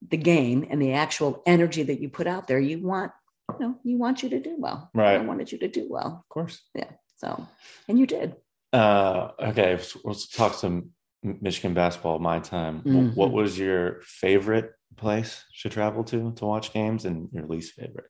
the 0.09 0.17
game 0.17 0.67
and 0.71 0.81
the 0.81 0.93
actual 0.93 1.43
energy 1.47 1.83
that 1.83 2.01
you 2.01 2.09
put 2.09 2.27
out 2.27 2.47
there, 2.47 2.61
you 2.61 2.79
want, 2.87 3.11
you 3.59 3.67
know, 3.67 3.75
you 3.83 3.99
want 3.99 4.23
you 4.23 4.29
to 4.31 4.41
do 4.41 4.55
well. 4.59 4.91
Right. 4.95 5.17
I 5.21 5.25
wanted 5.25 5.51
you 5.53 5.59
to 5.59 5.69
do 5.69 5.87
well. 5.91 6.23
Of 6.25 6.29
course. 6.29 6.63
Yeah 6.75 6.91
so, 7.17 7.47
and 7.89 7.99
you 7.99 8.07
did. 8.07 8.37
Uh, 8.73 9.31
okay, 9.41 9.77
so 9.83 9.99
let's 10.05 10.29
talk 10.29 10.55
some 10.55 10.91
Michigan 11.23 11.75
basketball. 11.75 12.21
My 12.21 12.39
time. 12.39 12.81
Wh- 12.83 13.17
What 13.17 13.33
was 13.33 13.59
your 13.59 14.01
favorite 14.03 14.71
place 14.97 15.45
to 15.63 15.69
travel 15.69 16.05
to 16.05 16.33
to 16.35 16.45
watch 16.47 16.73
games, 16.73 17.05
and 17.05 17.29
your 17.33 17.45
least 17.47 17.75
favorite? 17.75 18.07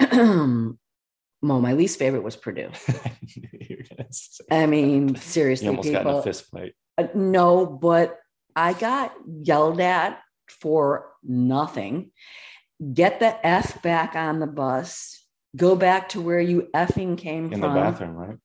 well, 1.42 1.60
my 1.60 1.72
least 1.74 1.98
favorite 1.98 2.22
was 2.22 2.36
Purdue. 2.36 2.70
You're 3.60 3.84
gonna 3.90 4.10
say- 4.10 4.44
I 4.50 4.66
mean, 4.66 5.14
seriously, 5.16 5.66
you 5.66 5.70
almost 5.72 5.92
got 5.92 6.06
in 6.06 6.14
a 6.14 6.22
fist 6.22 6.46
fight. 6.50 6.74
Uh, 6.98 7.06
no, 7.14 7.66
but 7.66 8.18
I 8.54 8.72
got 8.72 9.14
yelled 9.26 9.80
at 9.80 10.20
for 10.48 11.10
nothing. 11.22 12.10
Get 12.92 13.20
the 13.20 13.46
F 13.46 13.82
back 13.82 14.14
on 14.16 14.40
the 14.40 14.46
bus. 14.46 15.24
Go 15.56 15.76
back 15.76 16.10
to 16.10 16.20
where 16.20 16.40
you 16.40 16.68
effing 16.74 17.16
came 17.16 17.48
from. 17.48 17.54
In 17.54 17.60
the 17.60 17.68
bathroom, 17.68 18.14
right? 18.14 18.38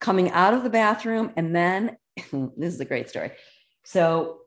Coming 0.00 0.30
out 0.30 0.54
of 0.54 0.62
the 0.62 0.70
bathroom. 0.70 1.32
And 1.36 1.54
then 1.54 1.96
this 2.56 2.74
is 2.74 2.80
a 2.80 2.84
great 2.84 3.08
story. 3.08 3.32
So 3.84 4.40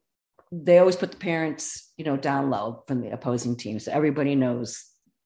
they 0.51 0.77
always 0.77 0.95
put 0.95 1.11
the 1.11 1.17
parents, 1.17 1.91
you 1.97 2.05
know, 2.05 2.15
down 2.15 2.49
low 2.49 2.83
from 2.87 3.01
the 3.01 3.11
opposing 3.11 3.57
team. 3.57 3.79
So 3.79 3.91
everybody 3.91 4.35
knows 4.35 4.83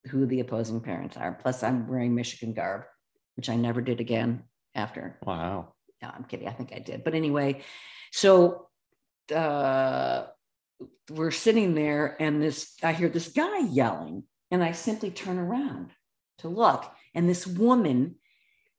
who 0.08 0.26
the 0.26 0.40
opposing 0.40 0.80
parents 0.82 1.18
are. 1.18 1.34
Plus, 1.34 1.64
I'm 1.64 1.88
wearing 1.88 2.16
Michigan 2.16 2.54
garb, 2.54 2.84
which 3.36 3.50
I 3.50 3.56
never 3.56 3.82
did 3.82 4.00
again 4.00 4.44
after 4.74 5.18
Wow. 5.24 5.74
no, 6.02 6.10
I'm 6.10 6.24
kidding. 6.24 6.48
I 6.48 6.52
think 6.52 6.72
I 6.74 6.80
did. 6.80 7.04
But 7.04 7.14
anyway, 7.14 7.62
so 8.12 8.68
uh, 9.34 10.26
we're 11.10 11.32
sitting 11.32 11.74
there, 11.74 12.16
and 12.20 12.42
this 12.42 12.76
I 12.84 12.94
hear 12.94 13.10
this 13.10 13.30
guy 13.30 13.60
yelling, 13.60 14.24
and 14.52 14.64
I 14.64 14.72
simply 14.72 15.12
turn 15.12 15.38
around 15.38 15.92
to 16.40 16.50
look, 16.50 16.92
and 17.16 17.28
this 17.28 17.48
woman 17.48 18.16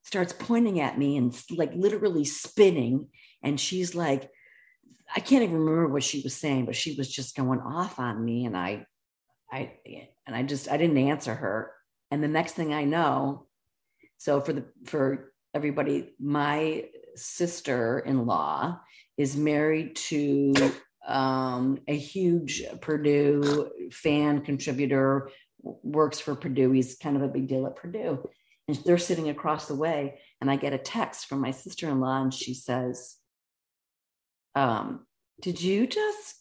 starts 0.02 0.32
pointing 0.32 0.80
at 0.80 0.98
me 0.98 1.16
and 1.16 1.38
like 1.50 1.72
literally 1.74 2.24
spinning, 2.24 3.08
and 3.42 3.60
she's 3.60 3.94
like, 3.94 4.30
I 5.14 5.20
can't 5.20 5.42
even 5.42 5.58
remember 5.58 5.88
what 5.88 6.04
she 6.04 6.20
was 6.22 6.34
saying, 6.34 6.66
but 6.66 6.76
she 6.76 6.94
was 6.96 7.08
just 7.08 7.36
going 7.36 7.60
off 7.60 7.98
on 7.98 8.24
me, 8.24 8.44
and 8.46 8.56
I, 8.56 8.86
I, 9.50 9.72
and 10.26 10.36
I 10.36 10.42
just 10.42 10.70
I 10.70 10.76
didn't 10.76 10.98
answer 10.98 11.34
her, 11.34 11.72
and 12.10 12.22
the 12.22 12.28
next 12.28 12.52
thing 12.52 12.72
I 12.72 12.84
know, 12.84 13.46
so 14.18 14.40
for 14.40 14.52
the 14.52 14.64
for 14.84 15.32
everybody, 15.54 16.14
my 16.20 16.84
sister-in-law 17.14 18.80
is 19.18 19.36
married 19.36 19.96
to 19.96 20.54
um, 21.06 21.80
a 21.88 21.96
huge 21.96 22.62
Purdue 22.80 23.70
fan 23.90 24.42
contributor, 24.42 25.30
works 25.62 26.20
for 26.20 26.34
Purdue. 26.34 26.70
He's 26.70 26.96
kind 26.96 27.16
of 27.16 27.22
a 27.22 27.28
big 27.28 27.48
deal 27.48 27.66
at 27.66 27.76
Purdue. 27.76 28.28
And 28.68 28.76
they're 28.84 28.98
sitting 28.98 29.28
across 29.28 29.66
the 29.66 29.74
way, 29.74 30.20
and 30.40 30.50
I 30.50 30.56
get 30.56 30.72
a 30.72 30.78
text 30.78 31.26
from 31.26 31.40
my 31.40 31.50
sister-in-law, 31.50 32.22
and 32.22 32.34
she 32.34 32.54
says, 32.54 33.16
um, 34.54 35.06
"Did 35.40 35.60
you 35.60 35.86
just 35.86 36.36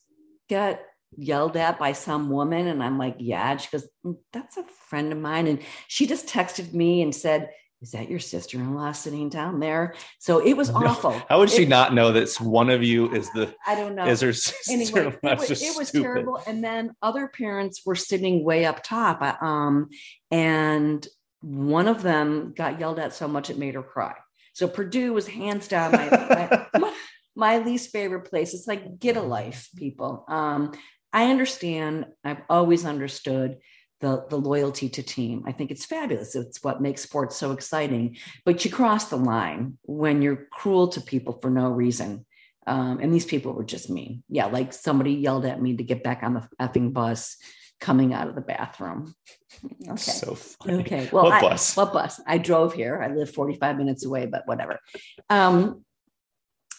get 0.50 0.86
yelled 1.16 1.56
at 1.56 1.80
by 1.80 1.94
some 1.94 2.30
woman?" 2.30 2.68
And 2.68 2.84
I'm 2.84 2.98
like, 2.98 3.16
"Yeah." 3.20 3.52
And 3.52 3.62
she 3.62 3.70
goes, 3.72 3.88
"Mm, 4.06 4.18
"That's 4.34 4.58
a 4.58 4.66
friend 4.90 5.14
of 5.14 5.20
mine," 5.20 5.48
and 5.48 5.60
she 5.88 6.06
just 6.06 6.28
texted 6.28 6.74
me 6.74 7.02
and 7.02 7.16
said, 7.16 7.50
"Is 7.82 7.92
that 7.92 8.10
your 8.10 8.20
sister-in-law 8.20 8.92
sitting 8.94 9.30
down 9.30 9.60
there?" 9.60 9.94
So 10.20 10.40
it 10.46 10.54
was 10.56 10.70
No. 10.70 10.78
awful. 10.88 11.12
How 11.30 11.40
would 11.40 11.50
she 11.50 11.64
It- 11.64 11.70
not 11.70 11.94
know 11.94 12.12
that 12.14 12.30
one 12.40 12.70
of 12.70 12.84
you 12.84 13.12
is 13.14 13.30
the 13.32 13.54
I 13.66 13.76
don't 13.76 13.96
know. 13.96 14.06
is 14.06 14.22
her 14.22 14.34
sister? 14.34 14.72
anyway, 14.74 15.18
it 15.24 15.40
was, 15.40 15.62
it 15.62 15.78
was 15.78 15.92
terrible. 15.92 16.42
And 16.48 16.64
then 16.64 16.94
other 17.02 17.28
parents 17.28 17.82
were 17.86 17.96
sitting 17.96 18.44
way 18.44 18.66
up 18.66 18.84
top, 18.84 19.22
uh, 19.22 19.36
um, 19.46 19.90
and 20.32 21.08
one 21.42 21.88
of 21.88 22.02
them 22.02 22.54
got 22.56 22.80
yelled 22.80 23.00
at 23.00 23.14
so 23.14 23.28
much 23.28 23.50
it 23.50 23.58
made 23.58 23.76
her 23.76 23.84
cry. 23.84 24.14
So 24.54 24.68
Purdue 24.68 25.14
was 25.14 25.28
hands 25.28 25.68
down 25.68 25.92
my, 25.92 26.10
my, 26.10 26.68
my, 26.80 26.94
my 27.36 27.58
least 27.60 27.92
favorite 27.92 28.28
place. 28.30 28.56
It's 28.56 28.68
like 28.68 28.98
get 29.00 29.16
a 29.18 29.22
life, 29.22 29.70
people. 29.76 30.26
Um, 30.28 30.72
I 31.14 31.30
understand. 31.30 32.08
I've 32.24 32.42
always 32.50 32.84
understood 32.86 33.58
the 34.00 34.26
the 34.30 34.38
loyalty 34.38 34.90
to 34.90 35.04
team. 35.04 35.44
I 35.48 35.52
think 35.52 35.72
it's 35.72 35.86
fabulous. 35.86 36.36
It's 36.36 36.64
what 36.64 36.82
makes 36.82 37.02
sports 37.02 37.36
so 37.36 37.52
exciting. 37.52 38.18
But 38.46 38.64
you 38.66 38.72
cross 38.72 39.06
the 39.10 39.18
line 39.18 39.78
when 39.84 40.22
you're 40.22 40.48
cruel 40.52 40.90
to 40.90 41.02
people 41.02 41.40
for 41.42 41.50
no 41.50 41.70
reason. 41.70 42.26
Um, 42.68 43.00
and 43.02 43.14
these 43.14 43.26
people 43.26 43.54
were 43.54 43.64
just 43.64 43.90
mean. 43.90 44.24
Yeah, 44.30 44.48
like 44.48 44.74
somebody 44.74 45.14
yelled 45.14 45.46
at 45.46 45.62
me 45.62 45.78
to 45.78 45.84
get 45.84 46.04
back 46.04 46.22
on 46.24 46.34
the 46.34 46.48
effing 46.62 46.92
bus 46.94 47.38
coming 47.80 48.14
out 48.14 48.28
of 48.28 48.36
the 48.36 48.42
bathroom. 48.42 49.14
Okay. 49.90 49.96
So 49.98 50.36
funny. 50.36 50.82
Okay. 50.82 51.10
Well, 51.12 51.24
What 51.24 51.34
I, 51.34 51.42
bus? 51.42 51.76
What 51.76 51.92
bus? 51.92 52.22
I 52.28 52.38
drove 52.38 52.74
here. 52.74 53.02
I 53.02 53.08
live 53.08 53.32
45 53.34 53.78
minutes 53.78 54.06
away, 54.06 54.28
but 54.28 54.44
whatever. 54.46 54.78
Um, 55.32 55.84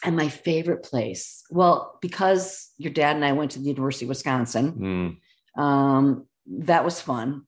and 0.04 0.14
my 0.16 0.28
favorite 0.28 0.85
place, 0.85 1.42
well, 1.50 1.98
because 2.00 2.70
your 2.76 2.92
dad 2.92 3.16
and 3.16 3.24
I 3.24 3.33
went 3.33 3.52
to 3.52 3.59
the 3.59 3.64
University 3.64 4.04
of 4.04 4.11
Wisconsin, 4.11 5.18
Mm, 5.57 5.61
um, 5.61 6.28
that 6.51 6.85
was 6.85 7.01
fun 7.01 7.43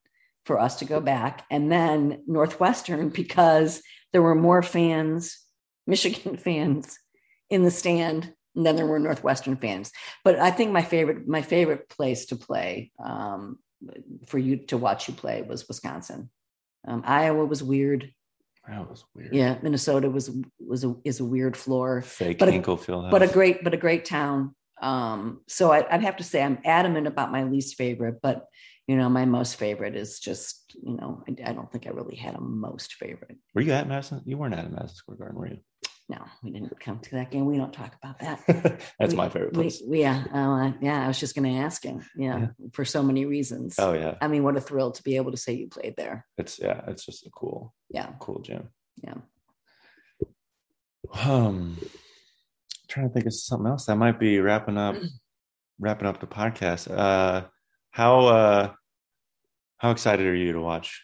for 0.45 0.59
us 0.59 0.77
to 0.77 0.85
go 0.85 1.01
back. 1.01 1.45
And 1.51 1.71
then 1.71 2.23
Northwestern, 2.27 3.09
because 3.23 3.83
there 4.13 4.23
were 4.23 4.35
more 4.35 4.63
fans, 4.63 5.39
Michigan 5.87 6.37
fans 6.37 6.99
in 7.49 7.65
the 7.65 7.71
stand 7.71 8.33
than 8.55 8.77
there 8.77 8.87
were 8.87 8.99
Northwestern 8.99 9.57
fans. 9.57 9.93
But 10.25 10.39
I 10.39 10.51
think 10.51 10.73
my 10.73 10.83
favorite, 10.83 11.27
my 11.29 11.43
favorite 11.43 11.89
place 11.89 12.27
to 12.27 12.37
play 12.37 12.91
um, 13.03 13.59
for 14.27 14.39
you 14.39 14.57
to 14.67 14.77
watch 14.77 15.09
you 15.09 15.15
play 15.15 15.43
was 15.43 15.67
Wisconsin. 15.69 16.31
Um, 16.87 17.03
Iowa 17.07 17.45
was 17.45 17.63
weird. 17.63 18.13
that 18.69 18.89
was 18.89 19.05
weird. 19.15 19.35
Yeah, 19.35 19.57
Minnesota 19.63 20.11
was 20.11 20.31
was 20.59 20.85
a, 20.85 20.94
is 21.05 21.21
a 21.21 21.25
weird 21.25 21.57
floor 21.57 22.03
Fake 22.03 22.38
But 22.38 22.48
a- 22.48 22.53
Hinkle 22.53 22.77
but 23.11 23.23
a 23.23 23.29
great 23.29 23.63
but 23.65 23.75
a 23.75 23.77
great 23.77 24.05
town 24.05 24.55
um 24.83 25.42
so 25.46 25.71
I, 25.71 25.85
i'd 25.94 26.01
have 26.03 26.17
to 26.17 26.25
say 26.25 26.42
i'm 26.42 26.59
adamant 26.65 27.07
about 27.07 27.31
my 27.31 27.42
least 27.44 27.75
favorite 27.77 28.21
but 28.23 28.46
you 28.91 28.97
know 28.97 29.09
my 29.21 29.25
most 29.38 29.53
favorite 29.65 29.95
is 30.05 30.11
just 30.29 30.75
you 30.88 30.95
know 30.99 31.11
i, 31.29 31.51
I 31.51 31.53
don't 31.57 31.71
think 31.71 31.85
i 31.87 31.91
really 31.91 32.17
had 32.27 32.35
a 32.35 32.41
most 32.41 32.91
favorite 33.03 33.37
Were 33.55 33.61
you 33.67 33.73
at 33.81 33.87
Madison? 33.88 34.21
You 34.25 34.37
weren't 34.38 34.55
at 34.61 34.71
Madison 34.77 34.97
Square 35.01 35.19
Garden, 35.21 35.38
were 35.41 35.51
you? 35.55 35.59
no 36.15 36.21
we 36.43 36.51
didn't 36.55 36.75
come 36.87 36.99
to 37.07 37.11
that 37.17 37.31
game 37.31 37.45
we 37.47 37.57
don't 37.63 37.73
talk 37.81 37.93
about 38.03 38.17
that 38.25 38.38
That's 38.99 39.13
We- 39.15 39.23
my 39.25 39.29
favorite 39.35 39.55
place. 39.55 39.77
we- 39.91 40.01
yeah 40.07 40.19
uh, 40.38 40.73
yeah 40.88 41.05
i 41.05 41.09
was 41.11 41.21
just 41.25 41.35
going 41.37 41.49
to 41.53 41.61
ask 41.67 41.79
him 41.91 41.99
yeah, 42.17 42.38
Yeah. 42.41 42.47
for 42.77 42.85
so 42.85 43.01
many 43.11 43.23
reasons 43.37 43.79
Oh 43.79 43.93
yeah, 44.03 44.15
i 44.21 44.27
mean 44.33 44.43
what 44.45 44.57
a 44.57 44.61
thrill 44.69 44.91
to 44.97 45.03
be 45.09 45.15
able 45.21 45.31
to 45.37 45.37
say 45.45 45.53
you 45.61 45.69
played 45.77 45.95
there 45.97 46.17
it's 46.43 46.55
yeah, 46.67 46.81
it's 46.91 47.05
just 47.09 47.27
a 47.27 47.31
cool, 47.31 47.61
yeah 47.91 48.09
cool 48.25 48.41
gym. 48.49 48.63
yeah 49.07 49.19
Um, 51.25 51.77
trying 52.88 53.09
to 53.09 53.13
think 53.15 53.27
of 53.27 53.35
something 53.35 53.67
else 53.71 53.87
that 53.87 53.97
might 53.97 54.19
be 54.21 54.38
wrapping 54.41 54.79
up, 54.79 54.97
wrapping 55.79 56.07
up 56.07 56.21
the 56.21 56.27
podcast. 56.27 56.91
Uh, 56.91 57.47
how 57.91 58.27
uh, 58.27 58.73
how 59.81 59.90
excited 59.90 60.26
are 60.26 60.35
you 60.35 60.52
to 60.52 60.60
watch 60.60 61.02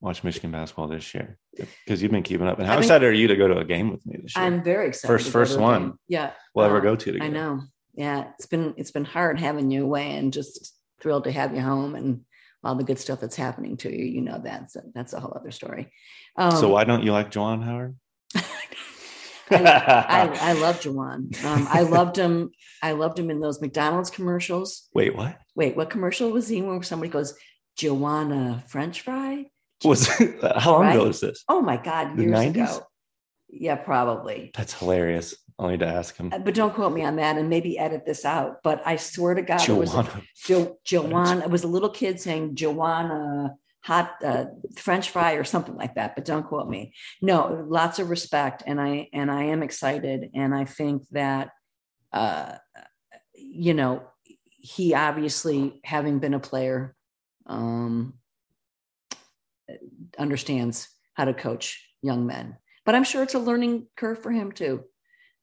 watch 0.00 0.22
Michigan 0.22 0.52
basketball 0.52 0.88
this 0.88 1.14
year 1.14 1.38
because 1.56 2.02
you've 2.02 2.12
been 2.12 2.22
keeping 2.22 2.46
up. 2.46 2.58
And 2.58 2.66
how 2.66 2.74
I 2.74 2.76
mean- 2.76 2.84
excited 2.84 3.06
are 3.06 3.12
you 3.12 3.28
to 3.28 3.36
go 3.36 3.48
to 3.48 3.58
a 3.58 3.64
game 3.64 3.90
with 3.90 4.04
me 4.06 4.18
this 4.22 4.36
year? 4.36 4.44
I'm 4.44 4.62
very 4.62 4.88
excited. 4.88 5.12
First- 5.12 5.30
first 5.30 5.58
one. 5.58 5.82
game. 5.82 5.98
Yeah. 6.08 6.30
we'll 6.54 6.66
ever 6.66 6.78
um, 6.78 6.82
go 6.84 6.96
to 6.96 7.12
together. 7.12 7.24
I 7.24 7.28
know. 7.28 7.62
Yeah. 7.94 8.28
It's 8.34 8.46
been 8.46 8.74
it's 8.76 8.90
been 8.92 9.04
hard 9.04 9.40
having 9.40 9.70
you 9.70 9.82
away 9.82 10.16
and 10.16 10.32
just 10.32 10.74
thrilled 11.00 11.24
to 11.24 11.32
have 11.32 11.54
you 11.54 11.60
home 11.60 11.94
and 11.94 12.20
all 12.62 12.74
the 12.74 12.84
good 12.84 12.98
stuff 12.98 13.20
that's 13.20 13.36
happening 13.36 13.76
to 13.78 13.96
you. 13.96 14.04
You 14.04 14.20
know 14.20 14.40
that's 14.42 14.76
a, 14.76 14.82
that's 14.94 15.12
a 15.12 15.20
whole 15.20 15.32
other 15.34 15.50
story. 15.50 15.92
Um, 16.36 16.56
so 16.56 16.68
why 16.68 16.84
don't 16.84 17.02
you 17.02 17.12
like 17.12 17.30
Juwan 17.30 17.64
Howard? 17.64 17.96
I, 19.50 20.38
I 20.40 20.52
love 20.60 20.80
Juwan. 20.80 21.44
Um, 21.44 21.66
I 21.70 21.82
loved 21.82 22.16
him. 22.16 22.50
I 22.82 22.92
loved 22.92 23.18
him 23.18 23.30
in 23.30 23.40
those 23.40 23.60
McDonald's 23.60 24.10
commercials. 24.10 24.88
Wait, 24.94 25.16
what 25.16 25.38
Wait, 25.54 25.76
what 25.76 25.90
commercial 25.90 26.30
was 26.30 26.48
he 26.48 26.58
in 26.58 26.66
where 26.66 26.82
somebody 26.82 27.10
goes, 27.10 27.34
Joanna 27.76 28.64
French 28.66 29.02
fry? 29.02 29.46
was? 29.84 30.06
how 30.56 30.72
long 30.72 30.86
ago 30.88 31.06
was 31.06 31.20
this? 31.20 31.44
Oh 31.48 31.60
my 31.60 31.76
God, 31.76 32.16
The 32.16 32.22
years 32.24 32.38
90s? 32.38 32.48
ago. 32.50 32.86
Yeah, 33.48 33.76
probably. 33.76 34.50
That's 34.56 34.74
hilarious. 34.74 35.34
I'll 35.58 35.68
need 35.68 35.80
to 35.80 35.86
ask 35.86 36.16
him. 36.16 36.32
Uh, 36.32 36.38
But 36.38 36.54
don't 36.54 36.74
quote 36.74 36.92
me 36.92 37.02
on 37.02 37.16
that 37.16 37.36
and 37.38 37.48
maybe 37.48 37.78
edit 37.78 38.04
this 38.04 38.24
out. 38.24 38.62
But 38.62 38.82
I 38.84 38.96
swear 38.96 39.34
to 39.34 39.42
God, 39.42 39.66
it 39.66 39.72
was 39.72 39.94
a, 39.94 40.06
jo, 40.44 40.78
Joanna. 40.84 41.44
It 41.44 41.50
was 41.50 41.64
a 41.64 41.68
little 41.68 41.88
kid 41.90 42.20
saying 42.20 42.56
Joanna 42.56 43.54
hot 43.84 44.16
uh, 44.24 44.46
French 44.76 45.10
fry 45.10 45.34
or 45.34 45.44
something 45.44 45.76
like 45.76 45.94
that. 45.94 46.16
But 46.16 46.24
don't 46.24 46.44
quote 46.46 46.68
me. 46.68 46.92
No, 47.22 47.64
lots 47.68 47.98
of 48.00 48.10
respect, 48.10 48.64
and 48.66 48.80
I 48.80 49.08
and 49.12 49.30
I 49.30 49.44
am 49.44 49.62
excited, 49.62 50.30
and 50.34 50.52
I 50.54 50.64
think 50.64 51.04
that, 51.12 51.50
uh, 52.12 52.56
you 53.34 53.74
know, 53.74 54.02
he 54.58 54.92
obviously 54.94 55.80
having 55.84 56.18
been 56.18 56.34
a 56.34 56.40
player, 56.40 56.95
um, 57.46 58.14
understands 60.18 60.88
how 61.14 61.24
to 61.24 61.34
coach 61.34 61.88
young 62.02 62.26
men. 62.26 62.56
But 62.84 62.94
I'm 62.94 63.04
sure 63.04 63.22
it's 63.22 63.34
a 63.34 63.38
learning 63.38 63.86
curve 63.96 64.22
for 64.22 64.30
him 64.30 64.52
too. 64.52 64.84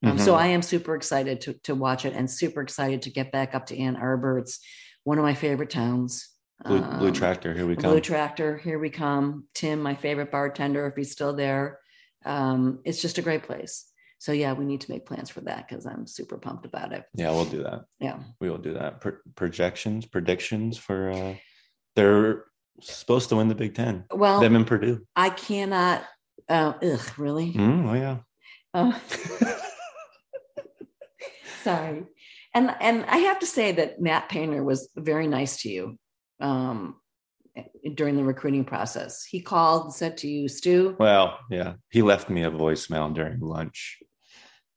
Um, 0.03 0.17
so 0.17 0.33
Mhm. 0.33 0.37
I 0.37 0.47
am 0.47 0.61
super 0.61 0.95
excited 0.95 1.41
to, 1.41 1.53
to 1.63 1.75
watch 1.75 2.05
it 2.05 2.13
and 2.13 2.29
super 2.29 2.61
excited 2.61 3.03
to 3.03 3.09
get 3.09 3.31
back 3.31 3.55
up 3.55 3.67
to 3.67 3.77
Ann 3.77 3.95
Arbor. 3.95 4.37
It's 4.39 4.59
one 5.03 5.17
of 5.17 5.23
my 5.23 5.33
favorite 5.33 5.69
towns. 5.69 6.29
Blue, 6.65 6.81
Blue 6.81 7.07
Um, 7.07 7.13
Tractor, 7.13 7.53
here 7.53 7.65
we 7.67 7.75
come. 7.75 7.91
Blue 7.91 7.99
Tractor, 8.01 8.57
here 8.57 8.79
we 8.79 8.89
come. 8.89 9.47
Tim, 9.53 9.81
my 9.81 9.95
favorite 9.95 10.31
bartender, 10.31 10.87
if 10.87 10.95
he's 10.95 11.11
still 11.11 11.33
there. 11.33 11.79
Um, 12.25 12.79
it's 12.85 13.01
just 13.01 13.17
a 13.17 13.21
great 13.21 13.43
place. 13.43 13.89
So 14.19 14.31
yeah, 14.31 14.53
we 14.53 14.63
need 14.63 14.79
to 14.81 14.91
make 14.91 15.05
plans 15.05 15.29
for 15.29 15.41
that 15.41 15.67
because 15.67 15.85
I'm 15.85 16.07
super 16.07 16.37
pumped 16.37 16.65
about 16.65 16.93
it. 16.93 17.03
yeah, 17.13 17.31
we'll 17.31 17.43
do 17.45 17.63
that. 17.63 17.83
Yeah. 17.99 18.19
We 18.39 18.49
will 18.49 18.57
do 18.57 18.73
that. 18.73 19.01
Pro- 19.01 19.17
projections, 19.35 20.05
predictions 20.05 20.77
for 20.77 21.11
uh 21.11 21.35
they're 21.95 22.45
supposed 22.81 23.29
to 23.29 23.35
win 23.35 23.47
the 23.47 23.55
Big 23.55 23.75
Ten. 23.75 24.05
Well, 24.11 24.39
Them 24.39 24.55
and 24.55 24.67
Purdue. 24.67 25.05
I 25.15 25.29
cannot. 25.29 26.03
Uh, 26.49 26.73
ugh, 26.81 27.11
really? 27.17 27.53
Mm, 27.53 27.89
oh 27.89 27.93
yeah. 27.93 28.17
Oh, 28.73 28.99
sorry. 31.63 32.03
And 32.53 32.75
and 32.79 33.05
I 33.05 33.17
have 33.17 33.39
to 33.39 33.45
say 33.45 33.71
that 33.73 34.01
Matt 34.01 34.29
Painter 34.29 34.63
was 34.63 34.89
very 34.95 35.27
nice 35.27 35.61
to 35.61 35.69
you 35.69 35.97
um, 36.39 36.95
during 37.95 38.15
the 38.15 38.23
recruiting 38.23 38.65
process. 38.65 39.23
He 39.23 39.41
called 39.41 39.85
and 39.85 39.93
said 39.93 40.17
to 40.17 40.27
you, 40.27 40.47
Stu, 40.47 40.95
well, 40.99 41.39
yeah. 41.49 41.73
He 41.89 42.01
left 42.01 42.29
me 42.29 42.43
a 42.43 42.51
voicemail 42.51 43.13
during 43.13 43.39
lunch. 43.39 43.99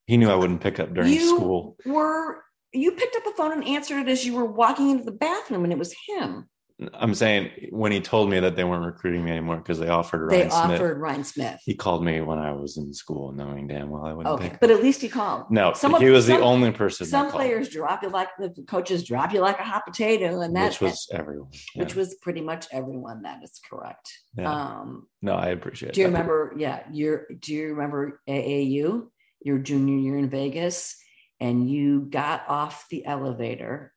He 0.07 0.17
knew 0.17 0.31
I 0.31 0.37
wouldn't 0.37 0.61
pick 0.61 0.79
up 0.79 0.95
during 0.95 1.12
you 1.12 1.37
school. 1.37 1.77
were 1.85 2.43
you 2.73 2.93
picked 2.93 3.17
up 3.17 3.25
the 3.25 3.33
phone 3.37 3.53
and 3.53 3.67
answered 3.67 4.07
it 4.07 4.11
as 4.11 4.25
you 4.25 4.35
were 4.35 4.45
walking 4.45 4.91
into 4.91 5.05
the 5.05 5.12
bathroom, 5.12 5.64
and 5.64 5.73
it 5.73 5.79
was 5.79 5.95
him. 6.07 6.49
I'm 6.93 7.14
saying 7.14 7.68
when 7.70 7.91
he 7.91 8.03
told 8.03 8.29
me 8.29 8.39
that 8.39 8.55
they 8.55 8.62
weren't 8.62 8.85
recruiting 8.85 9.24
me 9.24 9.31
anymore 9.31 9.57
because 9.57 9.79
they 9.79 9.89
offered 9.89 10.27
Ryne 10.27 10.29
they 10.41 10.43
Smith. 10.51 10.53
offered 10.53 11.01
Ryne 11.01 11.24
Smith. 11.24 11.59
He 11.64 11.74
called 11.74 12.05
me 12.05 12.20
when 12.20 12.39
I 12.39 12.53
was 12.53 12.77
in 12.77 12.93
school, 12.93 13.33
knowing 13.33 13.66
damn 13.66 13.89
well 13.89 14.05
I 14.05 14.12
wouldn't 14.12 14.35
Okay, 14.35 14.57
but 14.61 14.70
at 14.70 14.83
least 14.83 15.01
he 15.01 15.09
called. 15.09 15.51
no, 15.51 15.72
some 15.72 15.95
of- 15.95 16.03
he 16.03 16.11
was 16.11 16.27
the 16.27 16.39
only 16.39 16.72
person. 16.72 17.07
Some 17.07 17.31
players 17.31 17.70
drop 17.70 18.03
you 18.03 18.11
like 18.11 18.29
the 18.39 18.51
coaches 18.68 19.05
drop 19.05 19.33
you 19.33 19.41
like 19.41 19.59
a 19.59 19.62
hot 19.62 19.87
potato, 19.87 20.41
and 20.43 20.55
that 20.55 20.68
which 20.72 20.81
was 20.83 21.09
everyone. 21.12 21.49
Yeah. 21.74 21.85
which 21.85 21.95
was 21.95 22.14
pretty 22.16 22.43
much 22.43 22.66
everyone. 22.70 23.22
That 23.22 23.43
is 23.43 23.59
correct. 23.70 24.12
Yeah. 24.37 24.53
Um, 24.53 25.07
no, 25.22 25.33
I 25.33 25.49
appreciate. 25.49 25.95
Do 25.95 26.03
you 26.03 26.07
that. 26.09 26.12
remember? 26.12 26.55
Yeah, 26.59 26.83
you're. 26.93 27.27
Do 27.41 27.55
you 27.55 27.68
remember 27.74 28.20
AAU? 28.29 29.07
Your 29.43 29.59
junior 29.59 29.97
year 29.99 30.18
in 30.18 30.29
Vegas, 30.29 30.97
and 31.41 31.70
you 31.70 32.01
got 32.11 32.43
off 32.49 32.87
the 32.91 33.07
elevator 33.07 33.93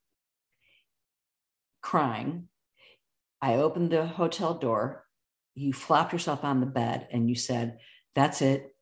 crying. 1.81 2.48
I 3.41 3.55
opened 3.55 3.91
the 3.91 4.05
hotel 4.05 4.53
door. 4.53 5.05
You 5.55 5.73
flopped 5.73 6.13
yourself 6.13 6.43
on 6.43 6.59
the 6.59 6.65
bed, 6.65 7.07
and 7.11 7.29
you 7.29 7.35
said, 7.35 7.79
"That's 8.15 8.41
it. 8.41 8.73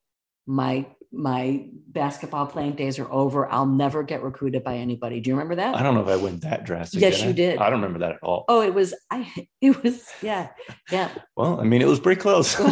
My 0.46 0.88
my 1.12 1.68
basketball 1.88 2.46
playing 2.48 2.74
days 2.76 3.00
are 3.00 3.12
over. 3.12 3.50
I'll 3.50 3.66
never 3.66 4.04
get 4.04 4.24
recruited 4.24 4.64
by 4.64 4.76
anybody." 4.78 5.20
Do 5.20 5.30
you 5.30 5.36
remember 5.36 5.56
that? 5.56 5.76
I 5.76 5.84
don't 5.84 5.96
know 5.96 6.02
if 6.02 6.08
I 6.08 6.22
went 6.22 6.42
that 6.42 6.66
drastic. 6.66 7.02
Yes, 7.02 7.18
did 7.18 7.24
you 7.24 7.30
I? 7.30 7.34
did. 7.34 7.58
I 7.60 7.70
don't 7.70 7.82
remember 7.82 8.00
that 8.00 8.12
at 8.14 8.24
all. 8.24 8.46
Oh, 8.48 8.62
it 8.62 8.74
was. 8.74 8.94
I. 9.12 9.32
It 9.62 9.84
was. 9.84 10.08
Yeah. 10.22 10.50
Yeah. 10.92 11.10
Well, 11.36 11.60
I 11.60 11.64
mean, 11.64 11.82
it 11.82 11.88
was 11.88 12.00
pretty 12.00 12.22
close. 12.22 12.56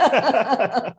that 0.00 0.94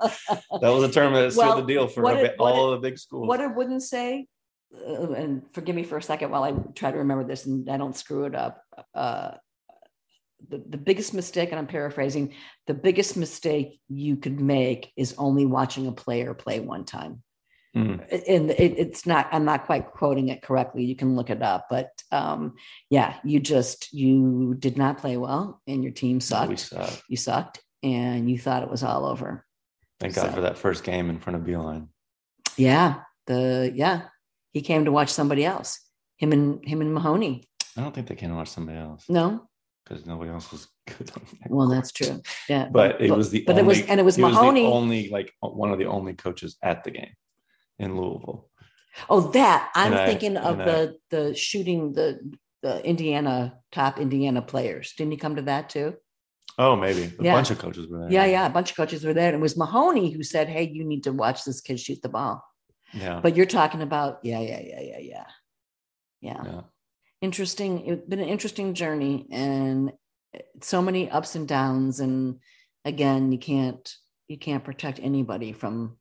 was 0.61 0.83
a 0.83 0.91
term 0.91 1.13
that 1.13 1.31
sealed 1.31 1.47
Well, 1.47 1.61
the 1.61 1.67
deal 1.67 1.87
for 1.87 2.03
a 2.03 2.15
it- 2.15 2.35
all 2.39 2.71
the 2.71 2.77
big 2.77 2.97
schools. 2.97 3.27
what 3.27 3.39
it 3.39 3.55
wouldn't 3.55 3.83
say, 3.83 4.27
uh, 4.75 5.11
and 5.11 5.43
forgive 5.53 5.75
me 5.75 5.83
for 5.83 5.97
a 5.97 6.03
second 6.03 6.31
while 6.31 6.43
I 6.43 6.51
try 6.75 6.91
to 6.91 6.97
remember 6.97 7.23
this 7.23 7.45
and 7.45 7.69
I 7.69 7.77
don't 7.77 7.95
screw 7.95 8.25
it 8.25 8.35
up. 8.35 8.61
Uh, 8.93 9.31
the, 10.49 10.63
the 10.69 10.77
biggest 10.77 11.13
mistake, 11.13 11.49
and 11.51 11.59
I'm 11.59 11.67
paraphrasing, 11.67 12.33
the 12.67 12.73
biggest 12.73 13.17
mistake 13.17 13.79
you 13.87 14.17
could 14.17 14.39
make 14.39 14.91
is 14.95 15.15
only 15.17 15.45
watching 15.45 15.87
a 15.87 15.91
player 15.91 16.33
play 16.33 16.59
one 16.59 16.85
time. 16.85 17.23
Mm. 17.75 18.05
And 18.27 18.51
it, 18.51 18.77
it's 18.77 19.05
not, 19.05 19.29
I'm 19.31 19.45
not 19.45 19.65
quite 19.65 19.91
quoting 19.91 20.27
it 20.27 20.41
correctly. 20.41 20.83
You 20.83 20.95
can 20.95 21.15
look 21.15 21.29
it 21.29 21.41
up, 21.41 21.67
but 21.69 21.89
um, 22.11 22.55
yeah, 22.89 23.15
you 23.23 23.39
just, 23.39 23.93
you 23.93 24.55
did 24.59 24.77
not 24.77 24.97
play 24.97 25.15
well 25.15 25.61
and 25.67 25.81
your 25.81 25.93
team 25.93 26.17
We 26.17 26.21
sucked. 26.21 26.59
sucked. 26.59 27.03
You 27.07 27.15
sucked 27.15 27.61
and 27.81 28.29
you 28.29 28.37
thought 28.37 28.63
it 28.63 28.69
was 28.69 28.83
all 28.83 29.05
over. 29.05 29.45
Thank 29.99 30.15
God 30.15 30.33
for 30.33 30.41
that 30.41 30.57
first 30.57 30.83
game 30.83 31.09
in 31.09 31.19
front 31.19 31.37
of 31.37 31.43
Beilein. 31.43 31.87
Yeah, 32.57 33.01
the 33.27 33.71
yeah, 33.73 34.07
he 34.51 34.61
came 34.61 34.85
to 34.85 34.91
watch 34.91 35.09
somebody 35.09 35.45
else. 35.45 35.79
Him 36.17 36.33
and 36.33 36.67
him 36.67 36.81
and 36.81 36.93
Mahoney. 36.93 37.47
I 37.77 37.81
don't 37.81 37.93
think 37.93 38.07
they 38.07 38.15
can 38.15 38.35
watch 38.35 38.49
somebody 38.49 38.77
else 38.77 39.05
No, 39.07 39.47
because 39.91 40.05
nobody 40.05 40.31
else 40.31 40.51
was 40.51 40.67
good. 40.87 41.11
On 41.11 41.21
that 41.41 41.51
well, 41.51 41.67
that's 41.67 41.91
true. 41.91 42.21
Yeah, 42.49 42.69
But 42.71 43.01
it 43.01 43.11
was 43.11 43.29
the 43.29 43.43
but 43.45 43.57
only, 43.57 43.63
it 43.63 43.67
was 43.67 43.81
and 43.89 43.99
it 43.99 44.03
was 44.03 44.17
Mahoney. 44.17 44.61
the 44.63 44.67
only 44.67 45.09
like 45.09 45.33
one 45.39 45.71
of 45.71 45.79
the 45.79 45.85
only 45.85 46.13
coaches 46.13 46.57
at 46.63 46.83
the 46.83 46.91
game 46.91 47.13
in 47.79 47.97
Louisville. 47.99 48.49
oh, 49.09 49.31
that 49.31 49.69
I'm 49.75 49.91
And 49.93 50.01
I- 50.01 50.05
thinking 50.07 50.37
of 50.37 50.59
and 50.59 50.61
I- 50.61 50.65
the 50.65 50.97
the 51.09 51.35
shooting 51.35 51.93
the 51.93 52.19
the 52.61 52.85
Indiana 52.85 53.57
top 53.71 53.99
Indiana 53.99 54.41
players. 54.41 54.93
Didn't 54.97 55.11
he 55.11 55.17
come 55.17 55.35
to 55.37 55.41
that 55.43 55.69
too? 55.69 55.95
Oh, 56.57 56.75
maybe 56.75 57.03
a 57.19 57.23
Yeah. 57.23 57.33
bunch 57.35 57.49
of 57.49 57.57
coaches 57.59 57.87
were 57.87 57.99
there. 57.99 58.11
Yeah, 58.11 58.25
yeah. 58.25 58.45
A 58.45 58.49
bunch 58.49 58.71
of 58.71 58.77
coaches 58.77 59.03
were 59.03 59.13
there, 59.13 59.27
and 59.29 59.37
it 59.37 59.41
was 59.41 59.57
Mahoney 59.57 60.11
who 60.11 60.21
said, 60.21 60.47
"Hey, 60.49 60.69
you 60.69 60.83
need 60.83 61.03
to 61.05 61.11
watch 61.13 61.43
this 61.43 61.59
kid 61.61 61.79
shoot 61.79 62.01
the 62.01 62.09
ball." 62.09 62.43
yeah, 62.93 63.19
But 63.23 63.35
you're 63.35 63.45
talking 63.59 63.81
about 63.81 64.19
yeah, 64.23 64.39
yeah, 64.41 64.59
yeah, 64.61 64.81
yeah, 64.81 64.99
yeah, 64.99 65.25
yeah. 66.21 66.41
yeah. 66.45 66.61
Interesting 67.21 67.85
it's 67.85 68.07
been 68.07 68.19
an 68.19 68.27
interesting 68.27 68.73
journey 68.73 69.27
and 69.31 69.91
so 70.61 70.81
many 70.81 71.09
ups 71.09 71.35
and 71.35 71.47
downs 71.47 71.99
and 71.99 72.39
again 72.85 73.31
you 73.31 73.37
can't 73.37 73.95
you 74.27 74.37
can't 74.37 74.63
protect 74.63 74.99
anybody 74.99 75.51
from 75.53 75.97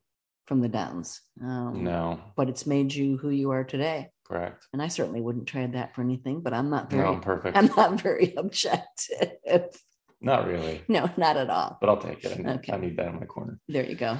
from 0.47 0.61
the 0.61 0.69
downs 0.69 1.21
um, 1.41 1.83
No, 1.83 2.19
but 2.35 2.49
it's 2.49 2.65
made 2.65 2.93
you 2.93 3.17
who 3.17 3.29
you 3.29 3.51
are 3.51 3.63
today 3.63 4.09
correct. 4.27 4.65
and 4.73 4.81
i 4.81 4.87
certainly 4.87 5.21
wouldn't 5.21 5.47
trade 5.47 5.73
that 5.73 5.93
for 5.93 6.01
anything 6.01 6.41
but 6.41 6.53
i'm 6.53 6.69
not 6.69 6.89
very 6.89 7.03
No, 7.03 7.13
I'm 7.13 7.21
perfect. 7.21 7.55
i'm 7.57 7.69
not 7.77 8.01
very 8.01 8.33
objective 8.37 9.69
Not 10.21 10.47
really, 10.47 10.81
no 10.87 11.09
not 11.17 11.37
at 11.37 11.49
all 11.49 11.77
but 11.79 11.89
I'll 11.89 11.97
take 12.01 12.23
it. 12.25 12.45
I, 12.45 12.53
Okay. 12.53 12.73
I 12.73 12.77
need 12.77 12.97
that 12.97 13.07
in 13.09 13.19
my 13.19 13.25
corner. 13.25 13.59
there 13.67 13.85
you 13.85 13.95
go 13.95 14.17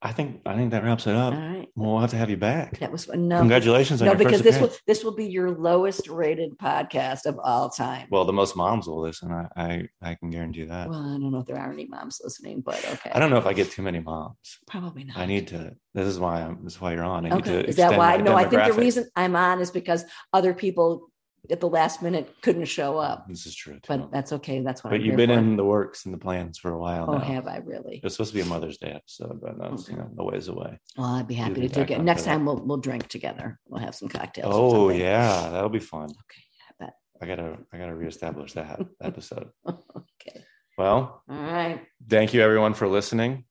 I 0.00 0.12
think 0.12 0.42
I 0.46 0.54
think 0.54 0.70
that 0.70 0.84
wraps 0.84 1.06
it 1.08 1.14
all 1.16 1.32
up. 1.32 1.34
Well, 1.34 1.64
We'll 1.92 1.98
have 2.00 2.10
to 2.10 2.16
have 2.16 2.30
you 2.30 2.36
back. 2.36 2.78
that 2.78 2.92
was 2.92 3.08
no 3.08 3.38
Congratulations 3.40 4.00
on 4.00 4.06
no 4.08 4.14
because 4.14 4.42
this 4.42 4.60
will 4.60 4.70
this 4.86 5.02
will 5.02 5.14
be 5.14 5.26
your 5.26 5.50
lowest 5.50 6.08
rated 6.08 6.56
podcast 6.58 7.26
of 7.26 7.38
all 7.42 7.68
time 7.68 8.06
Well, 8.10 8.24
the 8.24 8.32
most 8.32 8.56
moms 8.56 8.86
will 8.86 9.00
listen. 9.00 9.32
I 9.32 9.48
I, 9.56 9.88
I 10.00 10.14
can 10.14 10.30
guarantee 10.30 10.64
that. 10.64 10.88
well 10.88 11.00
i 11.00 11.18
don't 11.18 11.32
know 11.32 11.38
if 11.40 11.46
there 11.46 11.58
are 11.58 11.72
any 11.72 11.86
moms 11.86 12.20
listening 12.22 12.60
but 12.60 12.78
okay 12.92 13.10
I 13.12 13.18
don't 13.18 13.30
know 13.30 13.38
if 13.38 13.46
I 13.46 13.52
get 13.54 13.70
too 13.72 13.82
many 13.82 13.98
moms. 13.98 14.58
probably 14.68 15.04
not 15.04 15.16
I 15.16 15.26
need 15.26 15.48
to. 15.48 15.74
This 15.94 16.06
is 16.06 16.18
why 16.20 16.42
I'm. 16.42 16.62
This 16.62 16.74
is 16.74 16.80
why 16.80 16.92
you're 16.92 17.02
on. 17.04 17.26
I 17.26 17.30
need 17.30 17.38
Okay. 17.38 17.62
to. 17.62 17.68
Is 17.68 17.76
that 17.76 17.96
why? 17.98 18.18
No, 18.18 18.36
I 18.36 18.44
think 18.44 18.62
the 18.72 18.80
reason 18.80 19.08
I'm 19.16 19.34
on 19.34 19.60
is 19.60 19.70
because 19.72 20.04
other 20.32 20.54
people 20.54 21.10
at 21.50 21.60
the 21.60 21.68
last 21.68 22.02
minute 22.02 22.34
couldn't 22.42 22.64
show 22.66 22.98
up. 22.98 23.26
This 23.28 23.46
is 23.46 23.54
true. 23.54 23.74
Too. 23.74 23.80
But 23.88 24.10
that's 24.12 24.32
okay. 24.34 24.60
That's 24.60 24.84
what 24.84 24.90
But 24.90 25.00
I'm 25.00 25.06
you've 25.06 25.16
been 25.16 25.30
for. 25.30 25.38
in 25.38 25.56
the 25.56 25.64
works 25.64 26.04
and 26.04 26.12
the 26.14 26.18
plans 26.18 26.58
for 26.58 26.72
a 26.72 26.78
while 26.78 27.06
Oh, 27.08 27.14
now. 27.14 27.18
have 27.20 27.46
I 27.46 27.58
really? 27.58 28.00
It's 28.04 28.14
supposed 28.16 28.30
to 28.32 28.34
be 28.36 28.42
a 28.42 28.46
Mother's 28.46 28.78
Day 28.78 28.90
episode, 28.90 29.40
but 29.40 29.58
that's 29.58 29.88
you 29.88 29.94
Okay. 29.94 30.02
know 30.02 30.10
a 30.18 30.24
ways 30.24 30.48
away. 30.48 30.78
Well, 30.96 31.06
I'd 31.14 31.26
be 31.28 31.34
happy 31.34 31.54
be 31.60 31.68
to 31.68 31.84
do 31.84 31.94
it. 31.94 32.00
Next 32.02 32.24
time 32.24 32.44
we'll 32.44 32.58
we'll 32.64 32.76
drink 32.78 33.08
together. 33.08 33.58
We'll 33.66 33.80
have 33.80 33.94
some 33.94 34.08
cocktails. 34.08 34.52
Oh 34.54 34.90
yeah, 34.90 35.48
that'll 35.50 35.68
be 35.70 35.78
fun. 35.78 36.04
Okay. 36.04 36.42
Yeah, 36.80 36.90
I 37.22 37.26
gotta 37.26 37.58
I 37.72 37.78
gotta 37.78 37.94
reestablish 37.94 38.52
that 38.52 38.80
episode. 39.02 39.48
okay. 39.68 40.44
Well, 40.76 41.22
All 41.28 41.36
right. 41.36 41.80
thank 42.08 42.32
you 42.34 42.40
everyone 42.40 42.74
for 42.74 42.86
listening 42.86 43.44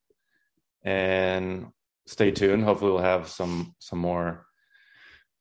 and 0.84 1.68
stay 2.06 2.32
tuned. 2.32 2.64
Hopefully 2.64 2.92
we'll 2.92 3.02
have 3.02 3.28
some 3.28 3.76
some 3.80 4.00
more 4.00 4.46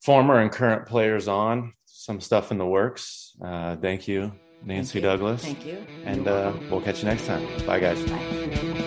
former 0.04 0.40
and 0.40 0.50
current 0.52 0.86
players 0.86 1.28
on, 1.28 1.72
some 2.06 2.20
stuff 2.20 2.52
in 2.52 2.58
the 2.58 2.64
works. 2.64 3.34
Uh, 3.42 3.74
thank 3.76 4.06
you, 4.06 4.32
Nancy 4.64 4.92
Thank 4.92 4.94
you. 4.94 5.00
Douglass. 5.10 5.42
Thank 5.42 5.66
you. 5.66 5.84
And 6.04 6.28
uh, 6.28 6.52
we'll 6.70 6.80
catch 6.80 7.00
you 7.02 7.08
next 7.08 7.26
time. 7.26 7.44
Bye 7.66 7.80
guys. 7.80 8.00
Bye. 8.04 8.82